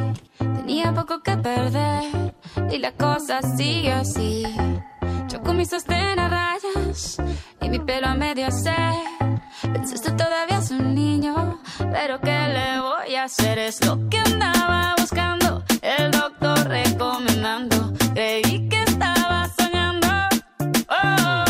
Tenía 0.57 0.87
poco 0.99 1.15
que 1.25 1.35
perder 1.37 2.01
y 2.73 2.77
la 2.85 2.91
cosa 3.03 3.35
sigue 3.57 3.91
así. 4.03 4.31
Yo 5.31 5.41
con 5.41 5.55
mi 5.55 5.65
sostén 5.65 6.19
a 6.19 6.27
rayas 6.27 7.17
y 7.61 7.69
mi 7.69 7.79
pelo 7.79 8.07
a 8.07 8.15
medio 8.15 8.47
hacer. 8.47 8.93
Pensaste 9.61 10.11
todavía 10.11 10.57
es 10.57 10.71
un 10.71 10.93
niño, 10.93 11.57
pero 11.77 12.19
¿qué 12.19 12.49
le 12.53 12.81
voy 12.81 13.15
a 13.15 13.23
hacer? 13.23 13.57
Es 13.57 13.85
lo 13.85 14.09
que 14.09 14.17
andaba 14.17 14.93
buscando, 14.97 15.63
el 15.81 16.11
doctor 16.11 16.67
recomendando. 16.67 17.93
Creí 18.13 18.67
que 18.67 18.83
estaba 18.83 19.49
soñando. 19.57 20.07
Oh, 20.89 21.45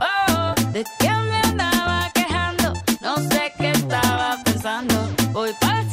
oh, 0.00 0.54
de 0.72 0.84
que 1.00 1.10
me 1.10 1.40
andaba 1.50 2.08
quejando, 2.14 2.74
no 3.00 3.16
sé 3.16 3.52
qué 3.58 3.72
estaba 3.72 4.36
pensando. 4.44 4.94
Voy 5.32 5.50
para 5.60 5.85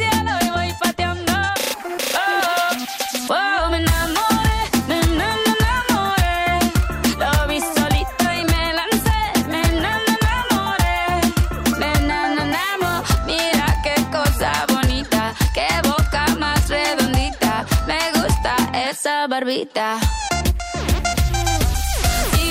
Y 19.44 19.46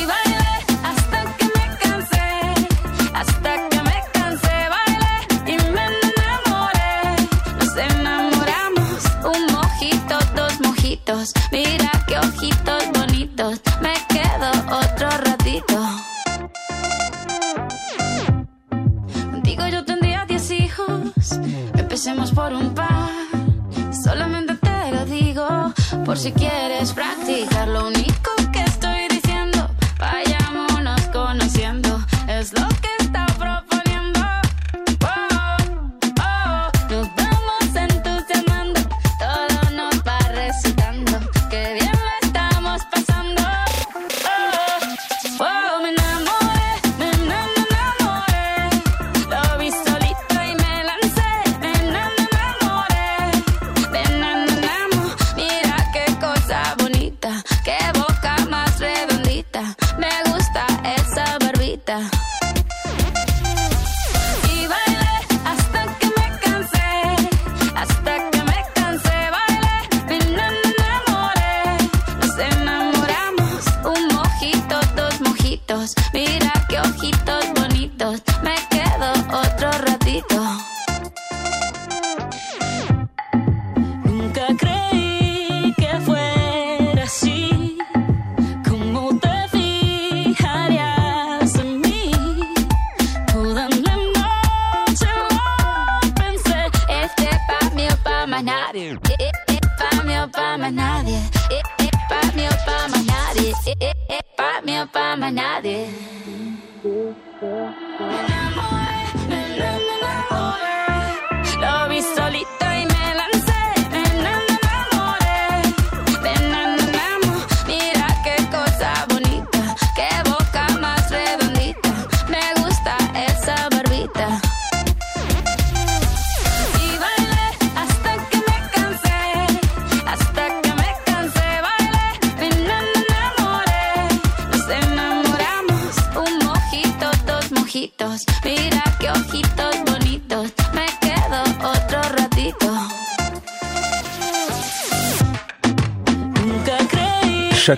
bailé 0.04 0.44
hasta 0.84 1.24
que 1.38 1.46
me 1.46 1.66
cansé, 1.80 2.28
hasta 3.14 3.68
que 3.70 3.80
me 3.82 3.98
cansé, 4.12 4.68
bailé 4.68 5.16
y 5.46 5.56
me 5.72 5.84
enamoré. 5.86 7.16
Nos 7.58 7.74
enamoramos, 7.78 9.00
un 9.24 9.42
mojito, 9.54 10.18
dos 10.36 10.60
mojitos. 10.60 11.32
Mira 11.50 11.90
qué 12.06 12.18
ojitos 12.18 12.91
si 26.22 26.30
quieres 26.30 26.92
practicar. 26.92 27.66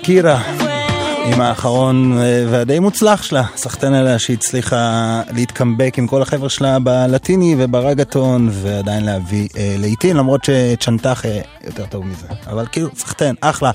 שקירה, 0.05 0.43
עם 1.27 1.41
האחרון 1.41 2.19
אה, 2.19 2.45
והדי 2.51 2.79
מוצלח 2.79 3.23
שלה, 3.23 3.43
סחטיין 3.57 3.95
עליה 3.95 4.19
שהצליחה 4.19 5.23
להתקמבק 5.35 5.99
עם 5.99 6.07
כל 6.07 6.23
החבר'ה 6.23 6.49
שלה 6.49 6.79
בלטיני 6.79 7.55
וברגטון 7.59 8.49
ועדיין 8.53 9.05
להביא 9.05 9.49
אה, 9.57 9.75
לעיתים, 9.79 10.17
למרות 10.17 10.41
שצ'נטחה 10.45 11.27
אה, 11.27 11.41
יותר 11.67 11.87
טוב 11.87 12.07
מזה. 12.07 12.27
אבל 12.47 12.67
כאילו, 12.73 12.89
סחטיין, 12.97 13.35
אחלה. 13.41 13.71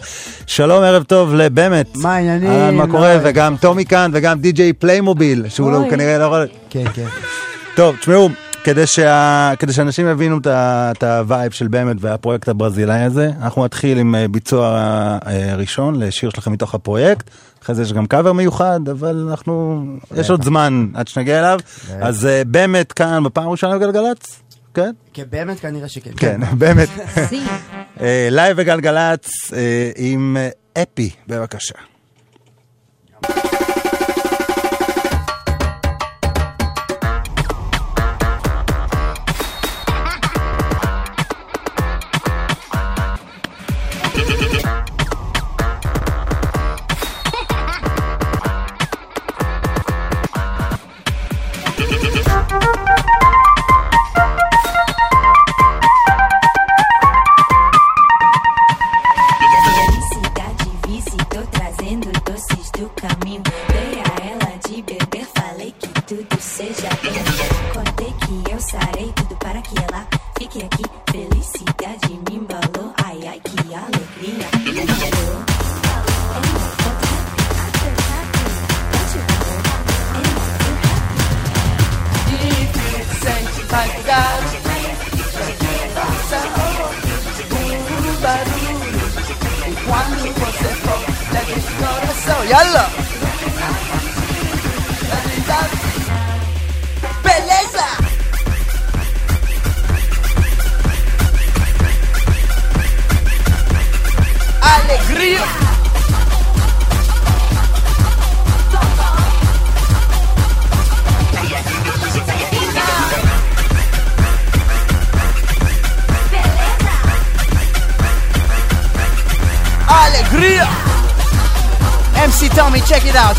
שלום, 0.47 0.84
ערב 0.84 1.03
טוב 1.03 1.34
לבאמת. 1.34 1.88
מה 1.95 2.15
העניינים? 2.15 2.51
אהלן, 2.51 2.76
מה 2.76 2.85
לא, 2.85 2.91
קורה? 2.91 3.18
וגם 3.23 3.56
טומי 3.57 3.85
כאן 3.85 4.11
וגם 4.14 4.39
די.ג'יי 4.39 4.73
פליימוביל, 4.73 5.49
שהוא 5.49 5.72
לא. 5.72 5.84
כנראה 5.89 6.18
לא 6.18 6.23
יכול... 6.23 6.47
כן, 6.69 6.85
כן. 6.93 7.07
טוב, 7.76 7.95
תשמעו, 7.95 8.30
כדי, 8.64 8.88
שה... 8.88 9.52
כדי 9.60 9.73
שאנשים 9.73 10.07
יבינו 10.07 10.38
את 10.38 10.48
ה- 10.48 10.91
את 10.91 11.03
ה 11.03 11.13
vibe 11.13 11.52
של 11.52 11.68
באמת 11.68 11.95
והפרויקט 11.99 12.48
הברזילאי 12.49 13.02
הזה, 13.02 13.31
אנחנו 13.41 13.65
נתחיל 13.65 13.98
עם 13.98 14.15
אה, 14.15 14.27
ביצוע 14.27 14.68
אה, 15.27 15.56
ראשון 15.56 15.99
לשיר 15.99 16.30
שלכם 16.30 16.52
מתוך 16.52 16.76
הפרויקט. 16.76 17.30
אחרי 17.64 17.76
זה 17.76 17.81
יש 17.81 17.94
גם 17.94 18.06
קאבר 18.06 18.34
מיוחד, 18.34 18.80
אבל 18.91 19.27
אנחנו, 19.30 19.84
יש 20.15 20.30
עוד 20.30 20.44
זמן 20.44 20.88
עד 20.94 21.07
שנגיע 21.07 21.40
אליו. 21.40 21.60
אז 22.02 22.26
אה, 22.26 22.41
באמת 22.48 22.91
כאן 22.91 23.23
בפעם 23.23 23.48
הראשונה 23.48 23.77
בגלגלצ, 23.77 24.41
כן? 24.73 24.91
כן, 25.14 25.23
באמת 25.30 25.60
כנראה 25.60 25.88
שכן. 25.88 26.11
כן, 26.18 26.41
באמת. 26.57 26.90
לייב 28.31 28.57
בגלגלצ 28.57 29.30
עם 29.95 30.38
אפי, 30.77 31.10
בבקשה. 31.27 31.76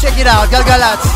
check 0.01 0.18
it 0.18 0.27
out, 0.27 0.48
Galgalatz. 0.48 1.10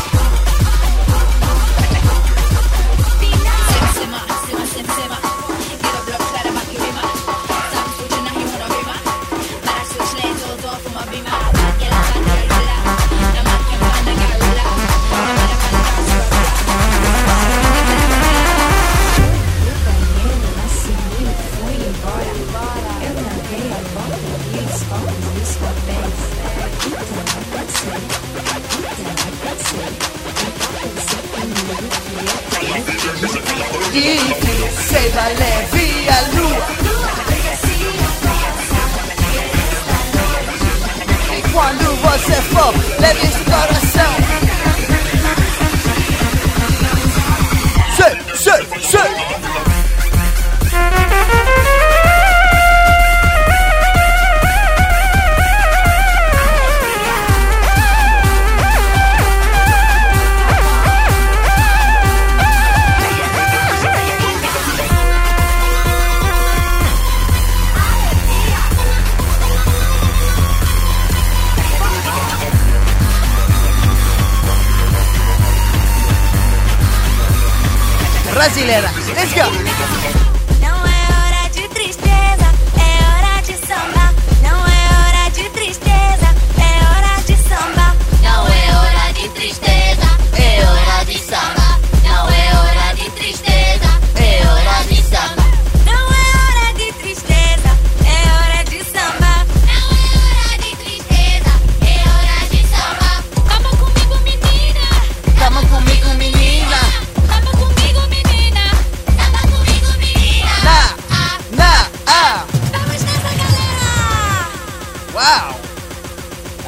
Brasileira. 78.55 78.94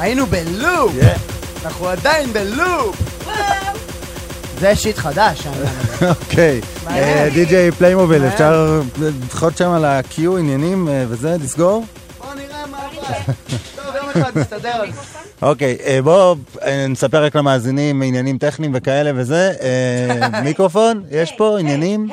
היינו 0.08 0.26
בלופ! 0.26 0.92
אנחנו 1.64 1.88
עדיין 1.88 2.32
בלופ! 2.32 2.96
זה 4.58 4.76
shit 4.76 4.98
חדש, 4.98 5.46
העניין 5.46 5.64
הזה. 5.66 6.08
אוקיי. 6.08 6.60
מהר. 6.84 7.28
די.ג'יי 7.34 7.72
פליימוביל. 7.72 8.24
אפשר 8.26 8.80
לדחות 9.00 9.56
שם 9.56 9.70
על 9.70 9.84
ה-Q 9.84 10.20
עניינים 10.38 10.88
אה, 10.88 11.04
וזה, 11.08 11.36
לסגור? 11.40 11.84
בוא 12.18 12.34
נראה 12.34 12.66
מה 12.66 12.78
עבר. 12.78 13.32
טוב, 13.76 13.94
יום 13.96 14.08
אחד 14.10 14.38
נסתדר. 14.38 14.82
אוקיי, 15.42 15.76
אה, 15.86 16.02
בואו 16.02 16.36
אה, 16.62 16.86
נספר 16.86 17.24
רק 17.24 17.36
למאזינים 17.36 18.02
עניינים 18.02 18.38
טכניים 18.38 18.72
וכאלה 18.74 19.10
וזה. 19.14 19.52
אה, 19.60 20.40
מיקרופון, 20.44 21.02
יש 21.10 21.32
פה 21.36 21.58
עניינים? 21.60 22.08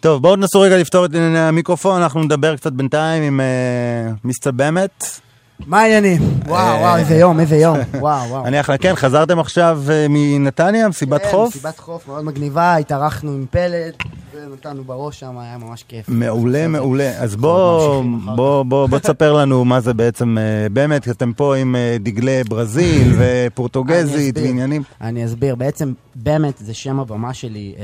טוב, 0.00 0.22
בואו 0.22 0.36
תנסו 0.36 0.60
רגע 0.60 0.76
לפתור 0.76 1.04
את 1.04 1.14
ענייני 1.14 1.38
המיקרופון, 1.38 2.02
אנחנו 2.02 2.22
נדבר 2.22 2.56
קצת 2.56 2.72
בינתיים 2.72 3.22
עם 3.22 3.40
אה, 3.40 4.12
מיסטר 4.24 4.50
באמת. 4.50 5.22
מה 5.66 5.80
העניינים? 5.80 6.22
וואו, 6.46 6.80
וואו, 6.80 6.96
איזה 6.96 7.14
יום, 7.14 7.40
איזה 7.40 7.56
יום. 7.56 7.78
וואו, 8.00 8.28
וואו. 8.30 8.46
אני 8.46 8.60
אחלה, 8.60 8.78
כן, 8.78 8.94
חזרתם 8.94 9.38
עכשיו 9.38 9.80
אה, 9.90 10.06
מנתניה, 10.08 10.88
מסיבת 10.88 11.22
כן, 11.22 11.30
חוף? 11.30 11.48
מסיבת 11.56 11.78
חוף 11.78 12.08
מאוד 12.08 12.24
מגניבה, 12.24 12.76
התארחנו 12.76 13.30
עם 13.30 13.46
פלד, 13.50 13.92
ונתנו 14.34 14.84
בראש 14.84 15.20
שם, 15.20 15.38
היה 15.38 15.58
ממש 15.58 15.84
כיף. 15.88 16.08
מעולה, 16.08 16.68
מעולה. 16.68 17.10
אז 17.18 17.36
בוא, 17.36 18.04
בוא, 18.24 18.62
בוא, 18.62 18.86
בוא 18.86 18.98
תספר 18.98 19.32
לנו 19.32 19.64
מה 19.64 19.80
זה 19.80 19.94
בעצם, 19.94 20.38
אה, 20.38 20.68
באמת, 20.68 21.08
אתם 21.08 21.32
פה 21.32 21.56
עם 21.56 21.76
אה, 21.76 21.96
דגלי 22.00 22.44
ברזיל 22.48 23.12
ופורטוגזית. 23.18 24.38
ועניינים. 24.38 24.82
אני 25.00 25.24
אסביר, 25.24 25.54
בעצם 25.54 25.92
באמת 26.14 26.58
זה 26.58 26.74
שם 26.74 27.00
הבמה 27.00 27.34
שלי, 27.34 27.74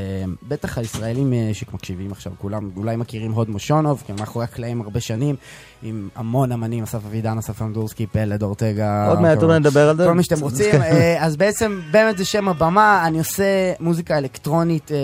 בטח 0.49 0.79
הישראלים 0.79 1.33
שמקשיבים 1.53 2.13
עכשיו, 2.13 2.33
כולם 2.39 2.71
אולי 2.77 2.97
מכירים 2.97 3.33
הוד 3.33 3.51
מושונוב, 3.51 4.03
כי 4.07 4.13
מאחורי 4.13 4.45
הקלעים 4.45 4.81
הרבה 4.81 5.01
שנים, 5.01 5.37
עם 5.83 6.09
המון 6.17 6.53
אמנים, 6.53 6.85
אסף 6.85 7.05
אבידן, 7.07 7.39
אסף 7.39 7.63
אמדורסקי, 7.63 8.07
פלד, 8.07 8.43
אורטגה. 8.43 9.09
עוד 9.09 9.21
מעט 9.21 9.43
אולי 9.43 9.59
נדבר 9.59 9.89
על 9.89 9.97
זה. 9.97 10.05
כל 10.05 10.15
מי 10.15 10.23
שאתם 10.23 10.41
רוצים. 10.41 10.75
אה, 10.83 11.25
אז 11.25 11.37
בעצם, 11.37 11.81
באמת 11.91 12.19
זה 12.19 12.25
שם 12.25 12.49
הבמה, 12.49 13.03
אני 13.07 13.19
עושה 13.19 13.73
מוזיקה 13.81 14.19
אלקטרונית 14.19 14.93
אה, 14.93 14.97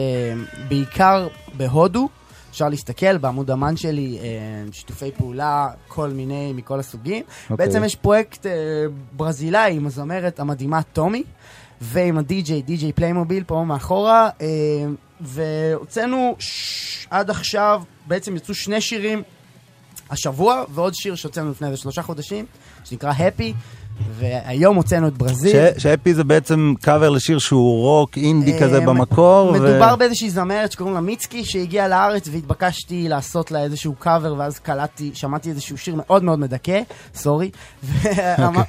בעיקר 0.69 1.29
בהודו. 1.57 2.09
אפשר 2.51 2.69
להסתכל 2.69 3.19
בעמוד 3.19 3.51
אמן 3.51 3.77
שלי, 3.77 4.19
אה, 4.23 4.27
שיתופי 4.73 5.11
פעולה, 5.19 5.69
כל 5.89 6.09
מיני, 6.11 6.53
מכל 6.57 6.81
הסוגים. 6.81 7.25
אוקיי. 7.51 7.67
בעצם 7.67 7.85
יש 7.85 7.97
פרויקט 7.97 8.47
ברזילאי 9.13 9.77
עם 9.77 9.87
הזמרת 9.87 10.41
המדהימה 10.41 10.83
טומי, 10.83 11.23
ועם 11.81 12.19
הדי-ג'יי, 12.19 12.63
די-ג'יי 12.63 12.93
פליימוביל 12.93 13.45
פה 13.47 13.65
מאחורה, 13.67 14.29
והוצאנו 15.21 16.35
ש- 16.39 17.07
עד 17.11 17.31
עכשיו, 17.31 17.83
בעצם 18.07 18.37
יצאו 18.37 18.55
שני 18.55 18.81
שירים 18.81 19.23
השבוע, 20.11 20.65
ועוד 20.71 20.95
שיר 20.95 21.15
שהוצאנו 21.15 21.51
לפני 21.51 21.67
איזה 21.67 21.77
שלושה 21.77 22.03
חודשים, 22.03 22.47
שנקרא 22.85 23.13
Happy, 23.13 23.55
והיום 24.11 24.77
הוצאנו 24.77 25.09
את 25.09 25.19
ברזיל. 25.19 25.57
ש 25.79 25.89
Happy 25.89 26.15
זה 26.15 26.25
בעצם 26.25 26.75
קאבר 26.81 27.11
לשיר 27.11 27.39
שהוא 27.39 27.83
רוק 27.83 28.19
אינדי 28.19 28.53
אה, 28.53 28.61
כזה 28.61 28.81
במקור. 28.81 29.53
מדובר 29.53 29.97
באיזושהי 29.97 30.31
זמרת 30.31 30.73
שקוראים 30.73 30.95
לה 30.95 31.01
מיצקי, 31.01 31.45
שהגיעה 31.45 31.89
לארץ 31.89 32.29
והתבקשתי 32.33 33.09
לעשות 33.09 33.51
לה 33.51 33.63
איזשהו 33.63 33.95
קאבר, 33.95 34.35
ואז 34.39 34.59
קלטתי, 34.59 35.11
שמעתי 35.15 35.51
איזשהו 35.51 35.79
שיר 35.79 35.95
מאוד 35.95 36.25
מאוד 36.25 36.39
מדכא, 36.39 36.81
sorry, 37.15 37.51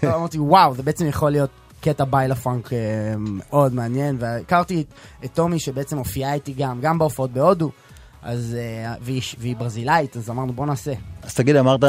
ואמרתי, 0.04 0.40
וואו, 0.40 0.76
זה 0.76 0.84
בעצם 0.84 1.06
יכול 1.06 1.32
להיות 1.32 1.50
קטע 1.82 2.04
baile 2.04 2.36
funk 2.36 2.74
אה, 2.74 2.78
מאוד 3.18 3.74
מעניין, 3.74 4.18
והכרתי 4.20 4.84
את 5.26 5.34
טומי 5.34 5.60
שבעצם 5.60 5.98
הופיעה 5.98 6.34
איתי 6.34 6.54
גם, 6.54 6.82
גם 6.82 6.98
בהופעות 6.98 7.32
בהודו. 7.32 7.72
אז, 8.26 8.58
אה, 8.60 8.94
והיא, 9.02 9.22
והיא 9.38 9.56
ברזילאית, 9.56 10.18
אז 10.18 10.30
אמרנו 10.30 10.54
בוא 10.54 10.66
נעשה. 10.66 10.92
אז 11.24 11.34
תגיד, 11.34 11.56
אמרת 11.56 11.84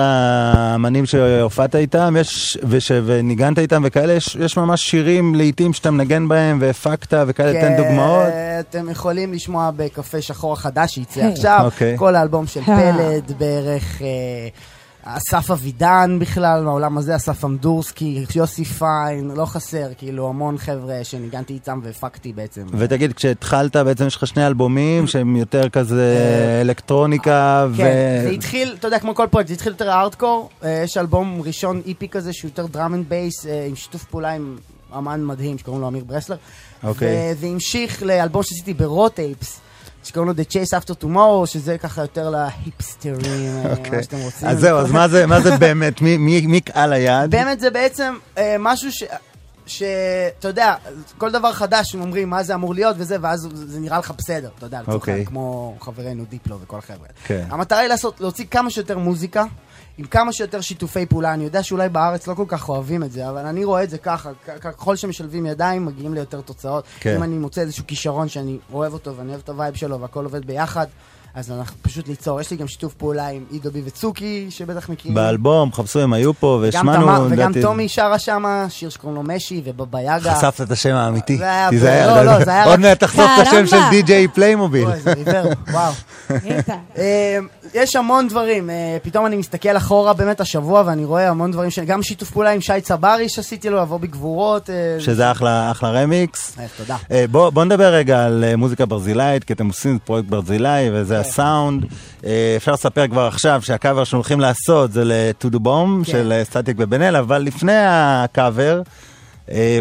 אמנים 0.75 1.07
שהופעת 1.07 1.75
איתם, 1.75 2.17
יש, 2.21 2.59
וש, 2.69 2.93
וניגנת 3.05 3.59
איתם 3.59 3.83
וכאלה, 3.87 4.13
יש, 4.13 4.37
יש 4.41 4.57
ממש 4.57 4.91
שירים 4.91 5.35
לעיתים 5.35 5.73
שאתה 5.73 5.91
מנגן 5.91 6.29
בהם 6.29 6.59
והפקת 6.61 7.15
וכאלה, 7.27 7.61
תן 7.61 7.77
דוגמאות. 7.77 8.27
כן, 8.29 8.61
אתם 8.71 8.91
יכולים 8.91 9.33
לשמוע 9.33 9.71
בקפה 9.77 10.23
שחור 10.23 10.53
החדש 10.53 10.95
שיצא 10.95 11.21
היי. 11.21 11.33
עכשיו, 11.33 11.61
אוקיי. 11.65 11.99
כל 11.99 12.15
האלבום 12.15 12.47
של 12.47 12.61
אה. 12.69 12.93
פלד, 12.93 13.33
בערך 13.39 14.03
אה, 14.03 14.07
אסף 15.09 15.51
אבידן 15.51 16.17
בכלל, 16.21 16.63
מהעולם 16.65 16.99
הזה, 16.99 17.17
אסף 17.17 17.45
אמדורסקי, 17.45 18.25
יוסי 18.35 18.65
פיין, 18.65 19.31
לא 19.37 19.45
חסר, 19.45 19.89
כאילו 19.99 20.29
המון 20.29 20.59
חבר'ה 20.59 21.05
שניגנתי 21.05 21.53
איתם 21.53 21.81
והפקתי 21.83 22.33
בעצם. 22.33 22.67
ותגיד, 22.73 23.13
כשהתחלת, 23.13 23.77
בעצם 23.77 24.07
יש 24.07 24.17
לך 24.17 24.27
שני 24.27 24.47
אלבומים 24.47 25.07
שהם 25.07 25.37
יותר 25.37 25.69
כזה 25.69 26.19
אלקטרוניקה, 26.61 27.67
ו... 27.71 27.77
כן, 27.77 28.21
זה 28.23 28.29
התחיל, 28.29 28.77
אתה 28.79 28.89
יודע, 28.89 28.99
כמו 28.99 29.15
כל 29.15 29.27
פרויקט, 29.31 29.49
זה 29.49 29.55
התחיל 29.55 29.73
יותר 29.73 29.91
הארדקור, 29.91 30.51
אה, 30.65 30.81
יש 30.85 30.97
אלבום 30.97 31.43
ראשון 31.45 31.83
EP 31.87 32.09
כזה 32.09 32.33
שהוא 32.33 32.49
יותר 32.49 32.67
drum 32.67 32.95
and 32.95 33.09
bass, 33.09 33.47
אה, 33.47 33.67
עם 33.69 33.77
שיתוף 33.77 34.05
פעולה 34.05 34.31
עם 34.31 34.57
אמן 34.99 35.25
מדהים 35.25 35.59
שקוראים 35.59 35.83
לו 35.83 35.89
אמיר 35.89 36.05
ברסלר. 36.05 36.37
אוקיי. 36.85 37.35
וזה 37.37 37.47
המשיך 37.47 38.03
לאלבום 38.03 38.43
שעשיתי 38.43 38.75
ב 38.75 38.83
Raw 38.83 39.09
Tapes. 39.09 39.61
שקוראים 40.07 40.33
לו 40.33 40.35
The 40.43 40.47
Chase 40.53 40.81
After 40.81 41.05
Tomorrow, 41.05 41.47
שזה 41.47 41.79
ככה 41.79 42.01
יותר 42.01 42.31
להיפסטרים, 42.31 43.15
אה, 43.65 43.71
אוקיי. 43.71 43.97
מה 43.97 44.03
שאתם 44.03 44.17
רוצים. 44.17 44.49
אז 44.49 44.61
זהו, 44.61 44.79
אז 44.79 44.93
מה 44.93 45.09
זה, 45.09 45.27
מה 45.27 45.41
זה 45.41 45.57
באמת? 45.57 46.01
מי, 46.01 46.17
מי, 46.17 46.47
מי 46.47 46.61
קהל 46.61 46.93
היעד? 46.93 47.31
באמת 47.31 47.61
זה 47.61 47.71
בעצם 47.71 48.15
אה, 48.39 48.57
משהו 48.59 48.93
ש... 48.93 49.05
שאתה 49.67 50.49
יודע, 50.49 50.75
כל 51.19 51.31
דבר 51.31 51.53
חדש, 51.53 51.95
הם 51.95 52.01
אומרים 52.01 52.31
מה 52.31 52.43
זה 52.43 52.55
אמור 52.55 52.75
להיות 52.75 52.97
וזה, 52.99 53.17
ואז 53.21 53.49
זה 53.53 53.81
נראה 53.81 53.99
לך 53.99 54.13
בסדר, 54.19 54.51
אתה 54.59 54.67
יודע, 54.67 54.81
לצורך 54.81 54.95
אוקיי. 54.95 55.13
העניין, 55.13 55.29
כמו 55.29 55.77
חברנו 55.81 56.25
דיפלו 56.29 56.61
וכל 56.61 56.79
החבר'ה. 56.79 57.09
כן. 57.25 57.45
המטרה 57.51 57.79
היא 57.79 57.89
לעשות, 57.89 58.21
להוציא 58.21 58.45
כמה 58.51 58.71
שיותר 58.71 58.99
מוזיקה, 58.99 59.45
עם 59.99 60.07
כמה 60.07 60.33
שיותר 60.33 60.61
שיתופי 60.61 61.07
פעולה. 61.07 61.35
אני 61.35 61.45
יודע 61.45 61.63
שאולי 61.63 61.89
בארץ 61.89 62.27
לא 62.27 62.35
כל 62.35 62.45
כך 62.49 62.69
אוהבים 62.69 63.03
את 63.03 63.13
זה, 63.13 63.29
אבל 63.31 63.47
אני 63.47 63.65
רואה 63.65 63.83
את 63.83 63.91
זה 63.91 63.99
ככה, 63.99 64.31
ככל 64.61 64.97
שמשלבים 64.97 65.47
ידיים, 65.47 65.87
מגיעים 65.87 66.15
ליותר 66.15 66.41
תוצאות. 66.41 66.85
כן. 67.01 67.17
אם 67.17 67.23
אני 67.23 67.35
מוצא 67.39 67.61
איזשהו 67.61 67.85
כישרון 67.87 68.29
שאני 68.29 68.57
אוהב 68.73 68.93
אותו 68.93 69.17
ואני 69.17 69.29
אוהב 69.31 69.41
את 69.45 69.49
ה 69.49 69.54
vibe 69.54 69.75
שלו 69.75 70.01
והכל 70.01 70.25
עובד 70.25 70.47
ביחד, 70.47 70.87
אז 71.35 71.51
אנחנו 71.53 71.77
פשוט 71.83 72.09
ליצור. 72.09 72.41
יש 72.41 72.51
לי 72.51 72.57
גם 72.57 72.69
שיתוף 72.69 72.95
פעולה 72.95 73.29
עם 73.29 73.45
אידובי 73.53 73.83
וצוקי, 73.85 74.47
שבטח 74.51 74.89
מכירים. 74.89 75.15
באלבום, 75.15 75.73
חפשו, 75.73 76.01
הם 76.01 76.13
היו 76.13 76.35
פה, 76.35 76.59
והשמענו, 76.63 77.03
תמר 77.07 77.23
וגם 77.27 77.33
לדעתי- 77.33 77.63
טומי 77.63 77.89
שרה 77.89 78.19
שמה, 78.19 78.67
שיר 78.69 78.89
שקוראים 78.89 79.17
לו 79.17 79.35
משי 79.35 79.63
ובבא 79.65 80.01
יגה. 80.01 80.35
חשפת 80.35 80.61
את 80.61 80.71
השם 80.71 80.95
האמיתי. 80.95 81.37
זה 81.37 81.45
היה 81.45 81.71
תיזהר, 81.71 82.15
לא, 82.17 82.23
לא, 82.39 82.45
זה 82.45 82.51
היה 82.51 82.65
עוד 82.65 82.81
מעט 82.81 83.01
תחשוף 83.01 83.25
את 83.41 83.47
השם 83.47 83.67
של. 83.67 83.77
די.ג'יי 83.91 84.29
פליימוביל. 84.29 84.87
אוי, 84.87 85.01
זה 85.01 85.13
ריבר, 85.13 85.45
וואו. 85.71 85.93
יש 87.75 87.97
המון 87.97 88.29
דברים, 88.29 88.71
אה, 88.71 88.97
פתאום 89.03 89.27
אני 89.27 89.37
מסתכל 89.37 89.77
אחורה 89.77 90.13
באמת 90.13 90.41
השבוע 90.41 90.83
ואני 90.87 91.05
רואה 91.05 91.29
המון 91.29 91.51
דברים, 91.53 91.71
ש- 91.71 91.79
גם 91.79 92.03
שיתוף 92.03 92.31
פעולה 92.31 92.51
עם 92.51 92.61
שי 92.61 92.81
צברי 92.83 93.29
שעשיתי 93.29 93.71
לו, 93.71 93.77
לבוא 93.81 93.99
בגבורות. 94.01 94.71
אה, 94.71 94.97
שזה 95.01 95.31
אחלה, 95.31 95.71
אחלה 95.71 95.91
רמיקס. 95.91 96.57
אה, 96.61 96.67
תודה. 96.77 96.97
בוא, 97.31 97.51
בוא 97.51 97.65
נדבר 97.65 97.95
רגע 97.95 98.25
על 98.25 98.45
מוזיקה 98.57 98.87
ברזילאית, 98.87 99.45
כי 99.45 99.53
אתם 99.53 99.67
עושים 99.67 99.99
פרויקט 100.05 100.29
ברזילאי, 100.29 100.89
וזה 100.93 101.15
כן. 101.15 101.21
הסאונד. 101.21 101.85
אפשר 102.57 102.73
לספר 102.73 103.09
כבר 103.09 103.27
עכשיו 103.27 103.63
שהקאבר 103.65 104.05
שהולכים 104.05 104.41
לעשות 104.41 104.93
זה 104.93 105.05
ל-To 105.05 105.55
Bomb 105.57 106.05
כן. 106.07 106.13
של 106.13 106.41
סטטיק 106.45 106.77
ובן 106.81 107.03
אל, 107.03 107.17
אבל 107.17 107.39
לפני 107.43 107.73
הקאבר, 107.87 108.83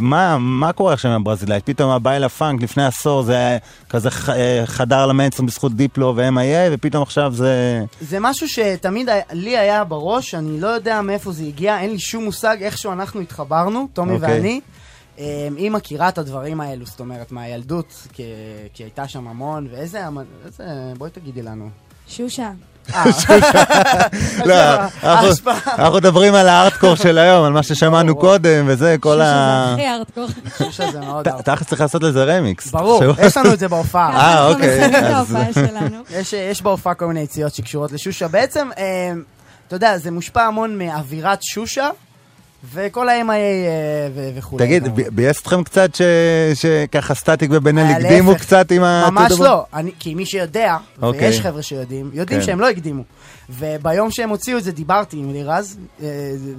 מה, 0.02 0.38
מה 0.38 0.74
קורה 0.74 0.94
עכשיו 0.94 1.12
עם 1.12 1.22
הברזילאית? 1.22 1.66
פתאום 1.66 1.92
הביילה 1.92 2.30
פאנק 2.30 2.62
לפני 2.64 2.86
עשור 2.86 3.24
זה 3.24 3.36
היה 3.38 3.58
כזה 3.90 4.10
אה, 4.30 4.64
חדר 4.66 5.06
למיינסטרים 5.06 5.48
בזכות 5.48 5.74
דיפלו 5.74 6.14
ו-MIA, 6.16 6.72
ופתאום 6.72 7.04
עכשיו 7.04 7.32
זה... 7.34 7.84
זה 8.02 8.18
משהו 8.22 8.48
שתמיד 8.48 9.10
היה- 9.10 9.24
לי 9.32 9.58
היה 9.58 9.84
בראש, 9.84 10.36
אני 10.36 10.60
לא 10.62 10.68
יודע 10.68 11.02
מאיפה 11.02 11.32
זה 11.32 11.44
הגיע, 11.44 11.80
אין 11.80 11.92
לי 11.92 12.00
שום 12.00 12.24
מושג 12.24 12.58
איכשהו 12.62 12.92
אנחנו 12.92 13.22
התחברנו, 13.22 13.88
טומי 13.94 14.14
אוקיי. 14.14 14.34
ואני. 14.38 14.62
אה, 15.20 15.48
היא 15.58 15.72
מכירה 15.72 16.10
את 16.10 16.18
הדברים 16.18 16.62
האלו, 16.62 16.86
זאת 16.86 17.00
אומרת, 17.00 17.32
מהילדות, 17.32 18.08
כי, 18.14 18.24
כי 18.74 18.84
הייתה 18.84 19.08
שם 19.08 19.28
המון, 19.28 19.68
ואיזה, 19.72 20.02
איזה, 20.46 20.64
בואי 20.98 21.12
תגידי 21.12 21.42
לנו. 21.42 21.70
שושה. 22.08 22.52
לא, 24.46 24.56
אנחנו- 25.04 25.52
אנחנו 25.68 25.98
מדברים 25.98 26.36
על 26.36 26.48
הארטקור 26.50 26.96
של 26.96 27.18
היום, 27.18 27.46
על 27.46 27.52
מה 27.54 27.64
ששמענו 27.64 28.16
קודם, 28.16 28.66
וזה, 28.68 28.96
כל 29.00 29.22
ה... 29.22 29.74
הכי 29.74 29.86
הארדקור. 29.88 30.28
שושה 30.58 30.92
זה 30.92 31.00
מאוד... 31.00 31.28
תכלס 31.42 31.68
צריך 31.68 31.82
לעשות 31.82 32.04
לזה 32.04 32.24
רמיקס. 32.24 32.72
ברור. 32.72 33.04
יש 33.24 33.38
לנו 33.38 33.54
את 33.54 33.60
זה 33.60 33.68
בהופעה. 33.74 34.10
אה, 34.16 34.48
אוקיי. 34.48 34.92
יש 36.52 36.62
בהופעה 36.62 36.94
כל 36.94 37.06
מיני 37.06 37.20
יציאות 37.20 37.56
שקשורות 37.56 37.92
לשושה. 37.92 38.28
בעצם, 38.28 38.70
אה, 38.78 38.84
אתה 39.68 39.76
יודע, 39.76 39.98
זה 39.98 40.12
מושפע 40.12 40.44
המון 40.44 40.78
מאווירת 40.78 41.40
שושה, 41.44 41.90
וכל 42.74 43.10
ה-MIA 43.10 43.32
אה, 43.32 44.32
וכולי. 44.36 44.66
תגיד, 44.66 44.84
ביאס 45.16 45.42
אתכם 45.42 45.64
קצת 45.64 45.90
שככה 46.54 47.16
סטטיק 47.16 47.50
ובן 47.54 47.78
אל 47.78 47.84
אה, 47.84 47.98
הקדימו. 47.98 48.36
קצת 48.36 48.72
עם 48.72 48.84
ה... 48.84 49.10
ממש 49.12 49.32
לא, 49.40 49.66
כי 50.00 50.16
מי 50.16 50.26
שיודע, 50.26 50.78
אוקיי. 51.02 51.28
ויש 51.28 51.42
חבר'ה 51.42 51.62
שיודעים, 51.62 52.10
יודעים 52.14 52.40
כן. 52.40 52.46
שהם 52.46 52.60
לא 52.60 52.70
הקדימו. 52.70 53.04
וביום 53.50 54.12
שהם 54.12 54.30
הוציאו 54.30 54.58
את 54.58 54.64
זה 54.64 54.72
דיברתי 54.72 55.18
עם 55.18 55.32
לירז. 55.32 55.78
אה, 56.04 56.08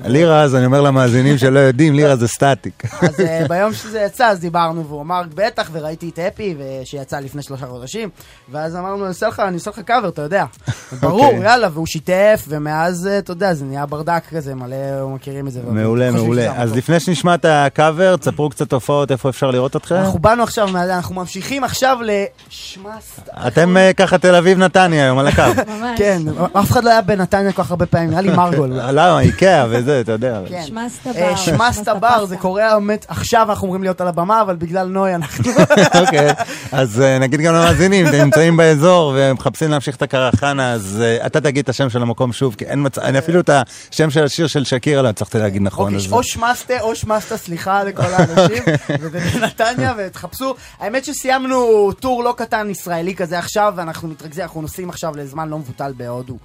לירה, 0.04 0.42
אז 0.42 0.54
אני 0.54 0.66
אומר 0.66 0.80
למאזינים 0.80 1.38
שלא 1.38 1.58
יודעים, 1.58 1.94
לירה 1.94 2.16
זה 2.16 2.28
סטטיק. 2.28 2.82
אז 3.02 3.20
אה, 3.20 3.44
ביום 3.48 3.72
שזה 3.72 4.00
יצא, 4.00 4.26
אז 4.26 4.40
דיברנו, 4.40 4.86
והוא 4.86 5.02
אמר, 5.02 5.22
בטח, 5.34 5.70
וראיתי 5.72 6.08
את 6.08 6.18
אפי, 6.18 6.54
שיצא 6.84 7.18
לפני 7.18 7.42
שלושה 7.42 7.66
חודשים, 7.66 8.08
ואז 8.48 8.76
אמרנו, 8.76 9.00
אני 9.00 9.08
אעשה 9.08 9.28
לך, 9.28 9.40
אני 9.40 9.54
אעשה 9.54 9.70
לך 9.70 9.80
קאבר, 9.80 10.08
אתה 10.08 10.22
יודע. 10.22 10.44
ברור, 11.00 11.24
אוקיי. 11.26 11.42
יאללה, 11.42 11.68
והוא 11.72 11.86
שיתף, 11.86 12.44
ומאז, 12.48 13.06
אה, 13.06 13.18
אתה 13.18 13.32
יודע, 13.32 13.54
זה 13.54 13.64
נהיה 13.64 13.86
ברדק 13.86 14.22
כזה, 14.30 14.54
מלא 14.54 14.76
מכירים 15.14 15.46
את 15.46 15.52
זה. 15.52 15.60
מעולה, 15.66 16.10
מעולה. 16.10 16.62
אז. 16.62 16.76
לפני 16.76 17.00
שנשמע 17.00 17.34
את 17.34 17.44
הקאבר, 17.48 18.16
תספרו 18.16 18.50
קצת 18.50 18.72
הופעות, 18.72 19.12
איפה 19.12 19.28
אפשר 19.28 19.50
לראות 19.50 19.76
אתכם. 19.76 19.94
אנחנו 19.94 20.18
באנו 20.18 20.42
עכשיו, 20.42 20.68
אנחנו 20.76 21.14
ממשיכים 21.14 21.64
עכשיו 21.64 21.98
לשמאס. 22.02 23.20
אתם 23.46 23.76
ככה 23.96 24.18
תל 24.18 24.34
אביב 24.34 24.58
נתניה 24.58 25.04
היום 25.04 25.18
על 25.18 25.26
הקו. 25.26 25.42
ממש. 25.68 25.98
כן, 25.98 26.22
אף 26.52 26.75
אחד 26.76 26.84
לא 26.84 26.90
היה 26.90 27.02
בנתניה 27.02 27.52
כל 27.52 27.62
כך 27.62 27.70
הרבה 27.70 27.86
פעמים, 27.86 28.10
נראה 28.10 28.20
לי 28.20 28.30
מרגול. 28.36 28.70
למה, 28.72 29.20
איקאה 29.20 29.66
וזה, 29.70 30.00
אתה 30.00 30.12
יודע. 30.12 30.40
כן. 30.48 30.62
שמאסת 30.66 31.06
אה, 31.06 31.12
בר. 31.12 31.36
שמאסת 31.36 31.88
בר, 31.88 32.26
זה 32.26 32.36
קורה 32.36 32.74
באמת, 32.74 33.06
עכשיו 33.08 33.46
אנחנו 33.50 33.64
אמורים 33.64 33.82
להיות 33.82 34.00
על 34.00 34.08
הבמה, 34.08 34.40
אבל 34.40 34.56
בגלל 34.56 34.86
נוי 34.86 35.14
אנחנו... 35.14 35.50
אוקיי, 36.00 36.32
אז 36.72 37.00
אה, 37.00 37.18
נגיד 37.18 37.40
גם 37.40 37.54
למאזינים, 37.54 38.06
אתם 38.08 38.16
נמצאים 38.16 38.56
באזור 38.56 39.14
ומחפשים 39.16 39.70
להמשיך 39.70 39.96
את 39.96 40.02
הקרחנה, 40.02 40.72
אז 40.72 41.02
אה, 41.04 41.26
אתה 41.26 41.40
תגיד 41.40 41.62
את 41.62 41.68
השם 41.68 41.90
של 41.90 42.02
המקום 42.02 42.32
שוב, 42.32 42.54
כי 42.54 42.64
אין 42.64 42.86
מצב, 42.86 43.00
אני 43.00 43.18
אפילו 43.18 43.40
את 43.40 43.50
השם 43.90 44.10
של 44.10 44.24
השיר 44.24 44.46
של 44.46 44.64
שקירה 44.64 45.02
לא 45.02 45.08
הצלחתי 45.08 45.38
להגיד 45.38 45.62
נכון. 45.62 45.94
אוקיי, 45.94 46.10
או 46.12 46.22
שמאסטה 46.22 46.80
או 46.80 46.94
שמאסטה, 46.94 47.36
סליחה 47.36 47.84
לכל 47.84 48.02
האנשים, 48.02 48.62
ובנתניה, 49.00 49.94
ותחפשו. 49.98 50.54
האמת 50.80 51.04
שסיימנו 51.04 51.92
טור 52.00 52.24
לא 52.24 52.34
קטן 52.36 52.70
ישראלי 52.70 53.14
כזה 53.14 53.38
עכשיו, 53.38 53.72
ואנחנו 53.76 54.08
מתרכזים, 54.08 54.42
אנחנו 54.42 54.62
נוסעים 54.62 54.88
עכשיו 54.88 55.16
לזמן 55.16 55.48
לא 55.48 55.58
מבוטל 55.58 55.92
בהודו. 55.96 56.36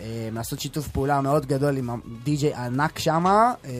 אה, 0.00 0.06
לעשות 0.32 0.60
שיתוף 0.60 0.88
פעולה 0.88 1.20
מאוד 1.20 1.46
גדול 1.46 1.76
עם 1.76 1.90
די.ג'יי 2.24 2.54
ענק 2.54 2.98
שמה, 2.98 3.52
אה, 3.64 3.70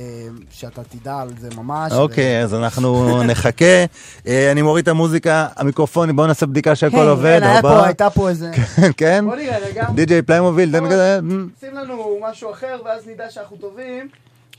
שאתה 0.51 0.83
תדע 0.85 1.17
על 1.17 1.29
זה 1.41 1.49
ממש. 1.57 1.93
אוקיי, 1.93 2.43
אז 2.43 2.55
אנחנו 2.55 3.23
נחכה. 3.23 3.85
אה, 4.27 4.53
אני 4.53 4.63
מוריד 4.63 4.83
את 4.83 4.89
המוזיקה, 4.89 5.47
המיקרופונים, 5.57 6.17
בואו 6.17 6.27
נעשה 6.27 6.47
בדיקה 6.47 6.75
שהכל 6.75 6.97
כן, 6.97 7.09
עובד. 7.09 7.39
כן, 7.41 7.47
היה 7.47 7.57
ארבע. 7.57 7.69
פה, 7.81 7.87
הייתה 7.87 8.11
פה 8.11 8.29
איזה... 8.29 8.51
כן? 8.97 9.25
בוא 9.27 9.37
נראה 9.37 9.59
רגע. 9.59 9.87
די.ג'יי 9.95 10.23
פליימוביל, 10.23 10.73
תן 10.73 10.87
כזה, 10.91 11.21
שים 11.61 11.75
לנו 11.75 12.19
משהו 12.31 12.51
אחר, 12.53 12.77
ואז 12.85 13.03
נדע 13.07 13.31
שאנחנו 13.31 13.57
טובים. 13.57 14.09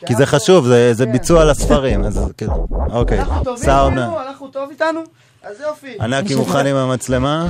כי 0.05 0.15
זה 0.15 0.25
חשוב, 0.25 0.67
זה- 0.67 0.93
זה 0.93 1.05
כן. 1.05 1.11
ביצוע 1.11 1.45
לספרים, 1.45 2.03
אז 2.03 2.19
כאילו, 2.37 2.67
אוקיי. 2.91 3.19
אנחנו 3.19 3.43
טובים 3.43 3.63
סאונד, 3.63 3.97
איתנו, 3.97 4.21
אנחנו 4.21 4.47
טוב 4.47 4.69
איתנו? 4.69 4.99
אז 5.43 5.55
יופי. 5.67 5.97
ענקי 6.01 6.35
מוכן 6.35 6.65
עם 6.67 6.75
המצלמה, 6.75 7.47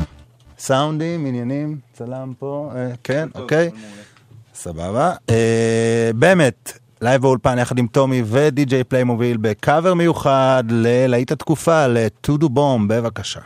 סאונדים, 0.62 1.26
עניינים, 1.26 1.80
צלם 1.94 2.34
פה, 2.40 2.72
אה, 2.76 2.92
כן, 3.04 3.30
אוקיי. 3.36 3.72
סבבה. 4.54 5.16
אה, 5.30 6.12
באמת, 6.16 6.80
לייב 7.02 7.22
באולפן 7.22 7.58
יחד 7.58 7.78
עם 7.78 7.88
טומי 7.88 8.24
ודי.ג'יי 8.26 8.84
פליימוביל 8.84 9.38
בקאבר 9.38 9.94
מיוחד 9.94 10.64
ללהיט 10.70 11.32
התקופה, 11.32 11.88
ל-Tudo 11.88 12.50
Bom, 12.50 12.88
בבקשה. 12.88 13.40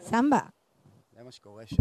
סמבה. 0.00 0.38
זה 1.16 1.22
מה 1.24 1.32
שקורה 1.32 1.62
ש... 1.66 1.74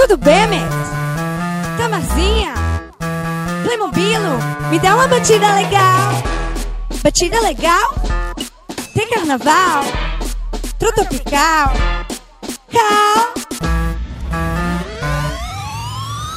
Tudo 0.00 0.16
bem, 0.16 0.46
Max? 0.46 0.74
Tamazinha? 1.76 2.54
Playmobilo? 3.62 4.38
Me 4.70 4.78
dá 4.78 4.94
uma 4.94 5.06
batida 5.06 5.54
legal. 5.54 6.22
Batida 7.04 7.38
legal? 7.42 7.94
Tem 8.94 9.06
carnaval? 9.10 9.84
Tropical? 10.78 11.72
Cal? 12.72 13.34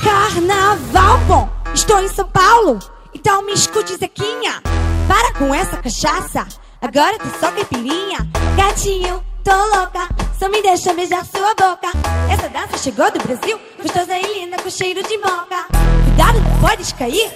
Carnaval, 0.03 1.17
bom. 1.19 1.49
Estou 1.73 2.01
em 2.01 2.09
São 2.09 2.27
Paulo. 2.27 2.79
Então 3.13 3.45
me 3.45 3.53
escute, 3.53 3.95
Zequinha. 3.95 4.61
Para 5.07 5.31
com 5.35 5.55
essa 5.55 5.77
cachaça. 5.77 6.45
Agora 6.81 7.17
tu 7.17 7.29
só 7.39 7.49
caipirinha. 7.49 8.27
Gatinho, 8.57 9.23
tô 9.41 9.55
louca 9.55 10.09
só 10.43 10.49
me 10.49 10.61
deixa 10.61 10.93
beijar 10.93 11.25
sua 11.25 11.55
boca. 11.55 11.87
Essa 12.29 12.49
dança 12.49 12.77
chegou 12.77 13.09
do 13.09 13.19
Brasil, 13.19 13.57
gostosa 13.81 14.17
e 14.17 14.41
linda 14.41 14.57
com 14.61 14.69
cheiro 14.69 15.01
de 15.01 15.17
moca. 15.19 15.67
Cuidado, 16.03 16.41
não 16.41 16.59
podes 16.59 16.91
cair. 16.91 17.31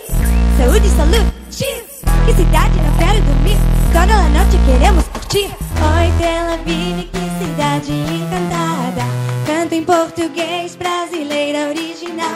Saúde, 0.57 0.89
saúde, 0.89 1.34
cheers. 1.49 2.01
Que 2.25 2.34
cidade, 2.34 2.75
não 2.75 2.97
quero 2.97 3.21
dormir. 3.21 3.55
Toda 3.93 4.13
a 4.13 4.27
noite 4.27 4.57
queremos 4.65 5.07
curtir. 5.07 5.45
Oi, 5.45 6.11
Tel 6.19 6.53
Aviv, 6.53 7.09
que 7.13 7.45
cidade 7.45 7.93
encantada. 7.93 9.03
Canto 9.45 9.73
em 9.73 9.85
português, 9.85 10.75
brasileira 10.75 11.69
original. 11.69 12.27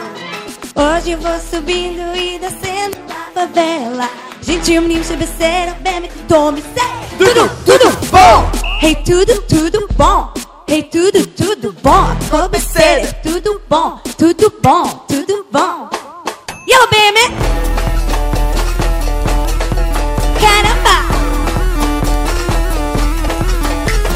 Hoje 0.73 1.11
eu 1.11 1.19
vou 1.19 1.37
subindo 1.39 2.15
e 2.15 2.39
descendo 2.39 2.97
a 3.09 3.29
favela. 3.33 4.09
Gente, 4.41 4.77
o 4.77 4.81
menino 4.83 5.03
chebeceiro, 5.03 5.75
bebe, 5.81 6.09
tome, 6.29 6.61
sei. 6.61 7.17
Tudo, 7.17 7.49
tudo 7.65 7.91
bom! 8.09 8.49
Hey, 8.81 8.95
tudo, 9.03 9.41
tudo 9.41 9.87
bom! 9.97 10.31
Hey, 10.71 10.83
tudo, 10.83 11.27
tudo 11.27 11.75
bom! 11.83 12.15
Cobeceira, 12.29 13.11
tudo 13.21 13.61
bom, 13.69 13.99
tudo 14.17 14.49
bom, 14.63 14.87
tudo 15.05 15.45
bom. 15.51 15.89
Yo, 16.65 16.79
baby! 16.87 17.27
Caramba! 20.39 20.97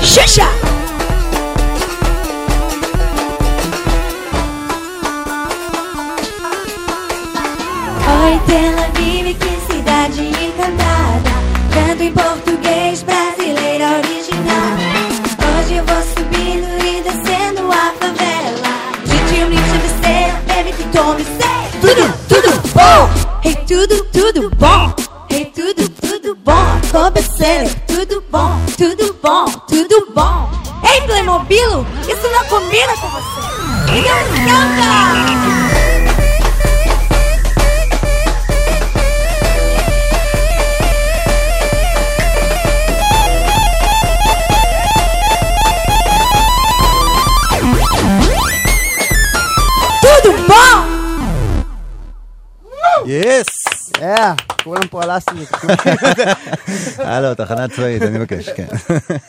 Xuxa! 0.01 0.47
Oi, 8.07 8.39
Tel 8.47 8.79
Aviv, 8.79 9.35
que 9.37 9.73
cidade 9.73 10.21
encantada. 10.21 11.31
Canto 11.73 12.01
em 12.01 12.13
português, 12.13 13.03
brasileira 13.03 13.97
original. 13.97 14.77
Hoje 15.59 15.73
eu 15.75 15.85
vou 15.85 16.01
subindo 16.01 16.34
tome. 20.95 21.25
Tudo, 21.81 22.13
tudo 22.29 22.51
bom! 22.73 23.09
Hey, 23.43 23.55
tudo, 23.67 24.05
tudo 24.05 24.49
bom! 24.55 24.93
Hey, 25.29 25.45
tudo, 25.45 25.89
tudo 25.89 26.35
bom! 26.37 26.81
Cobeceira, 26.91 27.69
tudo 27.85 28.23
bom, 28.31 28.57
tudo 28.77 29.13
bom, 29.21 29.45
tudo 29.67 30.07
bom. 30.15 30.49
Ei, 30.89 31.01
Playmobil, 31.01 31.85
isso 32.07 32.27
não 32.31 32.45
combina 32.45 32.93
com 32.97 33.09
você. 33.09 33.91
Liga, 33.91 34.15
canta! 34.45 35.64
Yes! 53.05 53.47
אה, 54.01 54.33
כולם 54.63 54.87
פה 54.87 55.03
על 55.03 55.17
אסי. 55.17 55.29
הלו, 57.09 57.33
תחנה 57.35 57.67
צבאית, 57.67 58.01
אני 58.01 58.17
מבקש, 58.17 58.49
כן. 58.49 58.65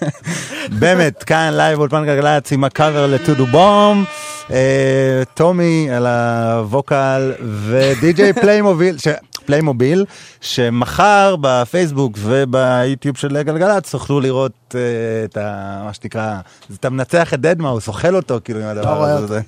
באמת, 0.81 1.23
כאן 1.23 1.51
לייב 1.55 1.79
אולפן 1.79 2.07
גלגלצ 2.07 2.53
עם 2.53 2.65
הקאבר 2.65 3.07
ל-Tudo 3.07 3.47
Bom, 3.47 4.05
אה, 4.51 5.23
טומי 5.35 5.89
על 5.91 6.07
ה-vocal 6.07 7.33
ודי.ג'יי 7.69 8.33
פליימוביל, 8.33 8.99
ש... 8.99 9.09
פליימוביל, 9.47 10.05
שמחר 10.41 11.37
בפייסבוק 11.41 12.19
וביוטיוב 12.23 13.17
של 13.17 13.43
גלגלצ 13.43 13.91
תוכלו 13.91 14.21
לראות 14.21 14.53
אה, 14.75 14.81
את 15.25 15.37
ה... 15.37 15.81
מה 15.87 15.93
שנקרא, 15.93 16.37
אתה 16.81 16.91
מנצח 16.91 17.35
את 17.35 17.41
deadmau5, 17.41 17.89
אוכל 17.89 18.17
אותו 18.17 18.39
כאילו 18.45 18.61
עם 18.61 18.67
הדבר 18.69 18.97
רואה 18.97 19.13
הזה. 19.15 19.41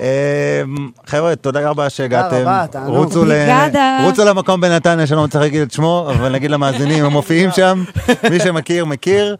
אה, 0.00 0.62
חבר'ה, 1.06 1.36
תודה 1.36 1.70
רבה 1.70 1.90
שהגעתם. 1.90 2.44
רוצו 2.86 3.24
ל- 3.24 3.28
בריגדה. 3.28 3.98
רוצו 4.04 4.24
למקום 4.24 4.60
בנתניה 4.60 5.06
שאני 5.06 5.16
לא 5.18 5.24
מצליח 5.24 5.42
להגיד 5.42 5.62
את 5.62 5.72
שמו, 5.72 6.10
אבל 6.10 6.32
נגיד 6.32 6.50
למאזינים, 6.50 7.04
הם 7.04 7.12
מופיעים 7.12 7.50
שם, 7.50 7.84
מי 8.30 8.40
שמכיר, 8.40 8.84
מכיר. 8.84 9.36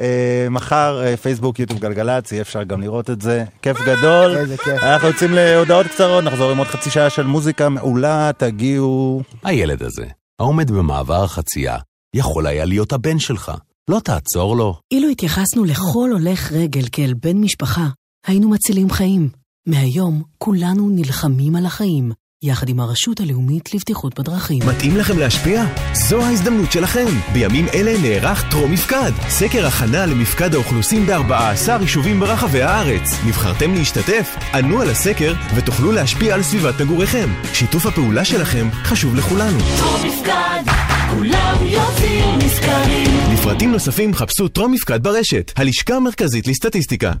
אה, 0.00 0.06
מחר 0.50 1.00
פייסבוק, 1.22 1.58
יוטיוב 1.58 1.80
גלגלצ, 1.80 2.32
יהיה 2.32 2.42
אפשר 2.42 2.62
גם 2.62 2.80
לראות 2.80 3.10
את 3.10 3.20
זה. 3.22 3.44
כיף 3.62 3.76
גדול. 3.86 4.36
אנחנו 4.82 5.08
יוצאים 5.08 5.30
להודעות 5.34 5.86
קצרות, 5.86 6.24
נחזור 6.24 6.50
עם 6.50 6.58
עוד 6.58 6.66
חצי 6.66 6.90
שעה 6.90 7.10
של 7.10 7.26
מוזיקה 7.26 7.68
מעולה, 7.68 8.30
תגיעו. 8.36 9.22
הילד 9.42 9.82
הזה, 9.82 10.06
העומד 10.40 10.70
במעבר 10.70 11.24
החצייה, 11.24 11.78
יכול 12.16 12.46
היה 12.46 12.64
להיות 12.64 12.92
הבן 12.92 13.18
שלך. 13.18 13.52
לא 13.90 14.00
תעצור 14.04 14.56
לו. 14.56 14.80
אילו 14.90 15.08
התייחסנו 15.08 15.64
לכל 15.64 16.10
הולך 16.12 16.52
רגל 16.52 16.84
כאל 16.92 17.14
בן 17.14 17.36
משפחה, 17.36 17.88
היינו 18.26 18.50
מצילים 18.50 18.90
חיים. 18.90 19.28
מהיום 19.66 20.22
כולנו 20.38 20.90
נלחמים 20.90 21.56
על 21.56 21.66
החיים, 21.66 22.12
יחד 22.44 22.68
עם 22.68 22.80
הרשות 22.80 23.20
הלאומית 23.20 23.74
לבטיחות 23.74 24.20
בדרכים. 24.20 24.58
מתאים 24.68 24.96
לכם 24.96 25.18
להשפיע? 25.18 25.64
זו 25.92 26.22
ההזדמנות 26.22 26.72
שלכם. 26.72 27.06
בימים 27.32 27.66
אלה 27.74 27.98
נערך 28.02 28.50
טרום 28.50 28.72
מפקד. 28.72 29.12
סקר 29.28 29.66
הכנה 29.66 30.06
למפקד 30.06 30.54
האוכלוסין 30.54 31.06
ב-14 31.06 31.70
יישובים 31.80 32.20
ברחבי 32.20 32.62
הארץ. 32.62 33.10
נבחרתם 33.26 33.74
להשתתף? 33.74 34.36
ענו 34.54 34.80
על 34.80 34.90
הסקר 34.90 35.34
ותוכלו 35.54 35.92
להשפיע 35.92 36.34
על 36.34 36.42
סביבת 36.42 36.80
מגוריכם. 36.80 37.28
שיתוף 37.54 37.86
הפעולה 37.86 38.24
שלכם 38.24 38.68
חשוב 38.72 39.14
לכולנו. 39.14 39.58
טרום 39.78 40.00
מפקד, 40.06 40.62
כולם 41.10 41.56
יוצאים 41.66 42.38
נשכרים. 42.38 43.32
לפרטים 43.32 43.72
נוספים 43.72 44.14
חפשו 44.14 44.48
טרום 44.48 44.72
מפקד 44.72 45.02
ברשת, 45.02 45.52
הלשכה 45.56 45.94
המרכזית 45.94 46.46
לסטטיסטיקה. 46.46 47.12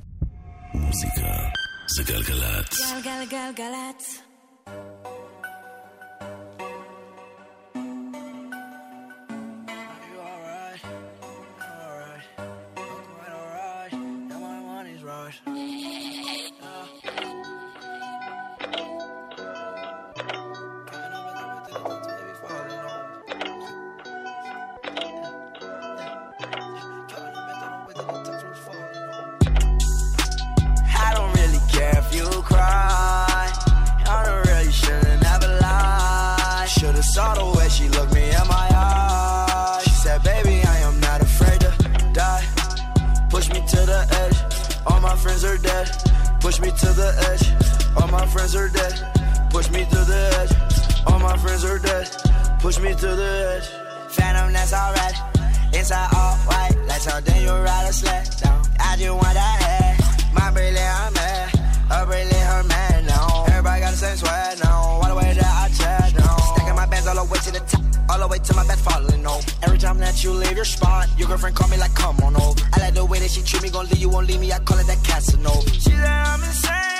מוזיקה 0.74 1.28
זה 1.96 2.02
גלגלצ. 2.02 2.92
גלגלגלגלצ. 3.04 4.22
Me 46.62 46.70
to 46.70 46.92
the 46.94 47.10
edge. 47.30 47.46
All 47.96 48.08
my 48.08 48.24
friends 48.26 48.54
are 48.54 48.68
dead. 48.68 48.94
Push 49.50 49.70
me 49.70 49.84
to 49.84 50.00
the 50.12 50.20
edge. 50.40 50.52
All 51.06 51.18
my 51.18 51.36
friends 51.36 51.64
are 51.64 51.78
dead. 51.78 52.06
Push 52.60 52.78
me 52.78 52.94
to 52.94 53.08
the 53.20 53.30
edge. 53.56 53.68
Phantom, 54.14 54.52
that's 54.52 54.72
alright. 54.72 55.16
Inside 55.74 56.08
all 56.14 56.36
white, 56.46 56.76
like 56.86 57.00
something 57.00 57.42
you 57.42 57.50
ride 57.50 57.88
a 57.88 57.92
sled 57.92 58.28
down. 58.40 58.62
I 58.78 58.96
just 58.96 59.10
want 59.10 59.34
that 59.34 59.56
head. 59.62 60.34
My 60.34 60.50
brilliant, 60.52 60.78
I'm 60.78 61.12
mad. 61.14 61.48
A 61.90 62.06
brilliant, 62.06 62.46
her 62.52 62.64
man, 62.64 63.06
no. 63.06 63.44
Everybody 63.48 63.80
got 63.80 63.90
the 63.90 63.96
same 63.96 64.16
swag, 64.16 64.58
no. 64.62 64.70
All 64.70 65.08
the 65.08 65.16
way 65.16 65.34
that 65.34 65.52
I 65.62 65.68
chat, 65.76 66.14
no. 66.14 66.36
Stacking 66.54 66.76
my 66.76 66.86
bands 66.86 67.08
all 67.08 67.16
the 67.16 67.24
way 67.24 67.38
to 67.38 67.50
the 67.50 67.60
top. 67.60 67.82
All 68.10 68.18
the 68.20 68.28
way 68.28 68.38
to 68.38 68.54
my 68.54 68.66
bed 68.66 68.78
falling 68.78 69.26
over. 69.26 69.51
Time 69.92 70.00
that 70.00 70.24
you 70.24 70.30
leave 70.30 70.56
your 70.56 70.64
spot, 70.64 71.06
your 71.18 71.28
girlfriend 71.28 71.54
call 71.54 71.68
me 71.68 71.76
like, 71.76 71.94
come 71.94 72.18
on 72.20 72.34
over. 72.34 72.58
I 72.72 72.80
like 72.80 72.94
the 72.94 73.04
way 73.04 73.18
that 73.18 73.30
she 73.30 73.42
treat 73.42 73.62
me, 73.62 73.68
gon' 73.68 73.86
leave 73.88 73.98
you, 73.98 74.08
won't 74.08 74.26
leave 74.26 74.40
me. 74.40 74.50
I 74.50 74.58
call 74.60 74.78
it 74.78 74.86
that 74.86 75.04
Casanova. 75.04 75.68
She 75.68 75.92
I'm 75.92 76.42
insane, 76.42 76.91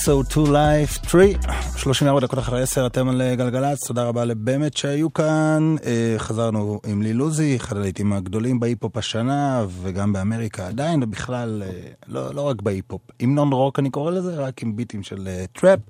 XO 0.00 0.07
Tour 0.07 0.22
Llif3, 0.24 1.36
34 1.76 2.20
דקות 2.20 2.38
אחרי 2.38 2.62
10 2.62 2.86
אתם 2.86 3.08
על 3.08 3.34
גלגלצ, 3.34 3.86
תודה 3.86 4.04
רבה 4.04 4.24
לבאמת 4.24 4.76
שהיו 4.76 5.12
כאן. 5.12 5.74
אה, 5.84 6.14
חזרנו 6.18 6.80
עם 6.86 7.02
ליל 7.02 7.20
עוזי, 7.20 7.56
אחד 7.56 7.76
הלהיטים 7.76 8.12
הגדולים 8.12 8.60
בהיפ-הופ 8.60 8.96
השנה, 8.96 9.64
וגם 9.82 10.12
באמריקה 10.12 10.66
עדיין, 10.66 11.02
ובכלל, 11.02 11.62
אה, 11.66 11.70
לא, 12.08 12.34
לא 12.34 12.42
רק 12.42 12.62
בהיפ-הופ. 12.62 13.00
המנון 13.20 13.52
רוק 13.52 13.78
אני 13.78 13.90
קורא 13.90 14.10
לזה, 14.10 14.34
רק 14.34 14.62
עם 14.62 14.76
ביטים 14.76 15.02
של 15.02 15.28
אה, 15.28 15.44
טראפ. 15.52 15.80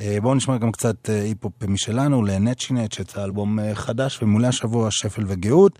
אה, 0.00 0.18
בואו 0.22 0.34
נשמע 0.34 0.58
גם 0.58 0.72
קצת 0.72 1.10
אה, 1.10 1.22
היפ-הופ 1.22 1.64
משלנו, 1.68 2.22
לנצ'י 2.24 2.74
נצ', 2.74 2.98
יצא 2.98 3.24
אלבום 3.24 3.58
אה, 3.58 3.74
חדש, 3.74 4.22
ומולא 4.22 4.46
השבוע 4.46 4.88
שפל 4.90 5.24
וגאות. 5.26 5.78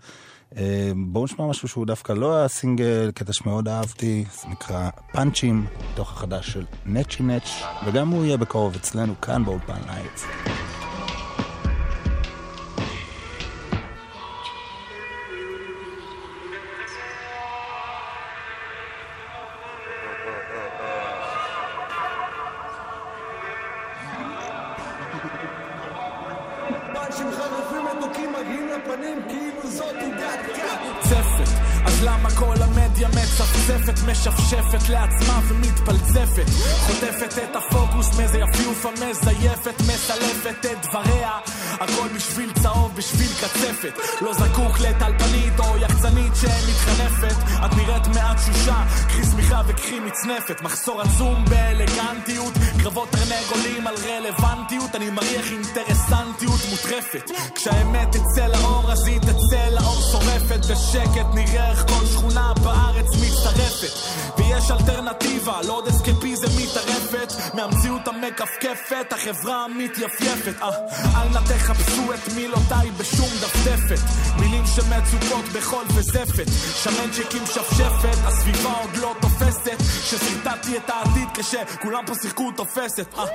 אה, 0.57 0.91
בואו 0.95 1.23
נשמע 1.23 1.47
משהו 1.47 1.67
שהוא 1.67 1.85
דווקא 1.85 2.13
לא 2.13 2.35
היה 2.37 2.47
סינגל, 2.47 3.11
קטע 3.11 3.33
שמאוד 3.33 3.67
אהבתי, 3.67 4.25
זה 4.41 4.47
נקרא 4.47 4.89
פאנצ'ים, 5.11 5.65
מתוך 5.91 6.11
החדש 6.11 6.49
של 6.49 6.65
נצ'י 6.85 7.23
נץ', 7.23 7.49
וגם 7.85 8.09
הוא 8.09 8.25
יהיה 8.25 8.37
בקרוב 8.37 8.75
אצלנו 8.75 9.21
כאן 9.21 9.45
באולפן 9.45 9.81
לייץ. 9.87 10.25
לפנים 28.85 29.21
כאילו 29.27 29.71
זאת 29.71 29.95
קאט. 29.95 30.39
צפת 30.99 31.63
אז 31.85 32.03
למה 32.03 32.29
כל 32.31 32.55
המדיה 32.61 33.07
מצפצפת, 33.07 33.99
משפשפת 34.07 34.89
לעצמה 34.89 35.39
ומתפלצפת 35.47 36.45
חוטפת 36.79 37.37
את 37.43 37.55
הפוקוס 37.55 38.17
מאיזה 38.17 38.37
יפיוף 38.39 38.85
המזייפת, 38.85 39.81
מסלפת 39.81 40.65
את 40.65 40.85
דבריה 40.85 41.31
הכל 41.79 42.07
בשביל 42.15 42.53
צהוב, 42.53 42.95
בשביל 42.95 43.27
קצפת. 43.27 43.93
לא 44.21 44.33
זקוק 44.33 44.79
לטלפנית 44.79 45.59
או 45.59 45.77
יחצנית 45.77 46.33
שמתחנפת. 46.35 47.35
את 47.65 47.73
נראית 47.77 48.07
מעט 48.07 48.37
תשושה, 48.37 48.83
קחי 49.07 49.23
שמיכה 49.31 49.61
וקחי 49.67 49.99
מצנפת. 49.99 50.61
מחסור 50.61 51.01
עצום 51.01 51.45
באלגנטיות 51.45 52.53
קרבות 52.83 53.09
תרנגולים 53.11 53.87
על 53.87 53.95
רלוונטיות. 53.95 54.95
אני 54.95 55.09
מריח 55.09 55.51
אינטרסנטיות 55.51 56.59
מוטרפת. 56.69 57.31
כשהאמת 57.55 58.07
תצא 58.11 58.47
לאור 58.47 58.91
אז 58.91 59.07
היא 59.07 59.19
תצא 59.19 59.69
לאור 59.71 60.01
שורפת. 60.11 60.59
בשקט 60.69 61.27
נראה 61.33 61.71
איך 61.71 61.85
כל 61.87 62.05
שכונה 62.05 62.53
בארץ 62.63 63.07
מצטרפת. 63.21 63.93
ויש 64.37 64.71
אלטרנטיבה, 64.71 65.61
לא 65.67 65.73
עוד 65.73 65.87
אסקפיזם 65.87 66.47
מתערפת 66.61 67.32
מהמציאות 67.53 68.07
המכפכפת, 68.07 69.13
החברה 69.13 69.65
המתייפייפת. 69.65 70.61
אה, 70.61 70.69
אל 71.21 71.29
נא 71.29 71.39
תחפשו 71.47 72.13
את 72.13 72.33
מילותיי 72.35 72.91
בשום 72.97 73.29
דפדפת. 73.41 73.99
מילים 74.39 74.63
שמצופות 74.65 75.45
בחול 75.45 75.85
וזפת. 75.95 76.47
שמנצ'קים 76.83 77.45
שפשפת, 77.45 78.17
הסביבה 78.25 78.73
עוד 78.81 78.97
לא 78.97 79.15
תופסת. 79.21 79.77
שסרטטתי 80.03 80.77
את 80.77 80.89
העתיד 80.89 81.27
כשכולם 81.33 82.05
פה 82.05 82.13
שיחקו 82.21 82.51
תופסת. 82.51 83.07
אה, 83.17 83.25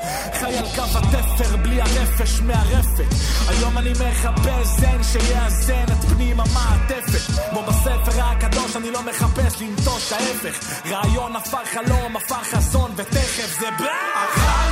חי 0.40 0.56
על 0.59 0.66
קו 0.74 0.98
התפר 0.98 1.56
בלי 1.56 1.80
הרפש 1.80 2.40
מהרפת 2.40 3.39
היום 3.48 3.78
אני 3.78 3.90
מחפש 3.90 4.66
זן 4.66 5.02
שיאזן 5.02 5.85
את 5.85 6.05
פנים 6.05 6.40
המעטפת 6.40 7.32
כמו 7.51 7.62
בספר 7.62 8.22
הקדוש 8.22 8.76
אני 8.76 8.90
לא 8.90 9.02
מחפש 9.02 9.62
לנטוש 9.62 10.12
ההפך. 10.12 10.82
רעיון 10.86 11.36
הפך 11.36 11.68
חלום, 11.74 12.16
הפך 12.16 12.43
חזון 12.51 12.90
ותכף 12.97 13.60
זה 13.60 13.66
בא 13.78 13.98
I 14.01 14.68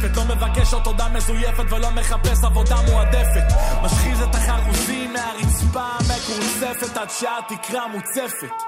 תוספת 0.00 0.16
לא 0.16 0.24
מבקש 0.24 0.74
עוד 0.74 0.82
תודה 0.82 1.08
מזויפת 1.08 1.72
ולא 1.72 1.90
מחפש 1.90 2.44
עבודה 2.44 2.76
מועדפת 2.90 3.44
משחיז 3.82 4.22
את 4.22 4.34
החרוזים 4.34 5.12
מהרצפה 5.12 5.88
מקורצפת 6.00 6.96
עד 6.96 7.10
שהתקרה 7.10 7.88
מוצפת 7.88 8.62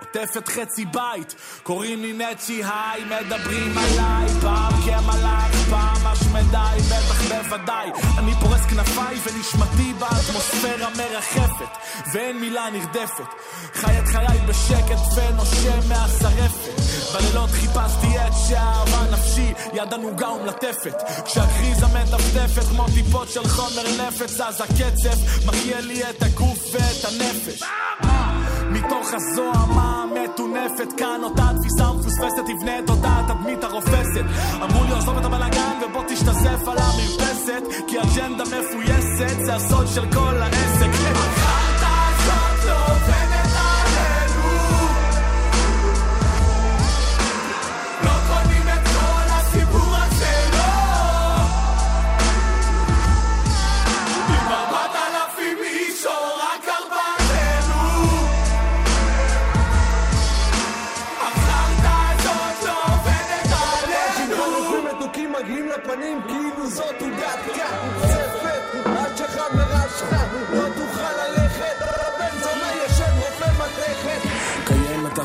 עוטפת 0.00 0.48
חצי 0.48 0.84
בית, 0.84 1.34
קוראים 1.62 2.02
לי 2.02 2.12
נצ'י 2.12 2.62
היי, 2.64 3.04
מדברים 3.04 3.78
עליי, 3.78 4.28
פעם 4.40 4.72
כמלאך, 4.84 5.68
פעם 5.70 6.06
השמדי, 6.06 6.82
בטח 6.86 7.22
בוודאי. 7.28 7.90
אני 8.18 8.32
פורס 8.40 8.60
כנפיי 8.60 9.16
ונשמתי 9.24 9.92
באטמוספירה 9.98 10.88
מרחפת, 10.96 11.78
ואין 12.14 12.40
מילה 12.40 12.70
נרדפת. 12.70 13.28
חי 13.74 13.98
את 13.98 14.08
חיי 14.08 14.38
בשקט 14.48 15.00
ונושם 15.16 15.88
מהשרפת. 15.88 16.57
בלילות 17.14 17.50
חיפשתי 17.50 18.18
את 18.26 18.32
שאהבה 18.48 19.02
נפשי, 19.12 19.52
יד 19.72 19.94
ענוגה 19.94 20.28
ומלטפת. 20.28 21.02
כשהקריזה 21.24 21.86
מטפטפת 21.86 22.68
כמו 22.68 22.86
טיפות 22.94 23.28
של 23.28 23.48
חומר 23.48 24.06
נפץ, 24.06 24.40
אז 24.40 24.60
הקצב 24.60 25.46
מחיה 25.46 25.80
לי 25.80 26.10
את 26.10 26.22
הגוף 26.22 26.58
ואת 26.72 27.04
הנפש. 27.04 27.62
מתוך 28.70 29.14
הזוהמה 29.14 30.02
המטונפת 30.02 30.92
כאן 30.96 31.20
אותה 31.24 31.50
תפיסה 31.60 31.92
מפוספסת 31.92 32.42
תבנה 32.46 32.78
את 32.78 32.90
אותה 32.90 33.20
התדמית 33.20 33.64
הרופסת 33.64 34.24
אמרו 34.62 34.84
לי 34.84 34.92
עזוב 34.92 35.18
את 35.18 35.24
הבלאגן 35.24 35.78
ובוא 35.84 36.02
תשתזף 36.08 36.68
על 36.68 36.78
המרפסת 36.78 37.62
כי 37.88 38.00
אג'נדה 38.00 38.44
מפויסת 38.44 39.44
זה 39.44 39.54
הסוד 39.54 39.86
של 39.94 40.12
כל 40.12 40.42
העסק 40.42 40.90
לפנים 65.88 66.20
כאילו 66.28 66.66
זאת 66.66 67.00
עוגת 67.00 67.54
קאט. 67.54 67.78
צפת, 68.02 68.86
עד 68.86 69.16
שחברה 69.16 69.82
שלך 69.98 70.16
לא 70.52 70.67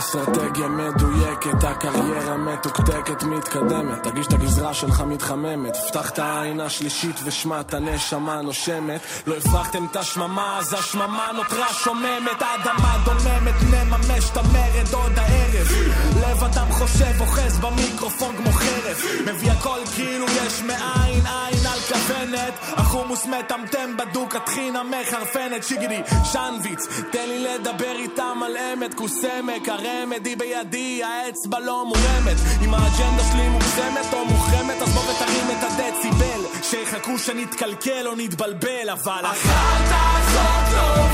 אסטרטגיה 0.04 0.68
מדויקת, 0.68 1.64
הקריירה 1.64 2.38
מתוקתקת, 2.38 3.24
מתקדמת. 3.24 4.04
תגיש 4.04 4.28
את 4.28 4.34
הגזרה 4.34 4.74
שלך 4.74 5.02
מתחממת, 5.02 5.78
פתח 5.88 6.10
את 6.10 6.20
העין 6.20 6.60
השלישית 6.60 7.16
ושמע 7.24 7.60
את 7.60 7.74
הנשמה 7.74 8.42
נושמת. 8.42 9.02
לא 9.28 9.36
הפרחתם 9.38 9.86
את 9.92 9.96
השממה, 9.96 10.58
אז 10.60 10.74
השממה 10.74 11.30
נותרה 11.36 11.74
שוממת. 11.74 12.42
האדמה 12.42 12.98
דוממת, 13.06 13.54
נממש 13.72 14.30
את 14.32 14.38
המרד 14.38 14.94
עוד 14.94 15.12
הערב. 15.20 15.68
לב 16.22 16.44
אדם 16.44 16.72
חושב, 16.72 17.22
אוחז 17.22 17.60
במיקרופון 17.60 18.36
כמו 18.38 18.52
חרב. 18.52 18.98
מביא 19.28 19.52
הכל 19.52 19.80
כאילו 19.96 20.26
יש 20.26 20.62
מאין 20.62 21.26
עין 21.26 21.66
על 21.68 21.80
כוונת. 21.80 22.54
החומוס 22.62 23.26
מטמטם 23.26 23.98
בדוק, 23.98 24.36
הטחינה 24.36 24.82
מחרפנת. 24.84 25.64
שיגידי, 25.64 26.02
שנוויץ, 26.24 26.88
תן 27.12 27.28
לי 27.28 27.44
לדבר 27.44 27.96
איתם 28.00 28.38
על 28.46 28.58
אמת. 28.58 28.94
כוס 28.94 29.24
עמק, 29.24 29.70
הרמד 30.00 30.26
היא 30.26 30.38
בידי, 30.38 31.02
האצבע 31.04 31.60
לא 31.60 31.86
מורמת. 31.86 32.38
אם 32.62 32.74
האג'נדה 32.74 33.24
שלי 33.32 33.50
מוגזמת 33.50 34.14
או 34.14 34.26
מוחרמת, 34.26 34.82
אז 34.82 34.90
בוא 34.90 35.02
ותרים 35.02 35.48
את 35.52 35.64
הדציבל. 35.64 36.42
שיחכו 36.64 37.18
שנתקלקל 37.18 38.08
או 38.08 38.16
נתבלבל, 38.16 38.90
אבל 38.92 39.26
החלטה 39.26 40.02
הזאת 40.18 40.74
לא 40.76 41.13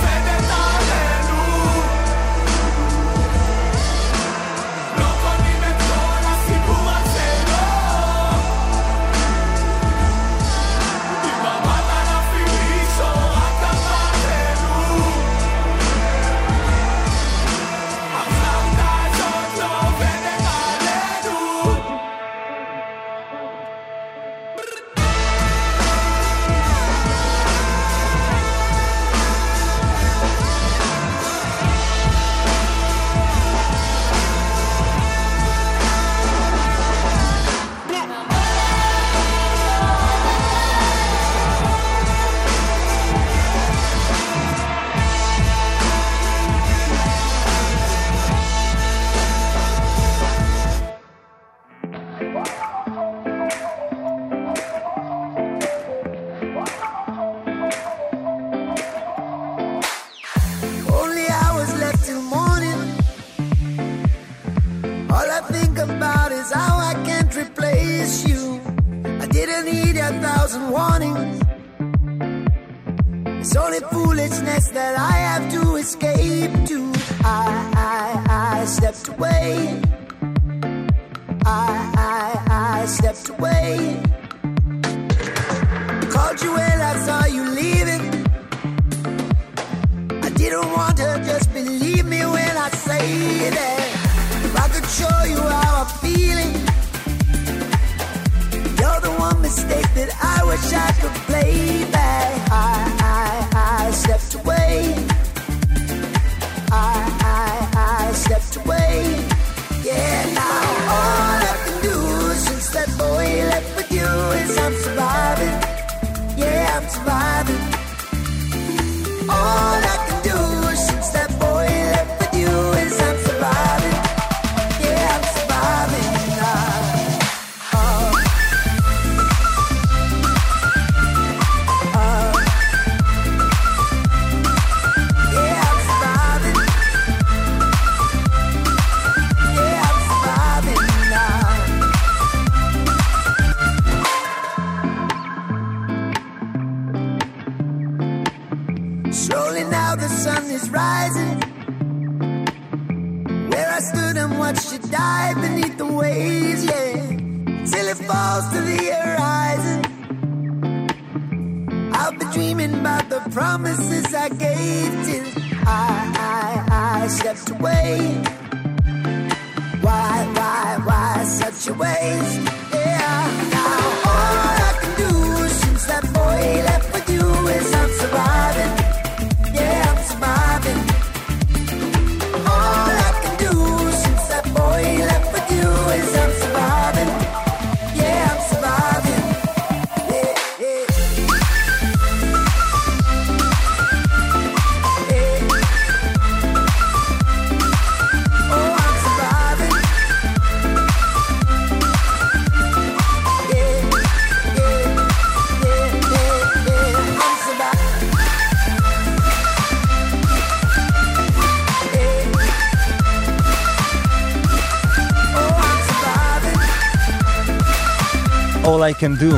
I 218.89 218.91
can 218.91 219.21
do, 219.21 219.35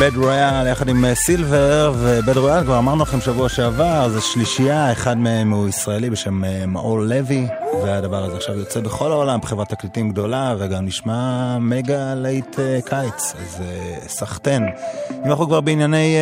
בד 0.00 0.16
רויאל 0.16 0.66
יחד 0.66 0.88
עם 0.88 1.04
אה, 1.04 1.14
סילבר, 1.14 1.94
ובד 1.98 2.36
רויאל 2.36 2.64
כבר 2.64 2.78
אמרנו 2.78 3.02
לכם 3.02 3.20
שבוע 3.20 3.48
שעבר, 3.48 4.08
זה 4.08 4.20
שלישייה, 4.20 4.92
אחד 4.92 5.18
מהם 5.18 5.50
הוא 5.50 5.68
ישראלי 5.68 6.10
בשם 6.10 6.44
אה, 6.44 6.66
מאור 6.66 7.00
לוי, 7.00 7.46
והדבר 7.82 8.24
הזה 8.24 8.36
עכשיו 8.36 8.58
יוצא 8.58 8.80
בכל 8.80 9.12
העולם 9.12 9.40
בחברת 9.40 9.68
תקליטים 9.68 10.10
גדולה, 10.10 10.54
וגם 10.58 10.86
נשמע 10.86 11.58
מגה 11.58 12.14
להיט 12.14 12.58
אה, 12.58 12.78
קיץ, 12.84 13.34
אז 13.38 13.60
אה, 13.60 14.08
סחטיין. 14.08 14.62
אם 15.10 15.30
אנחנו 15.30 15.46
כבר 15.46 15.60
בענייני 15.60 16.16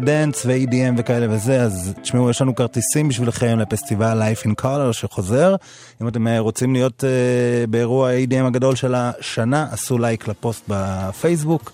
dance 0.00 0.46
ו-EDM 0.46 0.94
וכאלה 0.96 1.26
וזה, 1.30 1.62
אז 1.62 1.94
תשמעו, 2.02 2.30
יש 2.30 2.42
לנו 2.42 2.54
כרטיסים 2.54 3.08
בשבילכם 3.08 3.58
לפסטיבל 3.58 4.22
Life 4.22 4.46
in 4.46 4.64
Color 4.64 4.92
שחוזר. 4.92 5.56
אם 6.02 6.08
אתם 6.08 6.26
אה, 6.26 6.38
רוצים 6.38 6.72
להיות 6.72 7.04
אה, 7.04 7.66
באירוע 7.66 8.10
ה-EDM 8.10 8.46
הגדול 8.46 8.76
של 8.76 8.94
השנה, 8.94 9.66
עשו 9.72 9.98
לייק 9.98 10.28
לפוסט 10.28 10.64
בפייסבוק. 10.68 11.72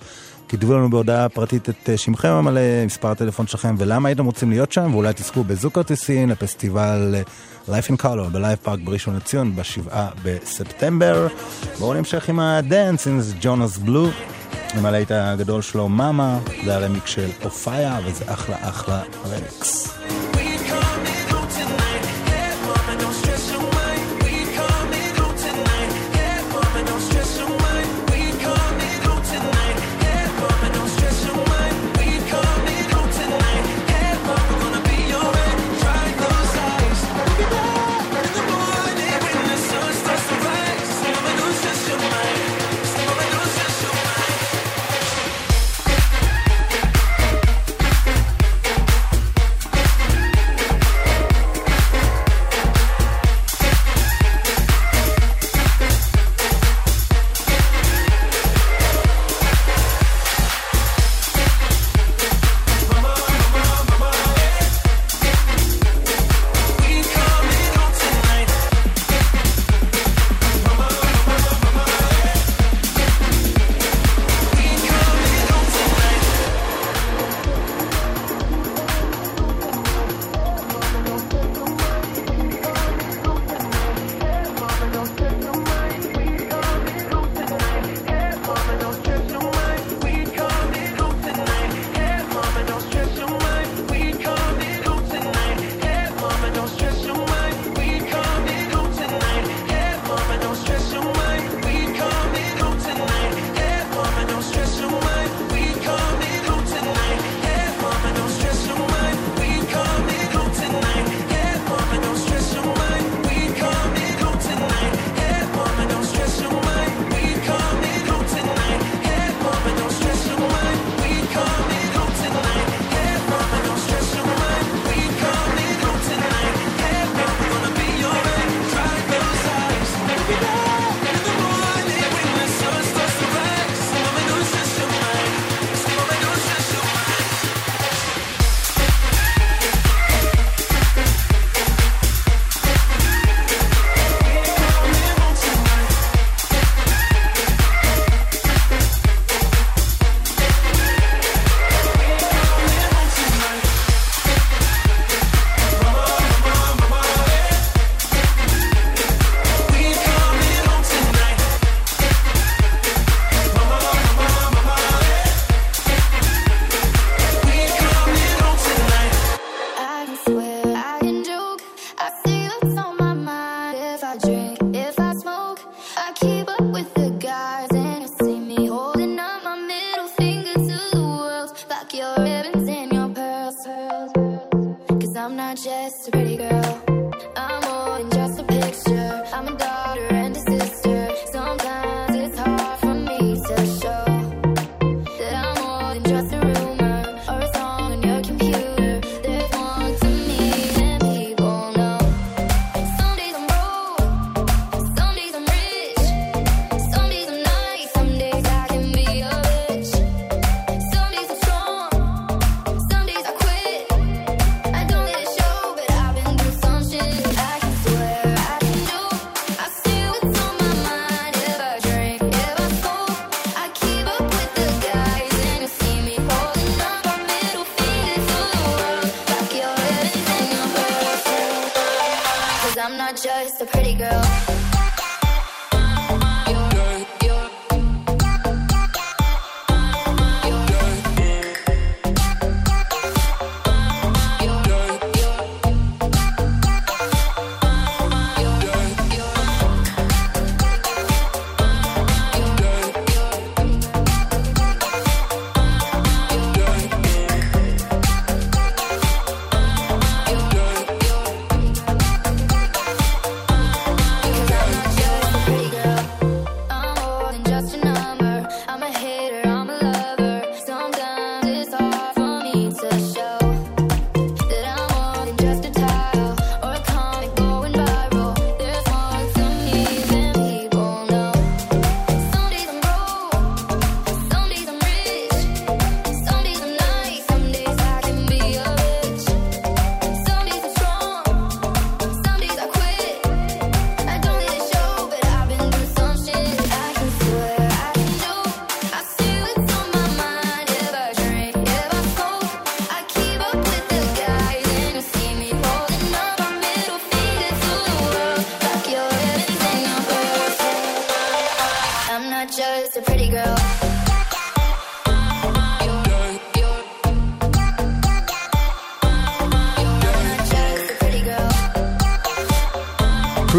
כתבו 0.51 0.75
לנו 0.75 0.91
בהודעה 0.91 1.29
פרטית 1.29 1.69
את 1.69 1.91
אה, 1.91 1.97
שמכם 1.97 2.29
המלא, 2.29 2.61
מספר 2.87 3.11
הטלפון 3.11 3.47
שלכם 3.47 3.75
ולמה 3.79 4.09
הייתם 4.09 4.25
רוצים 4.25 4.51
להיות 4.51 4.73
שם, 4.73 4.95
ואולי 4.95 5.13
תזכו 5.13 5.45
בזוג 5.45 5.73
כרטיסים 5.73 6.31
לפסטיבל 6.31 7.15
אה, 7.15 7.23
Life 7.69 7.91
in 7.91 8.03
Color 8.03 8.29
בלייב 8.33 8.59
פארק 8.63 8.81
בראשון 8.85 9.17
לציון 9.17 9.57
בשבעה 9.57 10.09
בספטמבר. 10.23 11.27
בואו 11.79 11.95
נמשך 11.95 12.29
עם 12.29 12.41
הדאנס, 12.41 13.07
הנה 13.07 13.21
זה 13.23 13.35
ג'ונאס 13.41 13.79
בלו, 13.79 14.09
עם 14.79 14.87
הלהיט 14.87 15.11
הגדול 15.11 15.63
שלו 15.63 15.89
מאמה, 15.89 16.39
זה 16.65 16.75
הרמיקס 16.75 17.07
של 17.07 17.29
אופיה, 17.45 17.99
וזה 18.07 18.25
אחלה 18.27 18.57
אחלה 18.61 19.03
רמיקס. 19.27 20.01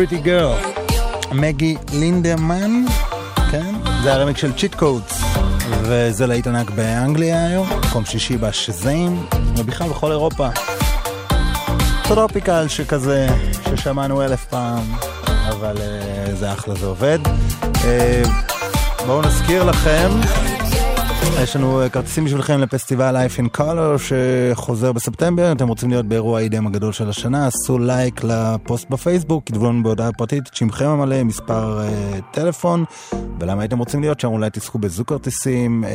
Pretty 0.01 0.18
Girl. 0.18 0.57
מגי 1.32 1.76
לינדמן, 1.94 2.84
כן? 3.52 3.76
זה 4.03 4.14
הרמיקס 4.13 4.38
של 4.38 4.53
צ'יט 4.53 4.76
קודס, 4.76 5.22
וזה 5.82 6.28
להיט 6.28 6.48
ענק 6.48 6.69
באנגליה 6.69 7.45
היום, 7.48 7.68
מקום 7.88 8.06
שישי 8.06 8.38
בשזאם, 8.38 9.26
ובכלל 9.57 9.90
בכל 9.90 10.11
אירופה. 10.11 10.48
Tropical 12.03 12.68
שכזה, 12.68 13.28
ששמענו 13.69 14.22
אלף 14.22 14.45
פעם, 14.45 14.84
אבל 15.26 15.76
אה, 15.77 16.31
זה 16.36 16.53
אחלה, 16.53 16.76
זה 16.76 16.86
עובד. 16.86 17.19
אה, 17.61 17.77
בואו 19.06 19.22
נזכיר 19.22 19.64
לכם, 19.64 20.10
יש 21.43 21.56
לנו 21.56 21.81
אה, 21.81 21.89
כרטיסים 21.89 22.26
בשבילכם 22.26 22.60
לפסטיבל 22.60 23.15
Life 23.18 23.39
in 23.39 23.57
Color 23.57 23.98
שחוזר 23.98 24.91
בספטמבר, 24.91 25.52
אם 25.52 25.56
אתם 25.57 25.68
רוצים 25.68 25.89
להיות 25.89 26.06
באירוע 26.06 26.39
ה-EDM 26.39 26.68
הגדול 26.68 26.91
של 26.91 27.10
השנה, 27.10 27.48
עשו 27.48 27.80
לייק 27.80 28.23
לפוסט 28.23 28.89
בפייסבוק, 28.89 29.43
כתבו 29.45 29.69
לנו 29.69 29.84
בהודעה 29.84 30.11
פרטית 30.11 30.48
את 30.48 30.56
שמכם 30.56 30.88
המלא, 30.88 31.23
מספר 31.23 31.81
אה, 31.81 32.22
טלפון, 32.34 32.85
ולמה 33.39 33.61
הייתם 33.61 33.80
רוצים 33.80 34.02
להיות 34.02 34.19
שם, 34.19 34.27
אולי 34.27 34.49
תזכו 34.53 34.80
בזוג 34.80 35.07
כרטיסים 35.07 35.84
uh, 35.84 35.88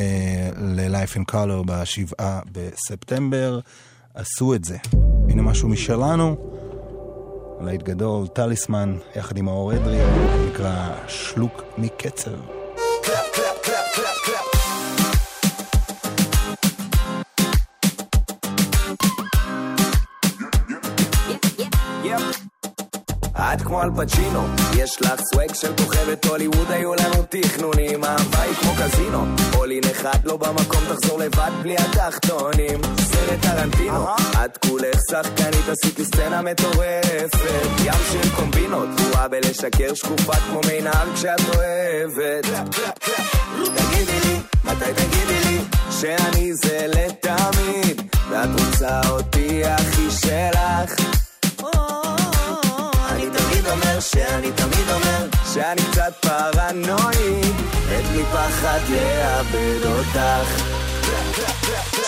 ל-Life 0.58 1.16
in 1.16 1.32
Color 1.32 1.64
בשבעה 1.66 2.40
בספטמבר. 2.52 3.60
עשו 4.16 4.54
את 4.54 4.64
זה. 4.64 4.76
הנה 5.28 5.42
משהו 5.42 5.68
משלנו, 5.68 6.36
להיט 7.60 7.82
גדול, 7.82 8.26
טליסמן, 8.26 8.96
יחד 9.16 9.36
עם 9.36 9.48
האור 9.48 9.74
אדרי, 9.74 9.98
נקרא 10.48 10.90
שלוק 11.08 11.62
מקצר. 11.78 12.55
כמו 23.76 23.84
אל 23.84 23.90
פצ'ינו, 23.96 24.46
יש 24.76 25.02
לך 25.02 25.20
סוואג 25.20 25.54
של 25.54 25.76
כוכבת 25.76 26.24
הוליווד, 26.24 26.70
היו 26.70 26.94
לנו 26.94 27.24
תכנונים, 27.28 28.04
אהבה 28.04 28.42
היא 28.42 28.54
כמו 28.54 28.72
קזינו. 28.78 29.24
אולין 29.54 29.82
אחד 29.90 30.24
לא 30.24 30.36
במקום, 30.36 30.80
תחזור 30.88 31.18
לבד 31.18 31.50
בלי 31.62 31.76
התחתונים. 31.76 32.80
סרט 33.00 33.40
טרנטינו, 33.42 34.06
את 34.44 34.56
כולך 34.66 35.00
שחקנית, 35.10 35.68
עשית 35.68 35.98
לי 35.98 36.04
סצנה 36.04 36.42
מטורפת. 36.42 37.40
ים 37.84 38.00
של 38.12 38.30
קומבינות, 38.36 38.88
גרועה 38.96 39.28
בלשקר, 39.28 39.94
שקופה 39.94 40.34
כמו 40.36 40.60
מי 40.66 40.80
נהר 40.82 41.14
כשאת 41.14 41.40
אוהבת. 41.56 42.46
תגידי 43.76 44.20
לי, 44.24 44.36
מתי 44.64 44.92
תגידי 44.96 45.40
לי, 45.44 45.58
שאני 45.90 46.54
זה 46.54 46.86
לתמיד, 46.88 48.02
ואת 48.30 48.60
רוצה 48.60 49.00
אותי 49.10 49.64
הכי 49.64 50.10
שלך. 50.10 51.25
אומר 53.96 54.04
שאני 54.04 54.52
תמיד 54.52 54.90
אומר 54.90 55.26
שאני 55.54 55.82
קצת 55.90 56.12
פרנואיד 56.20 57.54
מת 57.88 58.04
מפחד 58.14 58.80
לאבד 58.88 59.86
אותך. 59.86 60.62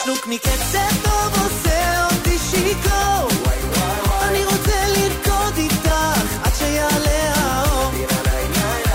שלוק 0.04 0.26
מקצב 0.26 1.02
טוב 1.02 1.44
עושה 1.44 2.04
אותי 2.04 2.38
שיכור. 2.38 3.28
אני 4.22 4.44
רוצה 4.44 4.86
לרקוד 4.96 5.54
איתך 5.56 5.90
עד 6.44 6.52
שיעלה 6.58 7.34
האור. 7.34 7.92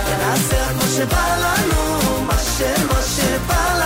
ונעשה 0.06 0.72
מה 0.72 0.86
שבא 0.96 1.36
לנו 1.36 2.20
מה 2.26 2.38
ש... 2.38 2.62
מה 2.90 3.02
שבא 3.02 3.78
לנו 3.78 3.83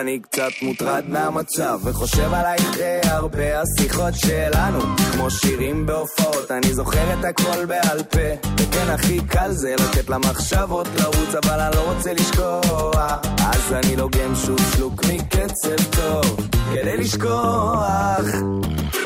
אני 0.00 0.18
קצת 0.18 0.50
מוטרד. 0.62 1.04
מהמצב 1.08 1.78
וחושב 1.84 2.34
עלייך 2.34 2.78
הרבה 3.04 3.60
השיחות 3.60 4.14
שלנו. 4.14 4.80
כמו 5.12 5.30
שירים 5.30 5.86
בהופעות 5.86 6.50
אני 6.50 6.74
זוכר 6.74 7.18
את 7.18 7.24
הכל 7.24 7.64
בעל 7.64 8.02
פה. 8.02 8.48
וכן 8.58 8.90
הכי 8.90 9.20
קל 9.20 9.50
זה 9.52 9.74
לתת 9.74 10.08
למחשבות 10.08 10.86
לרוץ 10.98 11.34
אבל 11.44 11.60
אני 11.60 11.76
לא 11.76 11.92
רוצה 11.92 12.12
לשקוע 12.12 13.06
אז 13.38 13.72
אני 13.72 13.96
לוגם 13.96 14.34
שוב 14.46 14.58
שלוק 14.76 15.04
מקצב 15.04 15.84
טוב. 15.90 16.48
כדי 16.72 16.96
לשכוח 16.96 18.26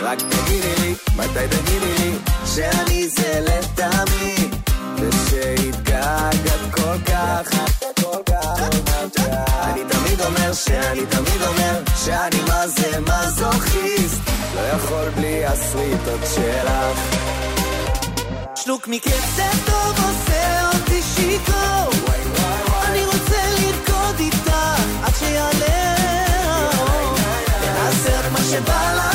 רק 0.03 0.19
תגידי 0.19 0.75
לי, 0.81 0.95
מתי 1.17 1.47
תגידי 1.51 1.95
לי 1.99 2.19
שאני 2.47 3.09
זה 3.09 3.41
לתמיד 3.41 4.55
ושהתגעגעת 4.97 6.75
כל 6.75 6.99
כך 7.07 7.51
כל 8.03 8.23
כך 8.27 8.59
אני 8.59 9.50
תמיד 10.21 10.39
אומר 10.39 10.53
שאני 10.53 11.07
תמיד 11.07 11.43
אומר 11.43 11.83
שאני 12.05 12.41
מה 12.49 12.69
זה 12.69 13.01
מזוכיסט. 13.01 14.21
לא 14.55 14.61
יכול 14.61 15.09
בלי 15.17 15.47
הסריטות 15.47 16.21
שלך. 16.35 17.17
שלוק 18.55 18.89
מקצב 18.89 19.67
טוב 19.67 19.97
עושה 19.97 20.71
אותי 20.75 21.03
שיכור. 21.03 22.13
אני 22.85 23.05
רוצה 23.05 23.37
לרקוד 23.61 24.19
איתך 24.19 24.53
עד 25.03 25.13
שיעלה. 25.19 25.95
ונעשה 27.63 28.21
רק 28.21 28.33
מה 28.33 28.41
שבא 28.51 28.93
לנו 28.97 29.10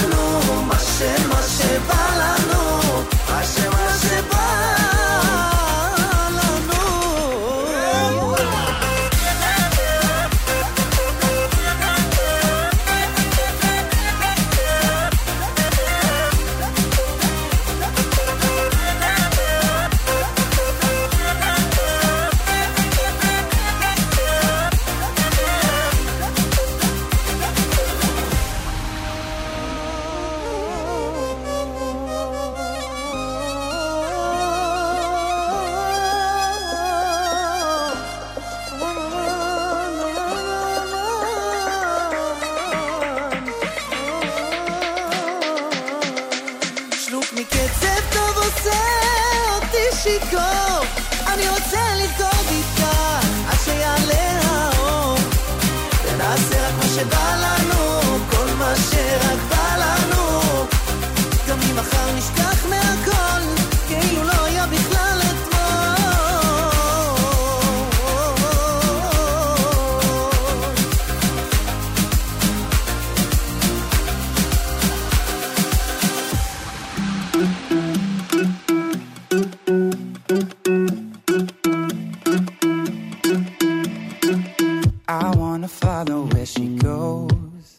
she 86.56 86.68
goes. 86.78 87.76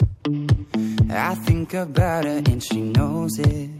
I 1.08 1.34
think 1.34 1.72
about 1.74 2.24
her 2.24 2.42
and 2.46 2.62
she 2.62 2.80
knows 2.82 3.38
it. 3.38 3.70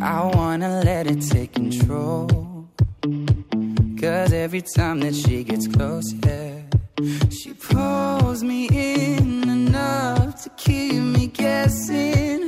I 0.00 0.30
wanna 0.34 0.80
let 0.84 1.06
it 1.06 1.20
take 1.20 1.52
control. 1.52 2.68
Cause 4.00 4.32
every 4.32 4.62
time 4.62 5.00
that 5.00 5.14
she 5.14 5.44
gets 5.44 5.66
close, 5.66 6.12
yeah, 6.24 6.60
she 7.30 7.52
pulls 7.52 8.42
me 8.42 8.68
in 8.68 9.48
enough 9.48 10.42
to 10.44 10.50
keep 10.50 10.94
me 10.94 11.26
guessing. 11.26 12.47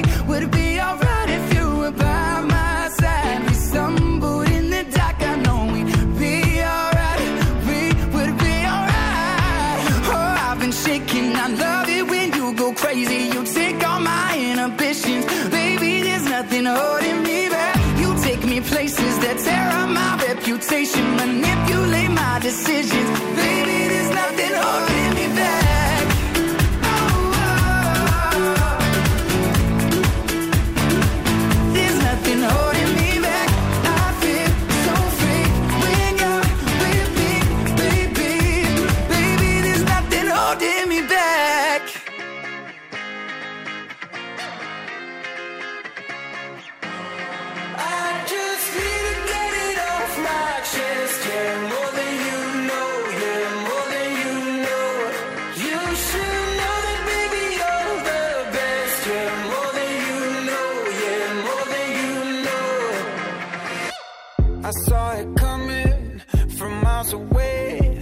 away. 67.13 67.99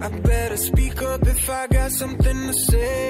I 0.00 0.08
better 0.08 0.56
speak 0.56 1.02
up 1.02 1.26
if 1.26 1.50
I 1.50 1.66
got 1.66 1.90
something 1.92 2.46
to 2.46 2.52
say. 2.52 3.07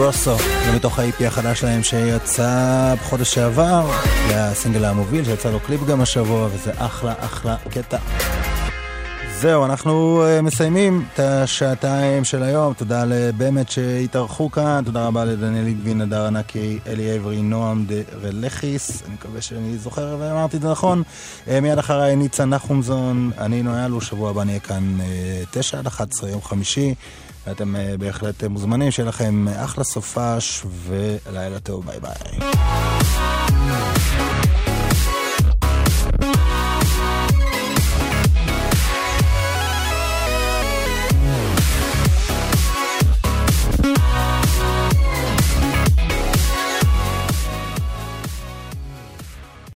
אינגרוסו, 0.00 0.36
זה 0.38 0.72
מתוך 0.76 0.98
ה-IP 0.98 1.24
החדש 1.26 1.60
שלהם 1.60 1.82
שיצא 1.82 2.94
בחודש 3.00 3.34
שעבר, 3.34 3.90
זה 4.28 4.44
הסינגל 4.44 4.84
המוביל 4.84 5.24
שיצא 5.24 5.50
לו 5.50 5.60
קליפ 5.60 5.80
גם 5.84 6.00
השבוע, 6.00 6.48
וזה 6.52 6.72
אחלה 6.76 7.14
אחלה 7.18 7.56
קטע. 7.70 7.98
זהו, 9.34 9.64
אנחנו 9.64 10.24
uh, 10.24 10.42
מסיימים 10.42 11.04
את 11.14 11.20
השעתיים 11.20 12.24
של 12.24 12.42
היום. 12.42 12.72
תודה 12.74 13.04
לבאמת 13.04 13.70
שהתארחו 13.70 14.50
כאן, 14.50 14.82
תודה 14.84 15.06
רבה 15.06 15.24
לדניאל 15.24 15.64
ליגבין, 15.64 16.00
הדר 16.00 16.26
ענקי, 16.26 16.78
אלי 16.86 17.10
עברי, 17.10 17.42
נועם 17.42 17.84
דרלכיס, 17.86 19.02
אני 19.06 19.14
מקווה 19.14 19.40
שאני 19.40 19.78
זוכר 19.78 20.16
ואמרתי 20.20 20.56
את 20.56 20.62
זה 20.62 20.70
נכון. 20.70 21.02
Uh, 21.46 21.50
מיד 21.62 21.78
אחריי 21.78 22.16
ניצה 22.16 22.44
נחומזון, 22.44 23.30
אני 23.38 23.62
נויאלו, 23.62 24.00
שבוע 24.00 24.30
הבא 24.30 24.44
נהיה 24.44 24.60
כאן 24.60 24.98
uh, 24.98 25.04
תשע 25.50 25.78
עד 25.78 25.86
11, 25.86 26.30
יום 26.30 26.42
חמישי. 26.42 26.94
ואתם 27.50 27.76
uh, 27.76 27.78
בהחלט 27.98 28.44
מוזמנים, 28.44 28.90
שיהיה 28.90 29.08
לכם 29.08 29.48
אחלה 29.48 29.84
סופש 29.84 30.62
ולילה 30.86 31.60
טוב, 31.60 31.86
ביי 31.86 32.00
ביי. 32.00 32.40